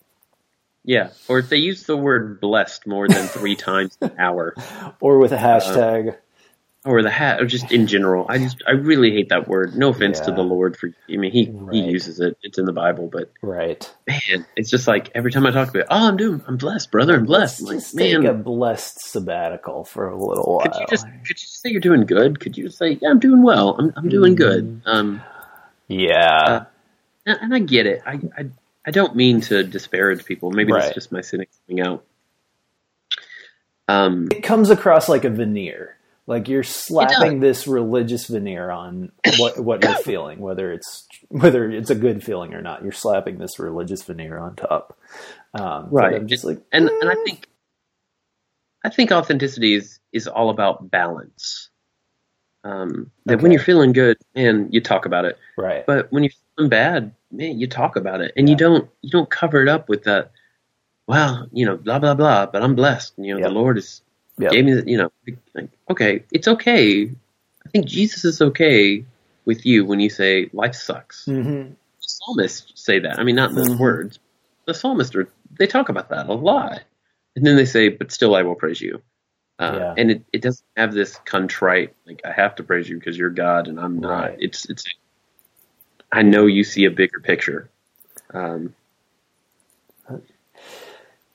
Yeah. 0.84 1.10
Or 1.28 1.38
if 1.38 1.48
they 1.48 1.56
use 1.58 1.84
the 1.84 1.96
word 1.96 2.40
blessed 2.40 2.86
more 2.86 3.08
than 3.08 3.26
three 3.26 3.56
times 3.68 3.96
an 4.00 4.12
hour, 4.18 4.54
Or 5.00 5.18
with 5.18 5.32
a 5.32 5.36
hashtag, 5.36 6.16
or 6.84 7.02
the 7.02 7.10
hat, 7.10 7.42
or 7.42 7.46
just 7.46 7.70
in 7.72 7.86
general. 7.86 8.24
I 8.28 8.38
just, 8.38 8.62
I 8.66 8.70
really 8.70 9.10
hate 9.10 9.28
that 9.30 9.48
word. 9.48 9.76
No 9.76 9.88
offense 9.88 10.20
to 10.20 10.30
the 10.30 10.42
Lord 10.42 10.76
for, 10.76 10.90
I 11.12 11.16
mean, 11.16 11.32
he, 11.32 11.50
Right. 11.50 11.74
he 11.74 11.80
uses 11.82 12.20
it. 12.20 12.38
It's 12.42 12.56
in 12.56 12.64
the 12.64 12.72
Bible, 12.72 13.08
but 13.12 13.30
right? 13.42 13.92
man, 14.06 14.46
it's 14.56 14.70
just 14.70 14.86
like 14.86 15.10
every 15.14 15.32
time 15.32 15.44
I 15.44 15.50
talk 15.50 15.68
about 15.68 15.80
it, 15.80 15.86
oh, 15.90 16.08
I'm 16.08 16.16
doing, 16.16 16.40
I'm 16.46 16.56
blessed, 16.56 16.90
brother, 16.90 17.16
I'm 17.16 17.26
blessed. 17.26 17.60
I'm 17.60 17.66
like, 17.66 17.76
Just 17.78 17.94
man, 17.94 18.22
take 18.22 18.30
a 18.30 18.34
blessed 18.34 19.00
sabbatical 19.00 19.84
for 19.84 20.08
a 20.08 20.16
little 20.16 20.44
while. 20.44 20.60
could 20.60 20.80
you 20.80 20.86
just, 20.88 21.04
could 21.06 21.28
you 21.28 21.34
just 21.34 21.60
say 21.60 21.70
you're 21.70 21.80
doing 21.80 22.06
good? 22.06 22.40
Could 22.40 22.56
you 22.56 22.66
just 22.66 22.78
say, 22.78 22.98
yeah, 23.02 23.10
I'm 23.10 23.18
doing 23.18 23.42
well. 23.42 23.76
I'm, 23.78 23.92
I'm 23.96 24.08
doing 24.08 24.36
good. 24.36 24.64
Mm-hmm. 24.64 24.88
Um, 24.88 25.22
yeah, 25.88 26.66
and, 27.26 27.38
and 27.42 27.54
I 27.54 27.58
get 27.58 27.86
it. 27.86 28.02
I, 28.06 28.20
I, 28.36 28.46
I 28.88 28.90
don't 28.90 29.14
mean 29.14 29.42
to 29.42 29.62
disparage 29.64 30.24
people. 30.24 30.50
Maybe 30.50 30.72
Right. 30.72 30.82
that's 30.82 30.94
just 30.94 31.12
my 31.12 31.20
cynic 31.20 31.50
coming 31.66 31.84
out. 31.86 32.06
Um, 33.86 34.28
it 34.30 34.42
comes 34.42 34.70
across 34.70 35.10
like 35.10 35.24
a 35.26 35.30
veneer. 35.30 35.98
Like 36.26 36.48
you're 36.48 36.62
slapping 36.62 37.40
this 37.40 37.66
religious 37.66 38.26
veneer 38.28 38.70
on 38.70 39.12
what 39.38 39.58
what 39.60 39.82
you're 39.82 39.94
feeling, 40.04 40.38
whether 40.38 40.72
it's 40.72 41.06
whether 41.28 41.70
it's 41.70 41.90
a 41.90 41.94
good 41.94 42.24
feeling 42.24 42.54
or 42.54 42.62
not. 42.62 42.82
You're 42.82 42.92
slapping 42.92 43.36
this 43.36 43.58
religious 43.58 44.02
veneer 44.04 44.38
on 44.38 44.56
top. 44.56 44.98
Um, 45.52 45.88
Right. 45.90 46.14
I'm 46.14 46.26
just 46.26 46.44
like, 46.44 46.58
and 46.72 46.88
and 46.88 47.10
I 47.10 47.14
think 47.26 47.46
I 48.82 48.88
think 48.88 49.12
authenticity 49.12 49.74
is 49.74 50.00
is 50.14 50.26
all 50.26 50.48
about 50.48 50.90
balance. 50.90 51.68
Um, 52.64 53.10
that 53.26 53.42
when 53.42 53.52
you're 53.52 53.60
feeling 53.60 53.92
good, 53.92 54.16
and 54.34 54.72
you 54.72 54.80
talk 54.80 55.04
about 55.04 55.26
it. 55.26 55.38
right, 55.58 55.84
But 55.86 56.10
when 56.10 56.24
you're 56.24 56.32
feeling 56.56 56.70
bad, 56.70 57.14
man, 57.30 57.58
you 57.58 57.66
talk 57.66 57.96
about 57.96 58.20
it, 58.20 58.32
and 58.36 58.48
you 58.48 58.56
don't 58.56 58.88
you 59.02 59.10
don't 59.10 59.30
cover 59.30 59.62
it 59.62 59.68
up 59.68 59.88
with 59.88 60.04
that. 60.04 60.32
Well, 61.06 61.48
you 61.52 61.66
know, 61.66 61.76
blah 61.76 61.98
blah 61.98 62.14
blah. 62.14 62.46
But 62.46 62.62
I'm 62.62 62.74
blessed. 62.74 63.14
You 63.18 63.34
know, 63.34 63.40
Yep. 63.40 63.48
the 63.48 63.54
Lord 63.54 63.78
is 63.78 64.02
Yep. 64.38 64.52
gave 64.52 64.64
me. 64.64 64.74
The, 64.74 64.90
you 64.90 64.98
know, 64.98 65.10
like, 65.54 65.70
okay, 65.90 66.24
it's 66.32 66.48
okay. 66.48 67.04
I 67.04 67.68
think 67.70 67.86
Jesus 67.86 68.24
is 68.24 68.40
okay 68.40 69.04
with 69.44 69.66
you 69.66 69.84
when 69.84 70.00
you 70.00 70.10
say 70.10 70.48
life 70.52 70.74
sucks. 70.74 71.26
hmm 71.26 71.72
psalmists 72.00 72.72
say 72.82 73.00
that. 73.00 73.18
I 73.18 73.24
mean, 73.24 73.36
not 73.36 73.50
in 73.50 73.56
those 73.56 73.68
Mhm. 73.68 73.78
words. 73.78 74.18
The 74.66 74.72
psalmists 74.72 75.14
are 75.16 75.28
they 75.58 75.66
talk 75.66 75.88
about 75.90 76.08
that 76.10 76.28
a 76.28 76.32
lot, 76.32 76.82
and 77.36 77.44
then 77.46 77.56
they 77.56 77.64
say, 77.66 77.88
"But 77.90 78.12
still, 78.12 78.34
I 78.34 78.42
will 78.42 78.54
praise 78.54 78.80
you." 78.80 79.02
Uh, 79.58 79.74
Yeah. 79.78 79.94
And 79.98 80.10
it, 80.12 80.22
it 80.32 80.40
doesn't 80.42 80.64
have 80.76 80.94
this 80.94 81.16
contrite 81.24 81.94
like 82.06 82.22
I 82.24 82.32
have 82.32 82.54
to 82.56 82.62
praise 82.62 82.88
you 82.88 82.98
because 82.98 83.18
you're 83.18 83.30
God 83.30 83.68
and 83.68 83.78
I'm 83.78 83.98
not. 83.98 84.20
Right. 84.30 84.36
It's 84.40 84.70
it's. 84.70 84.84
I 86.12 86.22
know 86.22 86.46
you 86.46 86.64
see 86.64 86.84
a 86.84 86.90
bigger 86.90 87.20
picture. 87.20 87.70
Um, 88.32 88.74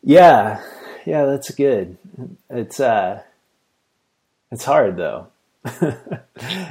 Yeah, 0.03 0.61
yeah, 1.05 1.25
that's 1.25 1.51
good. 1.51 1.97
It's 2.49 2.79
uh, 2.79 3.23
it's 4.51 4.65
hard 4.65 4.97
though. 4.97 5.27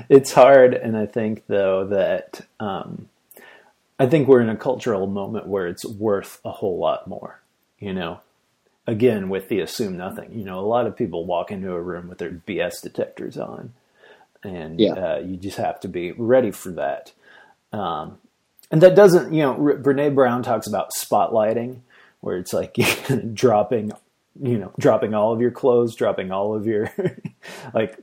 it's 0.09 0.33
hard, 0.33 0.75
and 0.75 0.97
I 0.97 1.07
think 1.07 1.47
though 1.49 1.87
that 1.89 2.43
um, 2.61 3.09
I 3.99 4.07
think 4.07 4.29
we're 4.29 4.43
in 4.43 4.51
a 4.51 4.57
cultural 4.57 5.07
moment 5.07 5.47
where 5.49 5.67
it's 5.69 5.85
worth 5.87 6.41
a 6.45 6.51
whole 6.53 6.79
lot 6.79 7.09
more. 7.09 7.41
You 7.79 7.95
know, 7.95 8.21
again 8.87 9.29
with 9.31 9.49
the 9.49 9.61
assume 9.61 9.97
nothing. 9.97 10.33
You 10.39 10.45
know, 10.45 10.61
a 10.61 10.67
lot 10.67 10.87
of 10.87 10.97
people 10.97 11.27
walk 11.27 11.53
into 11.53 11.73
a 11.73 11.81
room 11.83 12.09
with 12.09 12.19
their 12.19 12.33
BS 12.33 12.83
detectors 12.83 13.39
on, 13.39 13.75
and 14.45 14.81
Yeah. 14.81 14.95
uh, 14.97 15.21
you 15.25 15.37
just 15.37 15.59
have 15.59 15.81
to 15.81 15.89
be 15.89 16.13
ready 16.13 16.51
for 16.53 16.71
that. 16.73 17.13
Um, 17.73 18.19
and 18.71 18.81
that 18.83 18.95
doesn't, 18.95 19.33
you 19.35 19.43
know, 19.43 19.55
Brene 19.55 20.15
Brown 20.15 20.43
talks 20.43 20.67
about 20.67 20.91
spotlighting, 20.97 21.81
where 22.21 22.37
it's 22.37 22.53
like 22.53 22.75
dropping, 23.35 23.93
you 24.41 24.59
know, 24.59 24.73
dropping 24.79 25.15
all 25.15 25.33
of 25.33 25.41
your 25.41 25.51
clothes, 25.51 25.95
dropping 25.95 26.31
all 26.31 26.55
of 26.55 26.67
your 26.67 26.91
like 27.75 27.99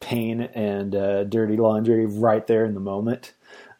pain 0.00 0.40
and 0.42 0.94
uh, 0.94 1.24
dirty 1.24 1.56
laundry 1.56 2.06
right 2.06 2.46
there 2.46 2.64
in 2.64 2.74
the 2.74 2.80
moment, 2.80 3.32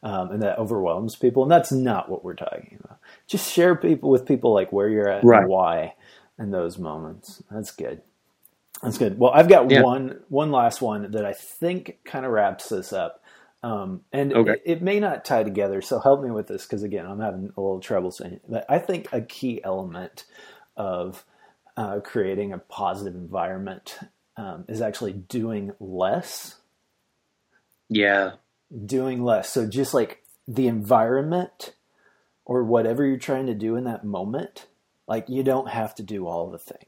um, 0.02 0.30
and 0.30 0.42
that 0.42 0.58
overwhelms 0.58 1.16
people. 1.16 1.42
And 1.42 1.52
that's 1.52 1.70
not 1.72 2.08
what 2.08 2.24
we're 2.24 2.34
talking 2.34 2.78
about. 2.82 2.98
Just 3.26 3.52
share 3.52 3.74
people 3.74 4.10
with 4.10 4.26
people 4.26 4.52
like 4.52 4.72
where 4.72 4.88
you're 4.88 5.08
at 5.08 5.24
Right. 5.24 5.40
and 5.40 5.48
why 5.48 5.94
in 6.38 6.50
those 6.50 6.78
moments. 6.78 7.42
That's 7.50 7.70
good. 7.70 8.02
That's 8.82 8.98
good. 8.98 9.18
Well, 9.18 9.30
I've 9.32 9.48
got 9.48 9.70
Yeah. 9.70 9.82
one 9.82 10.20
one 10.28 10.50
last 10.50 10.82
one 10.82 11.10
that 11.12 11.24
I 11.24 11.32
think 11.32 11.98
kind 12.04 12.26
of 12.26 12.32
wraps 12.32 12.68
this 12.68 12.92
up. 12.92 13.22
Um, 13.64 14.02
and 14.12 14.32
Okay. 14.34 14.44
it, 14.44 14.62
it 14.66 14.82
may 14.82 15.00
not 15.00 15.24
tie 15.26 15.44
together, 15.44 15.82
so 15.82 16.00
help 16.00 16.22
me 16.22 16.30
with 16.32 16.48
this 16.48 16.64
because 16.66 16.84
again, 16.84 17.06
I'm 17.06 17.20
having 17.20 17.52
a 17.56 17.62
little 17.62 17.80
trouble 17.80 18.12
saying 18.12 18.34
it. 18.34 18.42
But 18.48 18.66
I 18.70 18.78
think 18.80 19.08
a 19.12 19.22
key 19.22 19.62
element 19.64 20.26
of 20.76 21.24
uh, 21.76 22.00
creating 22.00 22.52
a 22.52 22.58
positive 22.58 23.14
environment 23.16 23.98
um, 24.36 24.66
is 24.68 24.82
actually 24.82 25.14
doing 25.14 25.72
less. 25.80 26.56
yeah, 27.90 28.32
Doing 28.86 29.24
less. 29.24 29.50
So 29.52 29.68
just 29.68 29.94
like 29.94 30.24
the 30.48 30.68
environment 30.68 31.74
or 32.46 32.64
whatever 32.64 33.04
you're 33.06 33.18
trying 33.18 33.46
to 33.46 33.54
do 33.54 33.76
in 33.76 33.84
that 33.84 34.04
moment, 34.04 34.66
Like 35.08 35.28
you 35.28 35.42
don't 35.42 35.68
have 35.70 35.94
to 35.96 36.02
do 36.02 36.26
all 36.26 36.50
the 36.50 36.58
things. 36.58 36.84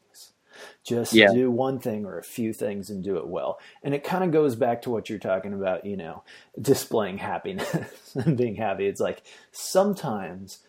Just 0.87 1.27
Yeah. 1.27 1.29
do 1.29 1.51
one 1.51 1.81
thing 1.81 2.07
or 2.07 2.19
a 2.19 2.25
few 2.25 2.53
things 2.55 2.91
and 2.91 3.05
do 3.05 3.19
it 3.19 3.29
well. 3.29 3.59
And 3.85 3.95
it 3.95 4.05
kind 4.05 4.25
of 4.25 4.33
goes 4.33 4.57
back 4.57 4.83
to 4.83 4.91
what 4.91 5.11
you're 5.11 5.19
talking 5.21 5.55
about, 5.55 5.87
you 5.87 5.97
know, 5.97 6.25
displaying 6.61 7.19
happiness 7.19 8.13
and 8.17 8.37
being 8.39 8.57
happy. 8.57 8.87
It's 8.87 9.01
like 9.01 9.23
sometimes 9.53 10.61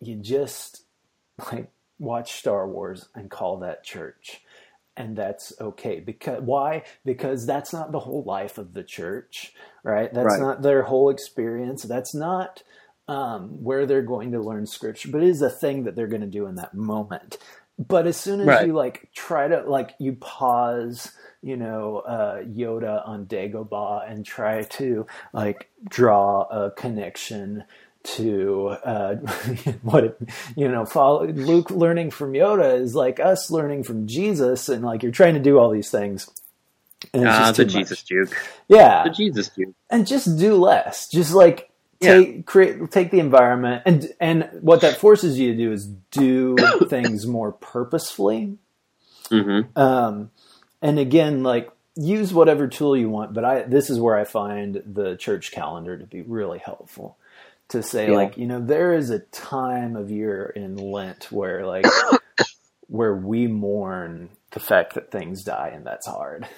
you 0.00 0.16
just 0.16 0.84
like 1.52 1.70
watch 1.98 2.34
Star 2.34 2.68
Wars 2.68 3.08
and 3.14 3.30
call 3.30 3.58
that 3.58 3.84
church. 3.84 4.42
And 4.96 5.16
that's 5.16 5.52
okay. 5.60 6.00
Because 6.00 6.42
why? 6.42 6.84
Because 7.04 7.46
that's 7.46 7.72
not 7.72 7.92
the 7.92 8.00
whole 8.00 8.24
life 8.24 8.58
of 8.58 8.74
the 8.74 8.84
church, 8.84 9.54
right? 9.84 10.12
That's 10.12 10.38
Right. 10.38 10.38
not 10.38 10.62
their 10.62 10.84
whole 10.84 11.10
experience. 11.10 11.82
That's 11.84 12.14
not 12.14 12.62
um, 13.08 13.62
where 13.62 13.86
they're 13.86 14.02
going 14.02 14.32
to 14.32 14.40
learn 14.42 14.66
scripture, 14.66 15.10
but 15.10 15.22
it 15.22 15.30
is 15.30 15.42
a 15.42 15.50
thing 15.50 15.84
that 15.84 15.96
they're 15.96 16.08
going 16.08 16.22
to 16.22 16.28
do 16.28 16.46
in 16.46 16.56
that 16.56 16.74
moment. 16.74 17.38
But 17.78 18.06
as 18.06 18.16
soon 18.16 18.40
as 18.40 18.60
Right. 18.60 18.62
you 18.62 18.74
like 18.74 19.10
try 19.14 19.48
to 19.48 19.62
like 19.62 19.94
you 19.98 20.14
pause, 20.14 21.12
you 21.42 21.56
know, 21.58 21.98
uh, 22.00 22.42
Yoda 22.44 23.06
on 23.08 23.26
Dagobah 23.26 24.10
and 24.10 24.24
try 24.24 24.64
to 24.64 25.06
like 25.34 25.70
draw 25.88 26.44
a 26.44 26.70
connection 26.72 27.64
to 28.04 28.68
uh, 28.84 29.14
what 29.82 30.04
it, 30.04 30.18
you 30.56 30.68
know, 30.68 30.86
follow 30.86 31.26
Luke 31.28 31.70
learning 31.70 32.12
from 32.12 32.32
Yoda 32.32 32.80
is 32.80 32.94
like 32.94 33.20
us 33.20 33.50
learning 33.50 33.84
from 33.84 34.06
Jesus, 34.06 34.68
and 34.70 34.84
like 34.84 35.02
you're 35.02 35.12
trying 35.12 35.34
to 35.34 35.40
do 35.40 35.58
all 35.58 35.70
these 35.70 35.90
things. 35.90 36.30
And 37.14 37.24
it's 37.24 37.36
Ah, 37.36 37.38
just 37.38 37.56
the 37.56 37.64
much. 37.64 37.66
Jesus 37.66 38.02
juke. 38.02 38.36
yeah, 38.68 39.04
The 39.04 39.10
Jesus 39.10 39.50
juke. 39.50 39.74
and 39.90 40.06
just 40.06 40.38
do 40.38 40.56
less. 40.56 41.08
Just 41.08 41.32
like 41.34 41.70
Yeah. 42.00 42.22
take 42.22 42.46
create 42.46 42.90
take 42.92 43.10
the 43.10 43.20
environment 43.20 43.82
and 43.86 44.12
and 44.20 44.48
what 44.62 44.82
that 44.82 44.98
forces 45.00 45.38
you 45.38 45.52
to 45.52 45.58
do 45.58 45.72
is 45.72 45.86
do 46.12 46.76
things 46.88 47.26
more 47.26 47.52
purposefully. 47.52 48.58
hmm 49.30 49.60
Um, 49.76 50.30
and 50.82 50.98
again, 50.98 51.42
like 51.44 51.70
use 51.96 52.34
whatever 52.34 52.68
tool 52.68 52.96
you 52.96 53.10
want, 53.10 53.34
but 53.34 53.44
I 53.44 53.62
this 53.64 53.90
is 53.90 54.00
where 54.00 54.16
I 54.16 54.24
find 54.24 54.82
the 54.86 55.16
church 55.16 55.52
calendar 55.52 55.98
to 55.98 56.06
be 56.06 56.22
really 56.22 56.58
helpful. 56.60 57.18
To 57.70 57.82
say 57.82 58.10
Yeah. 58.10 58.12
like 58.12 58.38
you 58.38 58.46
know 58.46 58.60
there 58.60 58.94
is 58.94 59.10
a 59.10 59.20
time 59.20 59.96
of 59.96 60.10
year 60.10 60.46
in 60.56 60.76
Lent 60.76 61.32
where 61.32 61.66
like 61.66 61.96
where 62.88 63.14
we 63.14 63.46
mourn 63.48 64.30
the 64.52 64.60
fact 64.60 64.94
that 64.94 65.10
things 65.12 65.44
die 65.44 65.72
and 65.74 65.86
that's 65.86 66.06
hard. 66.08 66.48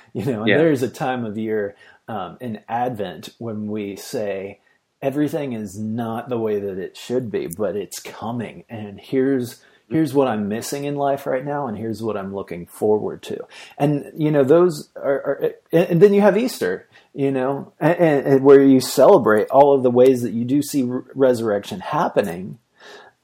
you 0.14 0.24
know, 0.26 0.44
and 0.44 0.56
Yeah. 0.56 0.58
there's 0.58 0.82
a 0.82 0.90
time 0.90 1.24
of 1.24 1.38
year 1.38 1.76
um, 2.08 2.38
in 2.40 2.60
Advent 2.68 3.30
when 3.38 3.68
we 3.68 3.96
say 3.96 4.60
everything 5.04 5.52
is 5.52 5.78
not 5.78 6.28
the 6.28 6.38
way 6.38 6.58
that 6.58 6.78
it 6.78 6.96
should 6.96 7.30
be, 7.30 7.46
but 7.46 7.76
it's 7.76 8.00
coming, 8.00 8.64
and 8.68 9.00
here's 9.00 9.62
here's 9.90 10.14
what 10.14 10.26
I'm 10.26 10.48
missing 10.48 10.84
in 10.84 10.96
life 10.96 11.26
right 11.26 11.44
now, 11.44 11.66
and 11.66 11.76
here's 11.76 12.02
what 12.02 12.16
I'm 12.16 12.34
looking 12.34 12.66
forward 12.66 13.22
to. 13.24 13.46
And 13.78 14.10
you 14.16 14.30
know, 14.30 14.42
those 14.42 14.88
are, 14.96 15.02
are 15.02 15.52
and 15.72 16.00
then 16.00 16.14
you 16.14 16.22
have 16.22 16.38
Easter, 16.38 16.88
you 17.12 17.30
know, 17.30 17.72
and, 17.78 18.26
and, 18.26 18.44
where 18.44 18.62
you 18.62 18.80
celebrate 18.80 19.48
all 19.50 19.74
of 19.74 19.82
the 19.82 19.90
ways 19.90 20.22
that 20.22 20.32
you 20.32 20.44
do 20.44 20.62
see 20.62 20.82
re- 20.82 21.02
resurrection 21.14 21.80
happening. 21.80 22.58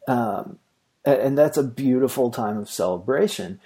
Um, 0.06 0.58
and 1.04 1.36
that's 1.36 1.56
a 1.56 1.62
beautiful 1.62 2.30
time 2.30 2.58
of 2.58 2.68
celebration 2.68 3.58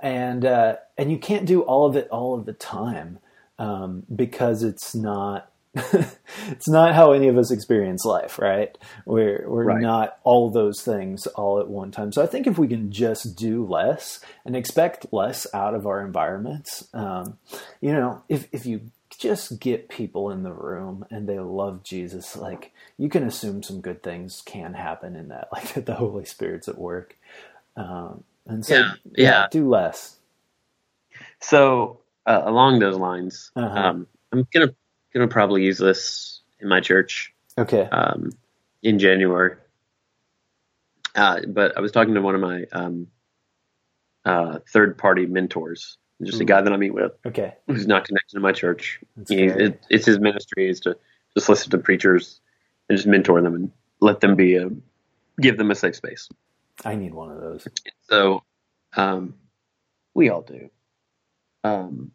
and 0.00 0.44
uh, 0.44 0.76
and 0.96 1.10
you 1.10 1.18
can't 1.18 1.46
do 1.46 1.62
all 1.62 1.86
of 1.86 1.96
it 1.96 2.08
all 2.08 2.34
of 2.34 2.46
the 2.46 2.52
time 2.52 3.18
um, 3.58 4.04
because 4.14 4.62
it's 4.62 4.94
not 4.94 5.50
it's 6.48 6.68
not 6.68 6.94
how 6.94 7.12
any 7.12 7.28
of 7.28 7.38
us 7.38 7.52
experience 7.52 8.04
life 8.04 8.38
right 8.38 8.78
we're 9.06 9.44
we're 9.48 9.64
Right. 9.64 9.80
not 9.80 10.18
all 10.24 10.50
those 10.50 10.82
things 10.82 11.26
all 11.28 11.60
at 11.60 11.68
one 11.68 11.92
time 11.92 12.12
so 12.12 12.22
i 12.22 12.26
think 12.26 12.46
if 12.46 12.58
we 12.58 12.68
can 12.68 12.92
just 12.92 13.36
do 13.36 13.64
less 13.66 14.20
and 14.46 14.56
expect 14.56 15.06
less 15.12 15.46
out 15.54 15.74
of 15.74 15.86
our 15.86 16.02
environments 16.02 16.88
um, 16.94 17.38
you 17.80 17.92
know 17.92 18.22
if 18.28 18.48
if 18.52 18.66
you 18.66 18.82
just 19.18 19.60
get 19.60 19.88
people 19.88 20.30
in 20.30 20.42
the 20.44 20.52
room 20.52 21.04
and 21.10 21.28
they 21.28 21.40
love 21.40 21.84
jesus 21.84 22.36
like 22.36 22.72
you 22.98 23.08
can 23.08 23.24
assume 23.24 23.62
some 23.62 23.80
good 23.80 24.02
things 24.02 24.42
can 24.46 24.74
happen 24.74 25.16
in 25.16 25.28
that 25.28 25.48
like 25.54 25.74
that 25.74 25.86
the 25.86 25.94
holy 25.96 26.26
spirit's 26.26 26.68
at 26.68 26.78
work 26.78 27.16
um, 27.76 28.24
and 28.46 28.66
so 28.66 28.74
Yeah, 28.74 28.92
yeah. 29.16 29.48
do 29.50 29.68
less 29.68 30.18
So 31.40 32.00
uh, 32.26 32.42
along 32.44 32.78
those 32.80 32.96
lines, 32.96 33.52
Uh-huh. 33.56 33.80
um, 33.80 34.06
I'm 34.32 34.46
gonna 34.52 34.74
gonna 35.14 35.28
probably 35.28 35.64
use 35.64 35.78
this 35.78 36.37
in 36.60 36.68
my 36.68 36.80
church 36.80 37.32
okay 37.56 37.82
um, 37.90 38.30
in 38.82 38.98
January. 38.98 39.56
Uh, 41.14 41.40
but 41.48 41.76
I 41.76 41.80
was 41.80 41.90
talking 41.90 42.14
to 42.14 42.20
one 42.20 42.34
of 42.34 42.40
my 42.40 42.64
um, 42.72 43.08
uh, 44.24 44.58
third 44.72 44.96
party 44.98 45.26
mentors, 45.26 45.98
just 46.22 46.40
a 46.40 46.44
guy 46.44 46.60
that 46.60 46.72
I 46.72 46.76
meet 46.76 46.94
with, 46.94 47.12
okay 47.26 47.54
who's 47.66 47.86
not 47.86 48.04
connected 48.04 48.34
to 48.34 48.40
my 48.40 48.52
church. 48.52 49.00
He, 49.28 49.44
it, 49.44 49.82
it's 49.90 50.06
his 50.06 50.20
ministry 50.20 50.68
is 50.68 50.80
to 50.80 50.96
just 51.34 51.48
listen 51.48 51.70
to 51.70 51.78
preachers 51.78 52.40
and 52.88 52.96
just 52.96 53.08
mentor 53.08 53.40
them 53.42 53.54
and 53.54 53.70
let 54.00 54.20
them 54.20 54.36
be 54.36 54.56
a 54.56 54.70
give 55.40 55.56
them 55.56 55.70
a 55.70 55.74
safe 55.74 55.96
space. 55.96 56.28
i 56.84 56.94
need 56.94 57.14
one 57.14 57.30
of 57.30 57.40
those 57.40 57.66
So 58.08 58.42
um, 58.96 59.34
we 60.14 60.30
all 60.30 60.42
do. 60.42 60.70
Um, 61.64 62.12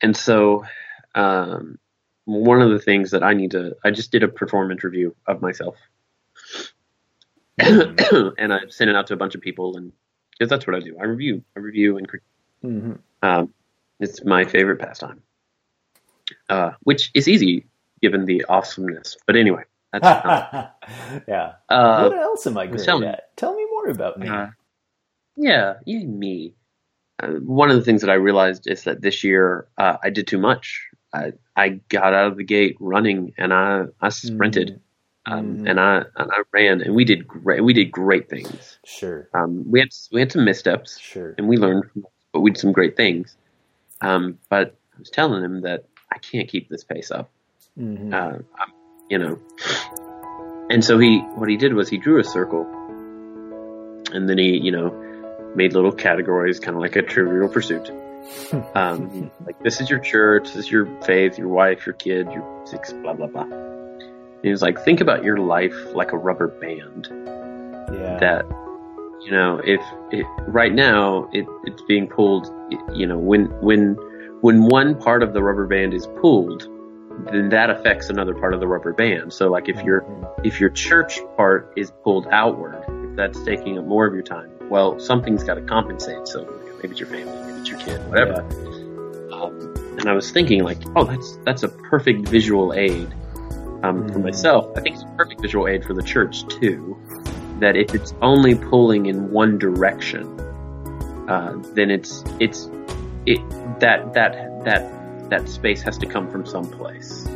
and 0.00 0.16
so 0.16 0.64
um, 1.14 1.78
one 2.24 2.60
of 2.62 2.70
the 2.70 2.78
things 2.78 3.10
that 3.10 3.22
I 3.22 3.34
need 3.34 3.50
to, 3.52 3.76
I 3.84 3.90
just 3.90 4.10
did 4.12 4.22
a 4.22 4.28
performance 4.28 4.82
review 4.84 5.14
of 5.26 5.42
myself. 5.42 5.76
and 7.58 8.52
I 8.52 8.60
sent 8.68 8.90
it 8.90 8.96
out 8.96 9.06
to 9.08 9.14
a 9.14 9.16
bunch 9.16 9.34
of 9.34 9.40
people, 9.40 9.76
and 9.76 9.92
because 10.32 10.50
that's 10.50 10.66
what 10.66 10.74
I 10.74 10.80
do. 10.80 10.96
I 11.00 11.04
review, 11.04 11.42
I 11.56 11.60
review, 11.60 11.98
and 11.98 12.08
critique. 12.08 12.26
hmm 12.62 12.92
Um, 13.22 13.54
it's 14.00 14.24
my 14.24 14.44
favorite 14.44 14.80
pastime, 14.80 15.22
uh, 16.48 16.72
which 16.82 17.10
is 17.14 17.28
easy 17.28 17.66
given 18.02 18.24
the 18.24 18.44
awesomeness. 18.48 19.16
But 19.26 19.36
anyway, 19.36 19.62
that's 19.92 20.02
not, 20.02 20.76
yeah 21.28 21.52
uh, 21.68 22.08
what 22.08 22.18
else 22.18 22.46
am 22.46 22.58
i 22.58 22.66
great 22.66 22.84
telling 22.84 23.04
you. 23.04 23.08
at 23.10 23.36
tell 23.36 23.54
me 23.54 23.64
more 23.70 23.88
about 23.88 24.18
me 24.18 24.28
Uh, 24.28 24.48
yeah, 25.36 25.74
you 25.86 26.00
and 26.00 26.18
me. 26.18 26.54
Uh, 27.22 27.28
one 27.28 27.70
of 27.70 27.76
the 27.76 27.82
things 27.82 28.00
that 28.00 28.10
I 28.10 28.14
realized 28.14 28.66
is 28.66 28.82
that 28.84 29.00
this 29.00 29.22
year 29.22 29.68
uh, 29.78 29.96
I 30.02 30.10
did 30.10 30.26
too 30.26 30.38
much. 30.38 30.88
I, 31.14 31.32
I 31.56 31.68
got 31.88 32.12
out 32.12 32.26
of 32.32 32.36
the 32.36 32.44
gate 32.44 32.76
running 32.80 33.32
and 33.38 33.52
I, 33.54 33.84
I 34.00 34.08
sprinted 34.08 34.80
um, 35.26 35.58
Mhm. 35.58 35.70
and 35.70 35.80
I 35.80 35.98
and 36.16 36.30
I 36.30 36.42
ran 36.52 36.80
and 36.82 36.94
we 36.94 37.04
did 37.04 37.26
great. 37.26 37.62
We 37.64 37.72
did 37.72 37.90
great 37.92 38.28
things. 38.28 38.78
sure 38.84 39.28
Um, 39.32 39.70
we 39.70 39.78
had 39.80 39.88
we 40.12 40.20
had 40.20 40.32
some 40.32 40.44
missteps 40.44 40.98
sure 40.98 41.34
and 41.38 41.48
we 41.48 41.56
learned, 41.56 41.84
from 41.90 42.04
but 42.32 42.40
we 42.40 42.50
did 42.50 42.58
some 42.60 42.72
great 42.72 42.96
things. 42.96 43.36
Um, 44.02 44.38
but 44.50 44.74
I 44.94 44.98
was 44.98 45.08
telling 45.10 45.42
him 45.42 45.60
that 45.62 45.84
I 46.12 46.18
can't 46.18 46.48
keep 46.48 46.68
this 46.68 46.84
pace 46.84 47.10
up. 47.10 47.30
Mhm. 47.78 48.12
Uh, 48.12 48.38
you 49.08 49.18
know, 49.18 49.38
and 50.70 50.84
so 50.84 50.98
he 50.98 51.20
what 51.36 51.48
he 51.48 51.56
did 51.56 51.72
was 51.74 51.88
he 51.88 51.96
drew 51.96 52.18
a 52.20 52.24
circle, 52.24 52.66
and 54.12 54.28
then 54.28 54.36
he 54.38 54.58
you 54.58 54.72
know 54.72 54.90
made 55.54 55.72
little 55.72 55.92
categories, 55.92 56.58
kind 56.60 56.76
of 56.76 56.80
like 56.82 56.96
a 56.96 57.02
Trivial 57.02 57.48
Pursuit. 57.48 57.90
Um, 58.74 59.30
like 59.46 59.58
this 59.62 59.80
is 59.80 59.90
your 59.90 59.98
church, 59.98 60.44
this 60.48 60.56
is 60.56 60.70
your 60.70 60.86
faith, 61.02 61.38
your 61.38 61.48
wife, 61.48 61.86
your 61.86 61.94
kid, 61.94 62.30
your 62.32 62.62
six, 62.66 62.92
blah 62.92 63.12
blah 63.12 63.26
blah. 63.26 63.46
He 64.42 64.50
was 64.50 64.62
like, 64.62 64.82
think 64.84 65.00
about 65.00 65.24
your 65.24 65.38
life 65.38 65.74
like 65.94 66.12
a 66.12 66.16
rubber 66.18 66.48
band. 66.48 67.08
yeah 67.96 68.18
That 68.20 68.46
you 69.24 69.30
know, 69.30 69.60
if 69.64 69.80
it, 70.10 70.26
right 70.46 70.72
now 70.72 71.28
it, 71.32 71.46
it's 71.64 71.82
being 71.88 72.06
pulled, 72.08 72.46
you 72.92 73.06
know, 73.06 73.18
when 73.18 73.46
when 73.62 73.96
when 74.40 74.66
one 74.66 74.98
part 75.00 75.22
of 75.22 75.32
the 75.32 75.42
rubber 75.42 75.66
band 75.66 75.94
is 75.94 76.06
pulled, 76.20 76.68
then 77.32 77.48
that 77.50 77.70
affects 77.70 78.10
another 78.10 78.34
part 78.34 78.54
of 78.54 78.60
the 78.60 78.66
rubber 78.66 78.92
band. 78.92 79.32
So 79.32 79.50
like 79.50 79.68
if 79.68 79.82
your 79.82 80.02
Mhm. 80.02 80.46
if 80.46 80.60
your 80.60 80.70
church 80.70 81.20
part 81.36 81.72
is 81.76 81.90
pulled 82.02 82.26
outward, 82.30 82.84
if 83.10 83.16
that's 83.16 83.42
taking 83.44 83.78
up 83.78 83.84
more 83.86 84.06
of 84.06 84.14
your 84.14 84.22
time, 84.24 84.50
well, 84.68 84.98
something's 84.98 85.44
got 85.44 85.54
to 85.54 85.62
compensate. 85.62 86.26
So 86.28 86.44
maybe 86.78 86.90
it's 86.90 87.00
your 87.00 87.08
family, 87.08 87.43
it's 87.64 87.70
your 87.70 87.80
kid, 87.80 88.06
whatever. 88.08 88.42
Um, 89.32 89.74
and 89.98 90.08
I 90.08 90.12
was 90.12 90.30
thinking 90.30 90.62
like, 90.62 90.78
oh, 90.96 91.04
that's 91.04 91.38
that's 91.44 91.62
a 91.62 91.68
perfect 91.68 92.28
visual 92.28 92.74
aid 92.74 93.08
um, 93.82 94.06
for 94.08 94.18
Mhm. 94.18 94.24
myself. 94.24 94.66
I 94.76 94.80
think 94.80 94.96
it's 94.96 95.04
a 95.04 95.14
perfect 95.16 95.40
visual 95.40 95.66
aid 95.68 95.84
for 95.84 95.94
the 95.94 96.02
church 96.02 96.46
too. 96.48 96.96
That 97.60 97.76
if 97.76 97.94
it's 97.94 98.12
only 98.20 98.54
pulling 98.54 99.06
in 99.06 99.30
one 99.30 99.58
direction, 99.58 100.26
uh, 101.28 101.54
then 101.74 101.90
it's 101.90 102.22
it's 102.40 102.68
it 103.26 103.38
that 103.80 104.12
that 104.14 104.64
that 104.64 105.30
that 105.30 105.48
space 105.48 105.80
has 105.82 105.96
to 105.98 106.06
come 106.06 106.28
from 106.30 106.44
someplace. 106.44 107.26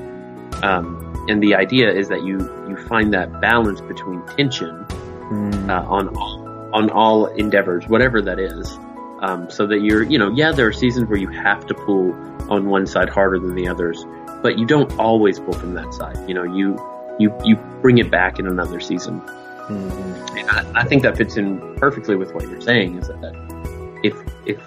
Um, 0.63 1.25
and 1.29 1.43
the 1.43 1.55
idea 1.55 1.91
is 1.91 2.09
that 2.09 2.23
you 2.25 2.39
you 2.69 2.77
find 2.89 3.15
that 3.15 3.41
balance 3.41 3.81
between 3.81 4.21
tension 4.37 4.85
Mm. 5.31 5.69
uh, 5.69 5.85
on 5.89 6.09
all 6.17 6.45
on 6.75 6.91
all 6.91 7.27
endeavors, 7.27 7.87
whatever 7.89 8.21
that 8.23 8.39
is, 8.39 8.79
um, 9.21 9.51
so 9.51 9.67
that 9.67 9.81
you're 9.81 10.03
you 10.03 10.19
know 10.19 10.31
yeah 10.33 10.53
there 10.53 10.67
are 10.67 10.73
seasons 10.73 11.09
where 11.09 11.19
you 11.19 11.29
have 11.29 11.67
to 11.67 11.75
pull 11.75 12.13
on 12.51 12.67
one 12.67 12.87
side 12.87 13.09
harder 13.09 13.39
than 13.39 13.55
the 13.55 13.69
others, 13.69 14.05
but 14.43 14.59
you 14.59 14.67
don't 14.67 14.91
always 14.99 15.39
pull 15.39 15.55
from 15.55 15.75
that 15.75 15.93
side. 15.93 16.17
You 16.29 16.35
know 16.35 16.45
you 16.45 16.79
you 17.19 17.35
you 17.45 17.57
bring 17.83 17.99
it 17.99 18.11
back 18.11 18.39
in 18.39 18.47
another 18.47 18.81
season. 18.81 19.21
Mm-hmm. 19.21 20.39
And 20.39 20.51
I, 20.51 20.81
I, 20.81 20.85
think 20.85 21.03
that 21.03 21.19
fits 21.19 21.37
in 21.37 21.77
perfectly 21.77 22.17
with 22.17 22.33
what 22.33 22.45
you're 22.49 22.61
saying. 22.61 22.97
Is 22.97 23.09
that 23.09 23.99
if 24.03 24.17
if 24.47 24.63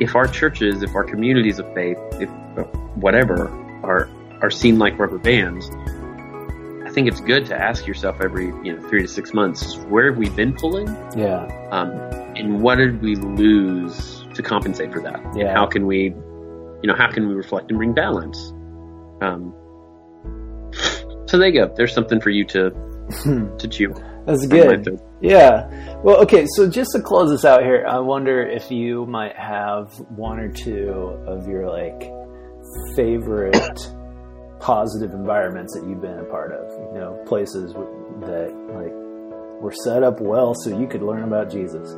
if 0.00 0.16
our 0.16 0.26
churches, 0.26 0.82
if 0.82 0.94
our 0.94 1.04
communities 1.04 1.58
of 1.58 1.72
faith, 1.74 1.98
if 2.18 2.30
whatever 2.94 3.48
are 3.84 4.08
are 4.40 4.50
seen 4.50 4.78
like 4.78 4.98
rubber 4.98 5.18
bands, 5.18 5.70
I 6.90 6.92
think 6.92 7.06
it's 7.06 7.20
good 7.20 7.46
to 7.46 7.56
ask 7.56 7.86
yourself 7.86 8.20
every 8.20 8.46
you 8.46 8.74
know 8.74 8.88
three 8.88 9.00
to 9.00 9.06
six 9.06 9.32
months 9.32 9.76
where 9.76 10.10
have 10.10 10.18
we 10.18 10.28
been 10.30 10.52
pulling? 10.52 10.88
Yeah. 11.16 11.46
Um, 11.70 11.92
and 12.34 12.60
what 12.60 12.78
did 12.78 13.00
we 13.00 13.14
lose 13.14 14.24
to 14.34 14.42
compensate 14.42 14.92
for 14.92 15.00
that? 15.02 15.20
Yeah. 15.36 15.44
And 15.44 15.48
how 15.50 15.66
can 15.66 15.86
we, 15.86 16.06
you 16.06 16.86
know, 16.86 16.96
how 16.96 17.08
can 17.08 17.28
we 17.28 17.34
reflect 17.34 17.70
and 17.70 17.78
bring 17.78 17.94
balance? 17.94 18.52
Um, 19.20 19.54
so 21.26 21.38
there 21.38 21.46
you 21.46 21.60
go. 21.64 21.72
There's 21.76 21.94
something 21.94 22.20
for 22.20 22.30
you 22.30 22.44
to 22.46 22.70
to 23.58 23.68
chew. 23.68 23.94
That's 24.26 24.48
good. 24.48 25.00
Yeah. 25.20 25.96
Well, 26.02 26.16
okay. 26.22 26.44
So 26.56 26.68
just 26.68 26.90
to 26.96 27.00
close 27.00 27.30
this 27.30 27.44
out 27.44 27.62
here, 27.62 27.86
I 27.88 28.00
wonder 28.00 28.42
if 28.42 28.68
you 28.68 29.06
might 29.06 29.36
have 29.36 29.92
one 30.10 30.40
or 30.40 30.50
two 30.50 30.90
of 31.28 31.46
your 31.46 31.70
like 31.70 32.10
favorite 32.96 33.78
positive 34.60 35.12
environments 35.12 35.74
that 35.74 35.86
you've 35.88 36.00
been 36.00 36.18
a 36.18 36.24
part 36.24 36.52
of. 36.52 36.70
You 36.94 37.00
know, 37.00 37.22
places 37.26 37.72
that 37.72 38.52
like 38.72 38.92
were 39.60 39.74
set 39.84 40.02
up 40.02 40.20
well 40.20 40.54
so 40.54 40.78
you 40.78 40.86
could 40.86 41.02
learn 41.02 41.24
about 41.24 41.50
Jesus, 41.50 41.92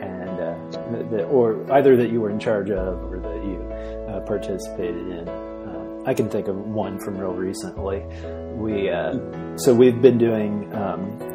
and 0.00 0.30
uh, 0.30 1.10
that, 1.10 1.24
or 1.24 1.70
either 1.72 1.96
that 1.96 2.10
you 2.10 2.20
were 2.20 2.30
in 2.30 2.38
charge 2.38 2.70
of 2.70 3.02
or 3.10 3.18
that 3.18 3.44
you 3.44 4.12
uh, 4.12 4.20
participated 4.20 5.06
in. 5.08 5.28
Uh, 5.28 6.02
I 6.06 6.14
can 6.14 6.28
think 6.28 6.48
of 6.48 6.56
one 6.56 7.00
from 7.00 7.18
real 7.18 7.32
recently. 7.32 8.04
We 8.54 8.90
uh, 8.90 9.18
so 9.56 9.74
we've 9.74 10.00
been 10.00 10.18
doing 10.18 10.72
um, 10.74 11.32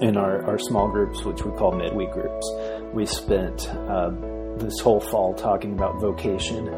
in 0.00 0.16
our, 0.16 0.44
our 0.44 0.58
small 0.58 0.88
groups, 0.88 1.24
which 1.24 1.44
we 1.44 1.52
call 1.52 1.72
midweek 1.72 2.12
groups. 2.12 2.50
We 2.92 3.06
spent 3.06 3.68
uh, 3.68 4.10
this 4.56 4.78
whole 4.80 5.00
fall 5.00 5.34
talking 5.34 5.72
about 5.72 6.00
vocation 6.00 6.68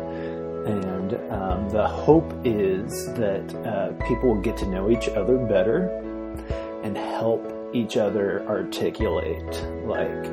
and 0.66 1.14
um, 1.32 1.68
the 1.70 1.86
hope 1.86 2.32
is 2.44 3.06
that 3.14 3.54
uh, 3.64 3.92
people 4.06 4.34
will 4.34 4.42
get 4.42 4.56
to 4.58 4.66
know 4.66 4.90
each 4.90 5.08
other 5.08 5.38
better 5.38 5.88
and 6.82 6.96
help 6.96 7.52
each 7.72 7.96
other 7.96 8.44
articulate 8.46 9.64
like 9.84 10.26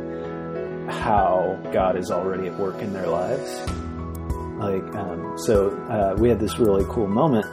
how 0.90 1.60
God 1.72 1.98
is 1.98 2.12
already 2.12 2.48
at 2.48 2.58
work 2.58 2.82
in 2.82 2.94
their 2.94 3.08
lives. 3.08 3.60
Like, 4.60 4.96
um, 4.96 5.36
so 5.46 5.72
uh, 5.90 6.16
we 6.18 6.30
had 6.30 6.40
this 6.40 6.58
really 6.60 6.86
cool 6.90 7.08
moment 7.08 7.46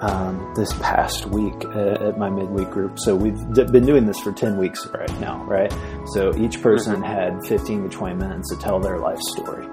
um, 0.00 0.52
this 0.54 0.72
past 0.74 1.26
week 1.26 1.64
at, 1.64 2.02
at 2.02 2.18
my 2.18 2.28
midweek 2.28 2.70
group. 2.70 2.98
So 2.98 3.14
we've 3.14 3.38
d- 3.54 3.64
been 3.64 3.86
doing 3.86 4.06
this 4.06 4.18
for 4.20 4.32
10 4.32 4.58
weeks 4.58 4.86
right 4.88 5.20
now, 5.20 5.42
right? 5.44 5.72
So 6.12 6.36
each 6.36 6.60
person 6.60 6.96
mm-hmm. 6.96 7.04
had 7.04 7.46
15 7.46 7.84
to 7.84 7.88
20 7.88 8.16
minutes 8.16 8.50
to 8.50 8.56
tell 8.56 8.78
their 8.80 8.98
life 8.98 9.20
story. 9.20 9.66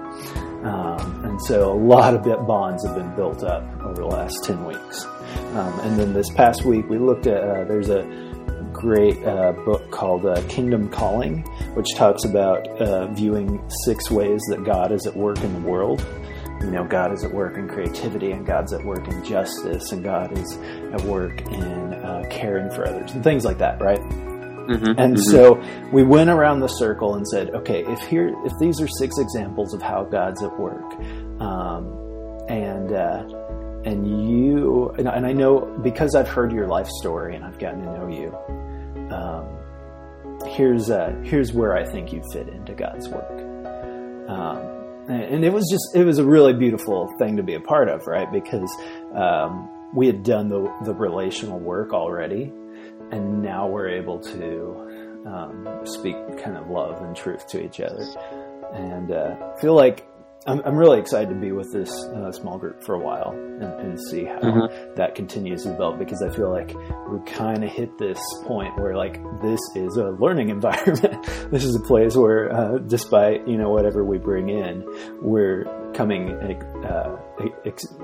Um, 0.64 1.24
and 1.24 1.42
so 1.42 1.72
a 1.72 1.78
lot 1.78 2.14
of 2.14 2.24
bonds 2.46 2.86
have 2.86 2.96
been 2.96 3.14
built 3.14 3.44
up 3.44 3.62
over 3.82 3.94
the 3.94 4.06
last 4.06 4.44
10 4.44 4.64
weeks. 4.64 5.04
Um, 5.04 5.78
and 5.80 5.98
then 5.98 6.14
this 6.14 6.30
past 6.30 6.64
week, 6.64 6.88
we 6.88 6.98
looked 6.98 7.26
at, 7.26 7.44
uh, 7.44 7.64
there's 7.64 7.90
a 7.90 8.02
great 8.72 9.22
uh, 9.24 9.52
book 9.52 9.90
called 9.90 10.24
uh, 10.24 10.42
Kingdom 10.48 10.88
Calling, 10.88 11.42
which 11.74 11.94
talks 11.96 12.24
about 12.24 12.66
uh, 12.80 13.06
viewing 13.12 13.62
six 13.84 14.10
ways 14.10 14.40
that 14.48 14.64
God 14.64 14.90
is 14.90 15.06
at 15.06 15.14
work 15.14 15.38
in 15.42 15.52
the 15.52 15.68
world. 15.68 16.04
You 16.60 16.70
know, 16.70 16.84
God 16.84 17.12
is 17.12 17.24
at 17.24 17.32
work 17.32 17.56
in 17.56 17.68
creativity, 17.68 18.30
and 18.30 18.46
God's 18.46 18.72
at 18.72 18.82
work 18.84 19.06
in 19.08 19.22
justice, 19.22 19.92
and 19.92 20.02
God 20.02 20.36
is 20.36 20.56
at 20.92 21.02
work 21.02 21.42
in 21.42 21.94
uh, 21.94 22.24
caring 22.30 22.70
for 22.70 22.88
others, 22.88 23.12
and 23.12 23.22
things 23.22 23.44
like 23.44 23.58
that, 23.58 23.82
right? 23.82 24.00
Mm-hmm, 24.68 24.98
and 24.98 25.16
mm-hmm. 25.16 25.30
so 25.30 25.62
we 25.92 26.02
went 26.02 26.30
around 26.30 26.60
the 26.60 26.68
circle 26.68 27.14
and 27.14 27.26
said, 27.26 27.50
okay, 27.50 27.84
if 27.86 28.00
here, 28.00 28.34
if 28.44 28.52
these 28.58 28.80
are 28.80 28.88
six 28.88 29.18
examples 29.18 29.74
of 29.74 29.82
how 29.82 30.04
God's 30.04 30.42
at 30.42 30.58
work, 30.58 30.94
um, 31.40 32.00
and 32.48 32.92
uh, 32.92 33.24
and 33.84 34.28
you, 34.28 34.90
and, 34.98 35.06
and, 35.08 35.26
I 35.26 35.32
know 35.32 35.60
because 35.82 36.14
I've 36.14 36.28
heard 36.28 36.52
your 36.52 36.66
life 36.66 36.88
story 36.88 37.36
and 37.36 37.44
I've 37.44 37.58
gotten 37.58 37.82
to 37.82 37.98
know 37.98 38.08
you, 38.08 39.14
um, 39.14 40.48
here's 40.48 40.90
uh, 40.90 41.14
here's 41.24 41.52
where 41.52 41.76
I 41.76 41.84
think 41.84 42.12
you 42.12 42.22
fit 42.32 42.48
into 42.48 42.74
God's 42.74 43.08
work. 43.08 43.30
Um, 44.28 44.74
and 45.06 45.44
it 45.44 45.52
was 45.52 45.68
just 45.70 45.94
it 45.94 46.04
was 46.04 46.18
a 46.18 46.24
really 46.24 46.54
beautiful 46.54 47.12
thing 47.18 47.36
to 47.36 47.42
be 47.42 47.54
a 47.54 47.60
part 47.60 47.88
of, 47.88 48.06
right? 48.06 48.30
Because 48.32 48.74
um, 49.14 49.68
we 49.94 50.06
had 50.06 50.22
done 50.22 50.48
the 50.48 50.72
the 50.84 50.94
relational 50.94 51.58
work 51.58 51.92
already 51.92 52.52
and 53.14 53.42
now 53.42 53.66
we're 53.68 53.88
able 53.88 54.18
to 54.18 55.22
um, 55.26 55.80
speak 55.84 56.16
kind 56.42 56.56
of 56.56 56.68
love 56.68 57.00
and 57.02 57.16
truth 57.16 57.46
to 57.48 57.64
each 57.64 57.80
other. 57.80 58.04
And 58.72 59.12
uh, 59.12 59.56
feel 59.56 59.74
like 59.74 60.06
I'm, 60.46 60.60
I'm, 60.64 60.76
really 60.76 60.98
excited 60.98 61.28
to 61.30 61.36
be 61.36 61.52
with 61.52 61.72
this 61.72 61.90
uh, 61.90 62.32
small 62.32 62.58
group 62.58 62.82
for 62.82 62.94
a 62.94 62.98
while 62.98 63.30
and, 63.30 63.62
and 63.62 64.00
see 64.10 64.24
how 64.24 64.40
mm-hmm. 64.40 64.94
that 64.96 65.14
continues 65.14 65.62
to 65.62 65.70
develop 65.70 65.98
because 65.98 66.22
I 66.22 66.34
feel 66.34 66.50
like 66.50 66.74
we 67.08 67.20
kind 67.30 67.64
of 67.64 67.70
hit 67.70 67.96
this 67.98 68.18
point 68.42 68.76
where 68.78 68.96
like 68.96 69.22
this 69.40 69.60
is 69.76 69.96
a 69.96 70.10
learning 70.10 70.48
environment. 70.58 71.24
this 71.50 71.64
is 71.64 71.76
a 71.76 71.80
place 71.86 72.16
where, 72.16 72.52
uh, 72.52 72.78
despite 72.78 73.46
you 73.46 73.56
know 73.56 73.70
whatever 73.70 74.04
we 74.04 74.18
bring 74.18 74.50
in, 74.50 74.84
we're 75.22 75.64
coming 75.94 76.32
uh, 76.84 77.16
ex- 77.64 77.94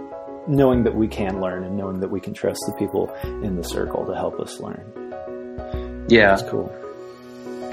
knowing 0.46 0.84
that 0.84 0.94
we 0.94 1.08
can 1.08 1.40
learn 1.40 1.64
and 1.64 1.76
knowing 1.76 2.00
that 2.00 2.10
we 2.10 2.20
can 2.20 2.34
trust 2.34 2.60
the 2.66 2.72
people 2.72 3.14
in 3.42 3.56
the 3.56 3.64
circle 3.64 4.06
to 4.06 4.14
help 4.14 4.40
us 4.40 4.60
learn. 4.60 6.06
Yeah. 6.08 6.34
That's 6.34 6.48
cool. 6.50 6.74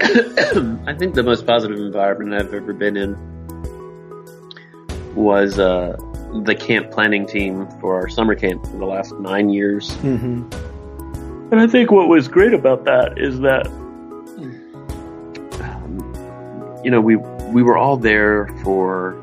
I 0.86 0.94
think 0.94 1.14
the 1.14 1.24
most 1.24 1.44
positive 1.44 1.78
environment 1.78 2.40
I've 2.40 2.54
ever 2.54 2.72
been 2.72 2.96
in 2.96 3.16
was 5.16 5.58
uh, 5.58 5.96
the 6.44 6.54
camp 6.54 6.90
planning 6.92 7.26
team 7.26 7.66
for 7.80 7.96
our 7.96 8.08
summer 8.08 8.34
camp 8.34 8.64
for 8.66 8.76
the 8.76 8.86
last 8.86 9.12
nine 9.14 9.48
years. 9.48 9.90
Mm-hmm. 9.96 10.48
And 11.50 11.60
I 11.60 11.66
think 11.66 11.90
what 11.90 12.08
was 12.08 12.28
great 12.28 12.52
about 12.52 12.84
that 12.84 13.18
is 13.18 13.40
that, 13.40 13.66
um, 15.60 16.80
you 16.84 16.90
know, 16.90 17.00
we 17.00 17.16
we 17.16 17.62
were 17.62 17.76
all 17.76 17.96
there 17.96 18.48
for 18.62 19.20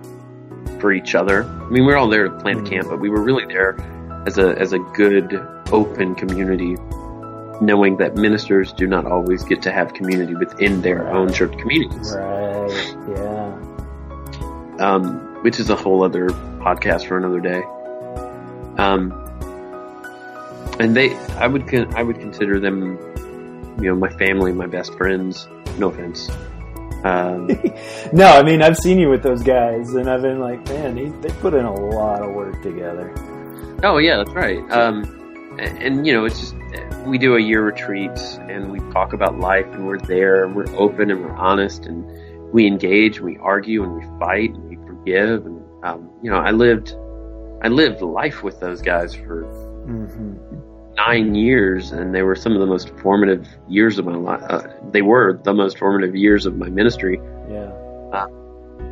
for 0.79 0.91
each 0.91 1.15
other. 1.15 1.43
I 1.65 1.69
mean, 1.69 1.85
we 1.85 1.91
were 1.91 1.97
all 1.97 2.07
there 2.07 2.25
to 2.25 2.39
plan 2.39 2.63
mm. 2.63 2.69
camp, 2.69 2.89
but 2.89 2.99
we 2.99 3.09
were 3.09 3.23
really 3.23 3.45
there 3.45 3.75
as 4.27 4.37
a 4.37 4.55
as 4.59 4.71
a 4.71 4.79
good, 4.79 5.33
open 5.71 6.13
community, 6.13 6.77
knowing 7.59 7.97
that 7.97 8.15
ministers 8.15 8.71
do 8.73 8.85
not 8.85 9.05
always 9.05 9.43
get 9.43 9.63
to 9.63 9.71
have 9.71 9.93
community 9.93 10.35
within 10.35 10.81
their 10.81 11.09
own 11.09 11.33
church 11.33 11.57
communities. 11.57 12.15
Right. 12.15 12.95
Yeah. 13.09 13.61
Um, 14.79 15.43
which 15.43 15.59
is 15.59 15.69
a 15.69 15.75
whole 15.75 16.03
other 16.03 16.29
podcast 16.59 17.07
for 17.07 17.17
another 17.17 17.39
day. 17.39 17.63
Um, 18.77 19.11
and 20.79 20.95
they, 20.95 21.15
I 21.37 21.47
would, 21.47 21.73
I 21.95 22.03
would 22.03 22.19
consider 22.19 22.59
them, 22.59 22.97
you 23.81 23.89
know, 23.89 23.95
my 23.95 24.09
family, 24.09 24.51
my 24.51 24.67
best 24.67 24.93
friends. 24.95 25.47
No 25.79 25.89
offense. 25.89 26.29
Um, 27.03 27.47
no, 28.13 28.25
I 28.25 28.43
mean 28.43 28.61
I've 28.61 28.77
seen 28.77 28.99
you 28.99 29.09
with 29.09 29.23
those 29.23 29.43
guys, 29.43 29.93
and 29.93 30.09
I've 30.09 30.21
been 30.21 30.39
like, 30.39 30.67
man, 30.69 30.95
they, 30.95 31.05
they 31.27 31.33
put 31.39 31.53
in 31.53 31.65
a 31.65 31.73
lot 31.73 32.21
of 32.21 32.33
work 32.33 32.61
together. 32.61 33.13
Oh 33.83 33.97
yeah, 33.97 34.17
that's 34.17 34.31
right. 34.31 34.59
Um, 34.71 35.03
and, 35.59 35.77
and, 35.81 36.07
you 36.07 36.13
know, 36.13 36.25
it's 36.25 36.39
just 36.39 36.55
we 37.05 37.17
do 37.17 37.35
a 37.35 37.39
year 37.39 37.63
retreat, 37.63 38.17
and 38.49 38.71
we 38.71 38.79
talk 38.91 39.13
about 39.13 39.39
life, 39.39 39.65
and 39.67 39.85
we're 39.85 39.99
there, 39.99 40.43
and 40.45 40.55
we're 40.55 40.67
open, 40.75 41.11
and 41.11 41.23
we're 41.23 41.35
honest, 41.35 41.85
and 41.85 42.05
we 42.51 42.67
engage, 42.67 43.17
and 43.17 43.25
we 43.25 43.37
argue, 43.37 43.83
and 43.83 43.95
we 43.95 44.19
fight, 44.19 44.49
and 44.51 44.69
we 44.69 44.75
forgive, 44.87 45.45
and 45.45 45.63
um, 45.83 46.09
you 46.21 46.29
know, 46.31 46.37
I 46.37 46.51
lived, 46.51 46.95
I 47.61 47.67
lived 47.67 48.01
life 48.01 48.43
with 48.43 48.59
those 48.59 48.81
guys 48.81 49.13
for. 49.13 49.43
Mm-hmm 49.87 50.34
nine 50.95 51.35
years, 51.35 51.91
and 51.91 52.13
they 52.13 52.21
were 52.21 52.35
some 52.35 52.53
of 52.53 52.59
the 52.59 52.65
most 52.65 52.89
formative 52.99 53.47
years 53.67 53.99
of 53.99 54.05
my 54.05 54.15
life. 54.15 54.41
Uh, 54.49 54.67
they 54.91 55.01
were 55.01 55.39
the 55.43 55.53
most 55.53 55.77
formative 55.77 56.15
years 56.15 56.45
of 56.45 56.57
my 56.57 56.69
ministry. 56.69 57.19
Yeah. 57.49 57.71
Uh, 58.13 58.27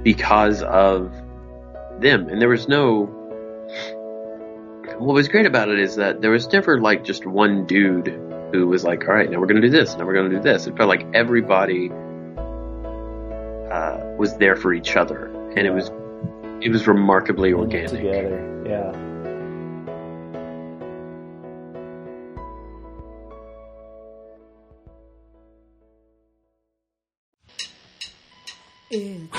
because 0.04 0.62
of 0.64 1.12
them, 2.00 2.28
and 2.30 2.42
there 2.42 2.50
was 2.50 2.68
no. 2.68 3.06
What 4.98 5.14
was 5.14 5.28
great 5.28 5.46
about 5.46 5.70
it 5.70 5.80
is 5.80 5.96
that 5.96 6.22
there 6.22 6.32
was 6.32 6.52
never 6.52 6.80
like 6.80 7.04
just 7.04 7.26
one 7.26 7.66
dude 7.66 8.08
who 8.52 8.68
was 8.68 8.84
like, 8.84 9.08
"All 9.08 9.14
right, 9.14 9.30
now 9.30 9.40
we're 9.40 9.48
going 9.48 9.62
to 9.62 9.68
do 9.68 9.72
this, 9.72 9.96
now 9.96 10.06
we're 10.06 10.14
going 10.14 10.30
to 10.30 10.36
do 10.36 10.42
this." 10.44 10.68
It 10.68 10.78
felt 10.78 10.90
like 10.90 11.06
everybody 11.14 11.90
uh, 13.72 13.98
was 14.18 14.36
there 14.38 14.56
for 14.56 14.74
each 14.74 14.96
other, 14.96 15.28
and 15.56 15.66
it 15.66 15.72
was 15.72 15.90
it 16.62 16.70
was 16.70 16.88
remarkably 16.88 17.54
organic. 17.54 17.92
Together, 17.92 18.64
yeah. 18.68 19.13
It's. 28.94 29.34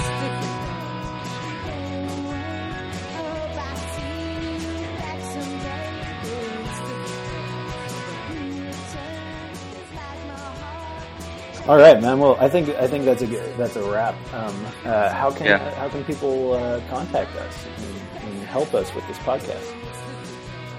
All 11.66 11.78
right, 11.78 12.00
man. 12.00 12.18
Well, 12.18 12.36
I 12.40 12.48
think 12.48 12.68
I 12.70 12.86
think 12.88 13.04
that's 13.04 13.22
a 13.22 13.26
that's 13.56 13.76
a 13.76 13.90
wrap. 13.90 14.14
Um, 14.34 14.66
uh, 14.84 15.10
how 15.10 15.30
can 15.30 15.46
yeah. 15.46 15.74
how 15.76 15.88
can 15.88 16.04
people 16.04 16.54
uh, 16.54 16.80
contact 16.90 17.34
us 17.36 17.66
and, 17.78 18.24
and, 18.24 18.42
help 18.48 18.74
us 18.74 18.94
with 18.94 19.06
this 19.08 19.18
podcast? 19.18 19.64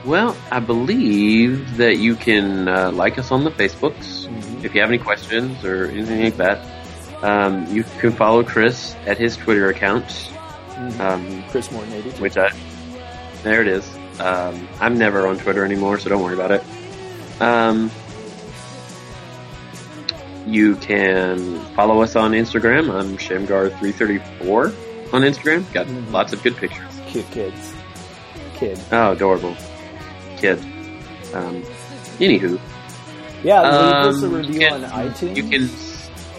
Well, 0.05 0.37
I 0.51 0.59
believe 0.59 1.77
that 1.77 1.97
you 1.97 2.15
can 2.15 2.67
uh, 2.67 2.91
like 2.91 3.17
us 3.17 3.31
on 3.31 3.45
the 3.45 3.51
Facebooks 3.51 4.27
mm-hmm. 4.27 4.65
if 4.65 4.75
you 4.75 4.81
have 4.81 4.89
any 4.89 4.99
questions 4.99 5.63
or 5.65 5.85
anything 5.87 6.23
like 6.23 6.37
that. 6.37 6.74
Um, 7.25 7.65
you 7.73 7.83
can 7.99 8.11
follow 8.11 8.43
Chris 8.43 8.95
at 9.07 9.17
his 9.17 9.35
Twitter 9.35 9.69
account, 9.69 10.05
Mhm. 10.05 10.99
um, 10.99 11.43
Chris 11.49 11.71
Morton 11.71 11.93
eighty 11.93 12.11
two. 12.11 12.21
which 12.21 12.37
I 12.37 12.51
there 13.43 13.61
it 13.61 13.67
is. 13.67 13.87
Um, 14.19 14.67
I'm 14.79 14.97
never 14.97 15.27
on 15.27 15.37
Twitter 15.37 15.65
anymore, 15.65 15.97
so 15.99 16.09
don't 16.09 16.21
worry 16.23 16.33
about 16.35 16.51
it. 16.51 16.63
Um, 17.41 17.89
you 20.45 20.75
can 20.75 21.59
follow 21.75 22.01
us 22.01 22.15
on 22.15 22.31
Instagram. 22.31 22.89
I'm 22.93 23.17
Shamgar334 23.17 24.73
on 25.13 25.21
Instagram. 25.23 25.63
Got 25.73 25.87
Mhm. 25.87 26.11
lots 26.11 26.33
of 26.33 26.43
good 26.43 26.55
pictures. 26.57 26.85
Cute 27.07 27.29
kids. 27.31 27.73
Kid. 28.55 28.79
Oh, 28.91 29.11
adorable 29.13 29.55
kid. 30.37 30.59
Um, 31.33 31.63
anywho, 32.19 32.59
Yeah, 33.43 33.61
leave 33.61 34.15
us 34.15 34.23
a 34.23 34.25
Um, 34.25 34.33
review 34.33 34.59
can- 34.59 34.83
on 34.85 34.89
iTunes. 34.91 35.35
you 35.35 35.43
can. 35.43 35.69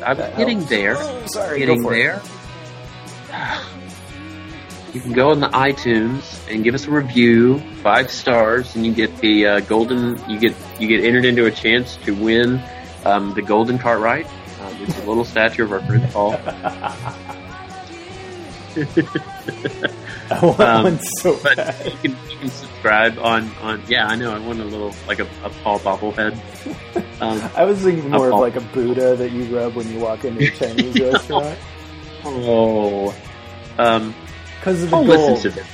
I'm 0.04 0.16
That 0.16 0.36
getting 0.36 0.58
helps. 0.58 0.70
there. 0.70 0.96
Oh, 0.98 1.26
sorry, 1.26 1.58
getting 1.60 1.82
go 1.82 1.88
for 1.88 1.94
it. 1.94 2.20
there. 3.30 3.60
You 4.94 5.00
can 5.02 5.12
go 5.12 5.30
on 5.30 5.40
the 5.40 5.48
iTunes 5.48 6.40
and 6.50 6.64
give 6.64 6.74
us 6.74 6.86
a 6.86 6.90
review, 6.90 7.58
five 7.82 8.10
stars, 8.10 8.74
and 8.76 8.86
you 8.86 8.94
get 8.94 9.14
the 9.18 9.46
uh, 9.46 9.60
golden. 9.60 10.18
You 10.26 10.38
get 10.38 10.54
you 10.80 10.88
get 10.88 11.04
entered 11.04 11.26
into 11.26 11.44
a 11.44 11.50
chance 11.50 11.96
to 12.06 12.12
win 12.14 12.62
um, 13.04 13.34
the 13.34 13.42
golden 13.42 13.76
Cartwright. 13.78 14.24
Uh, 14.26 14.74
it's 14.80 14.96
a 14.96 15.04
little 15.04 15.24
statue 15.26 15.64
of 15.64 15.72
our 15.72 15.80
friend 15.82 16.10
Paul. 16.12 16.38
I 20.30 20.44
want 20.44 20.60
Um, 20.60 20.82
one 20.84 20.98
so 21.20 21.38
But 21.42 21.56
bad. 21.56 21.84
you 21.86 21.92
can 21.98 22.10
you 22.30 22.36
can 22.38 22.48
subscribe 22.50 23.18
on 23.18 23.50
on. 23.62 23.82
Yeah, 23.88 24.06
I 24.06 24.16
know. 24.16 24.34
I 24.34 24.38
want 24.38 24.60
a 24.60 24.64
little 24.64 24.92
like 25.06 25.18
a, 25.20 25.26
a 25.44 25.50
Paul 25.62 25.78
bobblehead. 25.80 26.32
Um, 27.20 27.50
I 27.56 27.64
was 27.64 27.80
thinking 27.82 28.10
more 28.10 28.30
of 28.30 28.40
like 28.40 28.56
a 28.56 28.60
Buddha 28.60 29.16
that 29.16 29.30
you 29.32 29.44
rub 29.56 29.74
when 29.74 29.90
you 29.92 29.98
walk 30.00 30.24
into 30.24 30.44
a 30.46 30.50
Chinese 30.50 30.98
restaurant 31.12 31.58
oh, 32.24 33.14
um, 33.78 34.14
because 34.58 34.82
of 34.82 34.90
the 34.90 34.96
I'll 34.96 35.04
gold. 35.06 35.30
listen 35.30 35.50
to 35.52 35.56
this. 35.60 35.66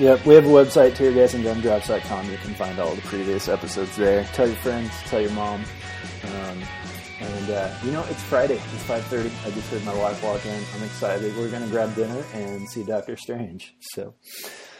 Yep, 0.00 0.24
we 0.24 0.34
have 0.34 0.46
a 0.46 0.48
website, 0.48 0.92
teargasandgumdrops.com. 0.92 2.30
You 2.30 2.38
can 2.38 2.54
find 2.54 2.78
all 2.78 2.94
the 2.94 3.02
previous 3.02 3.48
episodes 3.48 3.96
there. 3.96 4.24
Tell 4.32 4.46
your 4.46 4.56
friends, 4.56 4.90
tell 5.06 5.20
your 5.20 5.30
mom. 5.32 5.62
Um, 6.24 6.62
and, 7.20 7.50
uh, 7.50 7.70
you 7.84 7.90
know, 7.92 8.04
it's 8.08 8.22
Friday. 8.24 8.54
It's 8.74 8.84
5.30. 8.84 9.26
I 9.46 9.50
just 9.50 9.70
heard 9.70 9.84
my 9.84 9.94
wife 9.96 10.22
walk 10.22 10.44
in. 10.46 10.62
I'm 10.74 10.82
excited. 10.82 11.36
We're 11.36 11.50
going 11.50 11.62
to 11.62 11.68
grab 11.68 11.94
dinner 11.94 12.24
and 12.34 12.68
see 12.68 12.82
Doctor 12.84 13.16
Strange. 13.16 13.74
So, 13.80 14.14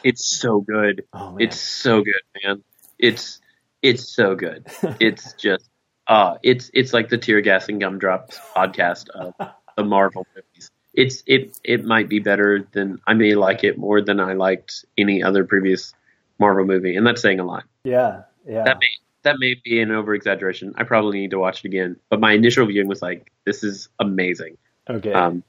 It's 0.02 0.38
so 0.40 0.60
good. 0.60 1.04
oh. 1.12 1.36
It's 1.38 1.60
so 1.60 2.02
good, 2.02 2.22
man. 2.42 2.62
It's 2.98 3.40
it's 3.82 4.14
so 4.14 4.34
good. 4.34 4.66
It's 5.00 5.32
just 5.34 5.68
uh 6.06 6.36
it's 6.42 6.70
it's 6.74 6.92
like 6.92 7.08
the 7.08 7.16
tear 7.18 7.40
gas 7.40 7.68
and 7.68 7.80
gumdrops 7.80 8.38
podcast 8.54 9.08
of 9.10 9.32
the 9.76 9.84
Marvel 9.84 10.26
movies. 10.34 10.70
It's 10.92 11.22
it 11.26 11.56
it 11.64 11.84
might 11.84 12.08
be 12.08 12.18
better 12.18 12.66
than 12.72 12.98
I 13.06 13.14
may 13.14 13.34
like 13.34 13.64
it 13.64 13.78
more 13.78 14.02
than 14.02 14.20
I 14.20 14.32
liked 14.34 14.84
any 14.98 15.22
other 15.22 15.44
previous 15.44 15.94
Marvel 16.38 16.64
movie, 16.66 16.96
and 16.96 17.06
that's 17.06 17.22
saying 17.22 17.40
a 17.40 17.44
lot. 17.44 17.64
yeah, 17.84 18.22
yeah. 18.46 18.64
That 18.64 18.78
may 18.80 18.88
that 19.24 19.36
may 19.38 19.54
be 19.64 19.80
an 19.80 19.90
over 19.90 20.14
exaggeration. 20.14 20.74
I 20.76 20.84
probably 20.84 21.20
need 21.20 21.32
to 21.32 21.38
watch 21.38 21.60
it 21.64 21.68
again. 21.68 21.96
But 22.10 22.20
my 22.20 22.32
initial 22.32 22.66
viewing 22.66 22.88
was 22.88 23.02
like, 23.02 23.32
this 23.46 23.64
is 23.64 23.88
amazing. 24.00 24.56
okay. 24.90 25.12
Um, 25.12 25.44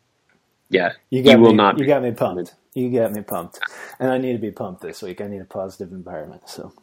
yeah, 0.69 0.93
you 1.09 1.23
got 1.23 1.37
you 1.37 1.39
will 1.39 1.53
me, 1.53 1.53
not 1.53 1.79
You 1.79 1.85
got 1.85 2.03
me 2.03 2.11
pumped. 2.11 2.55
You 2.75 2.91
got 2.91 3.13
me 3.13 3.21
pumped. 3.21 3.59
And 3.99 4.11
I 4.11 4.17
need 4.17 4.33
to 4.33 4.39
be 4.39 4.51
pumped 4.51 4.81
this 4.81 5.01
week. 5.01 5.21
I 5.21 5.27
need 5.27 5.41
a 5.41 5.45
positive 5.45 5.91
environment. 5.93 6.43
So, 6.49 6.73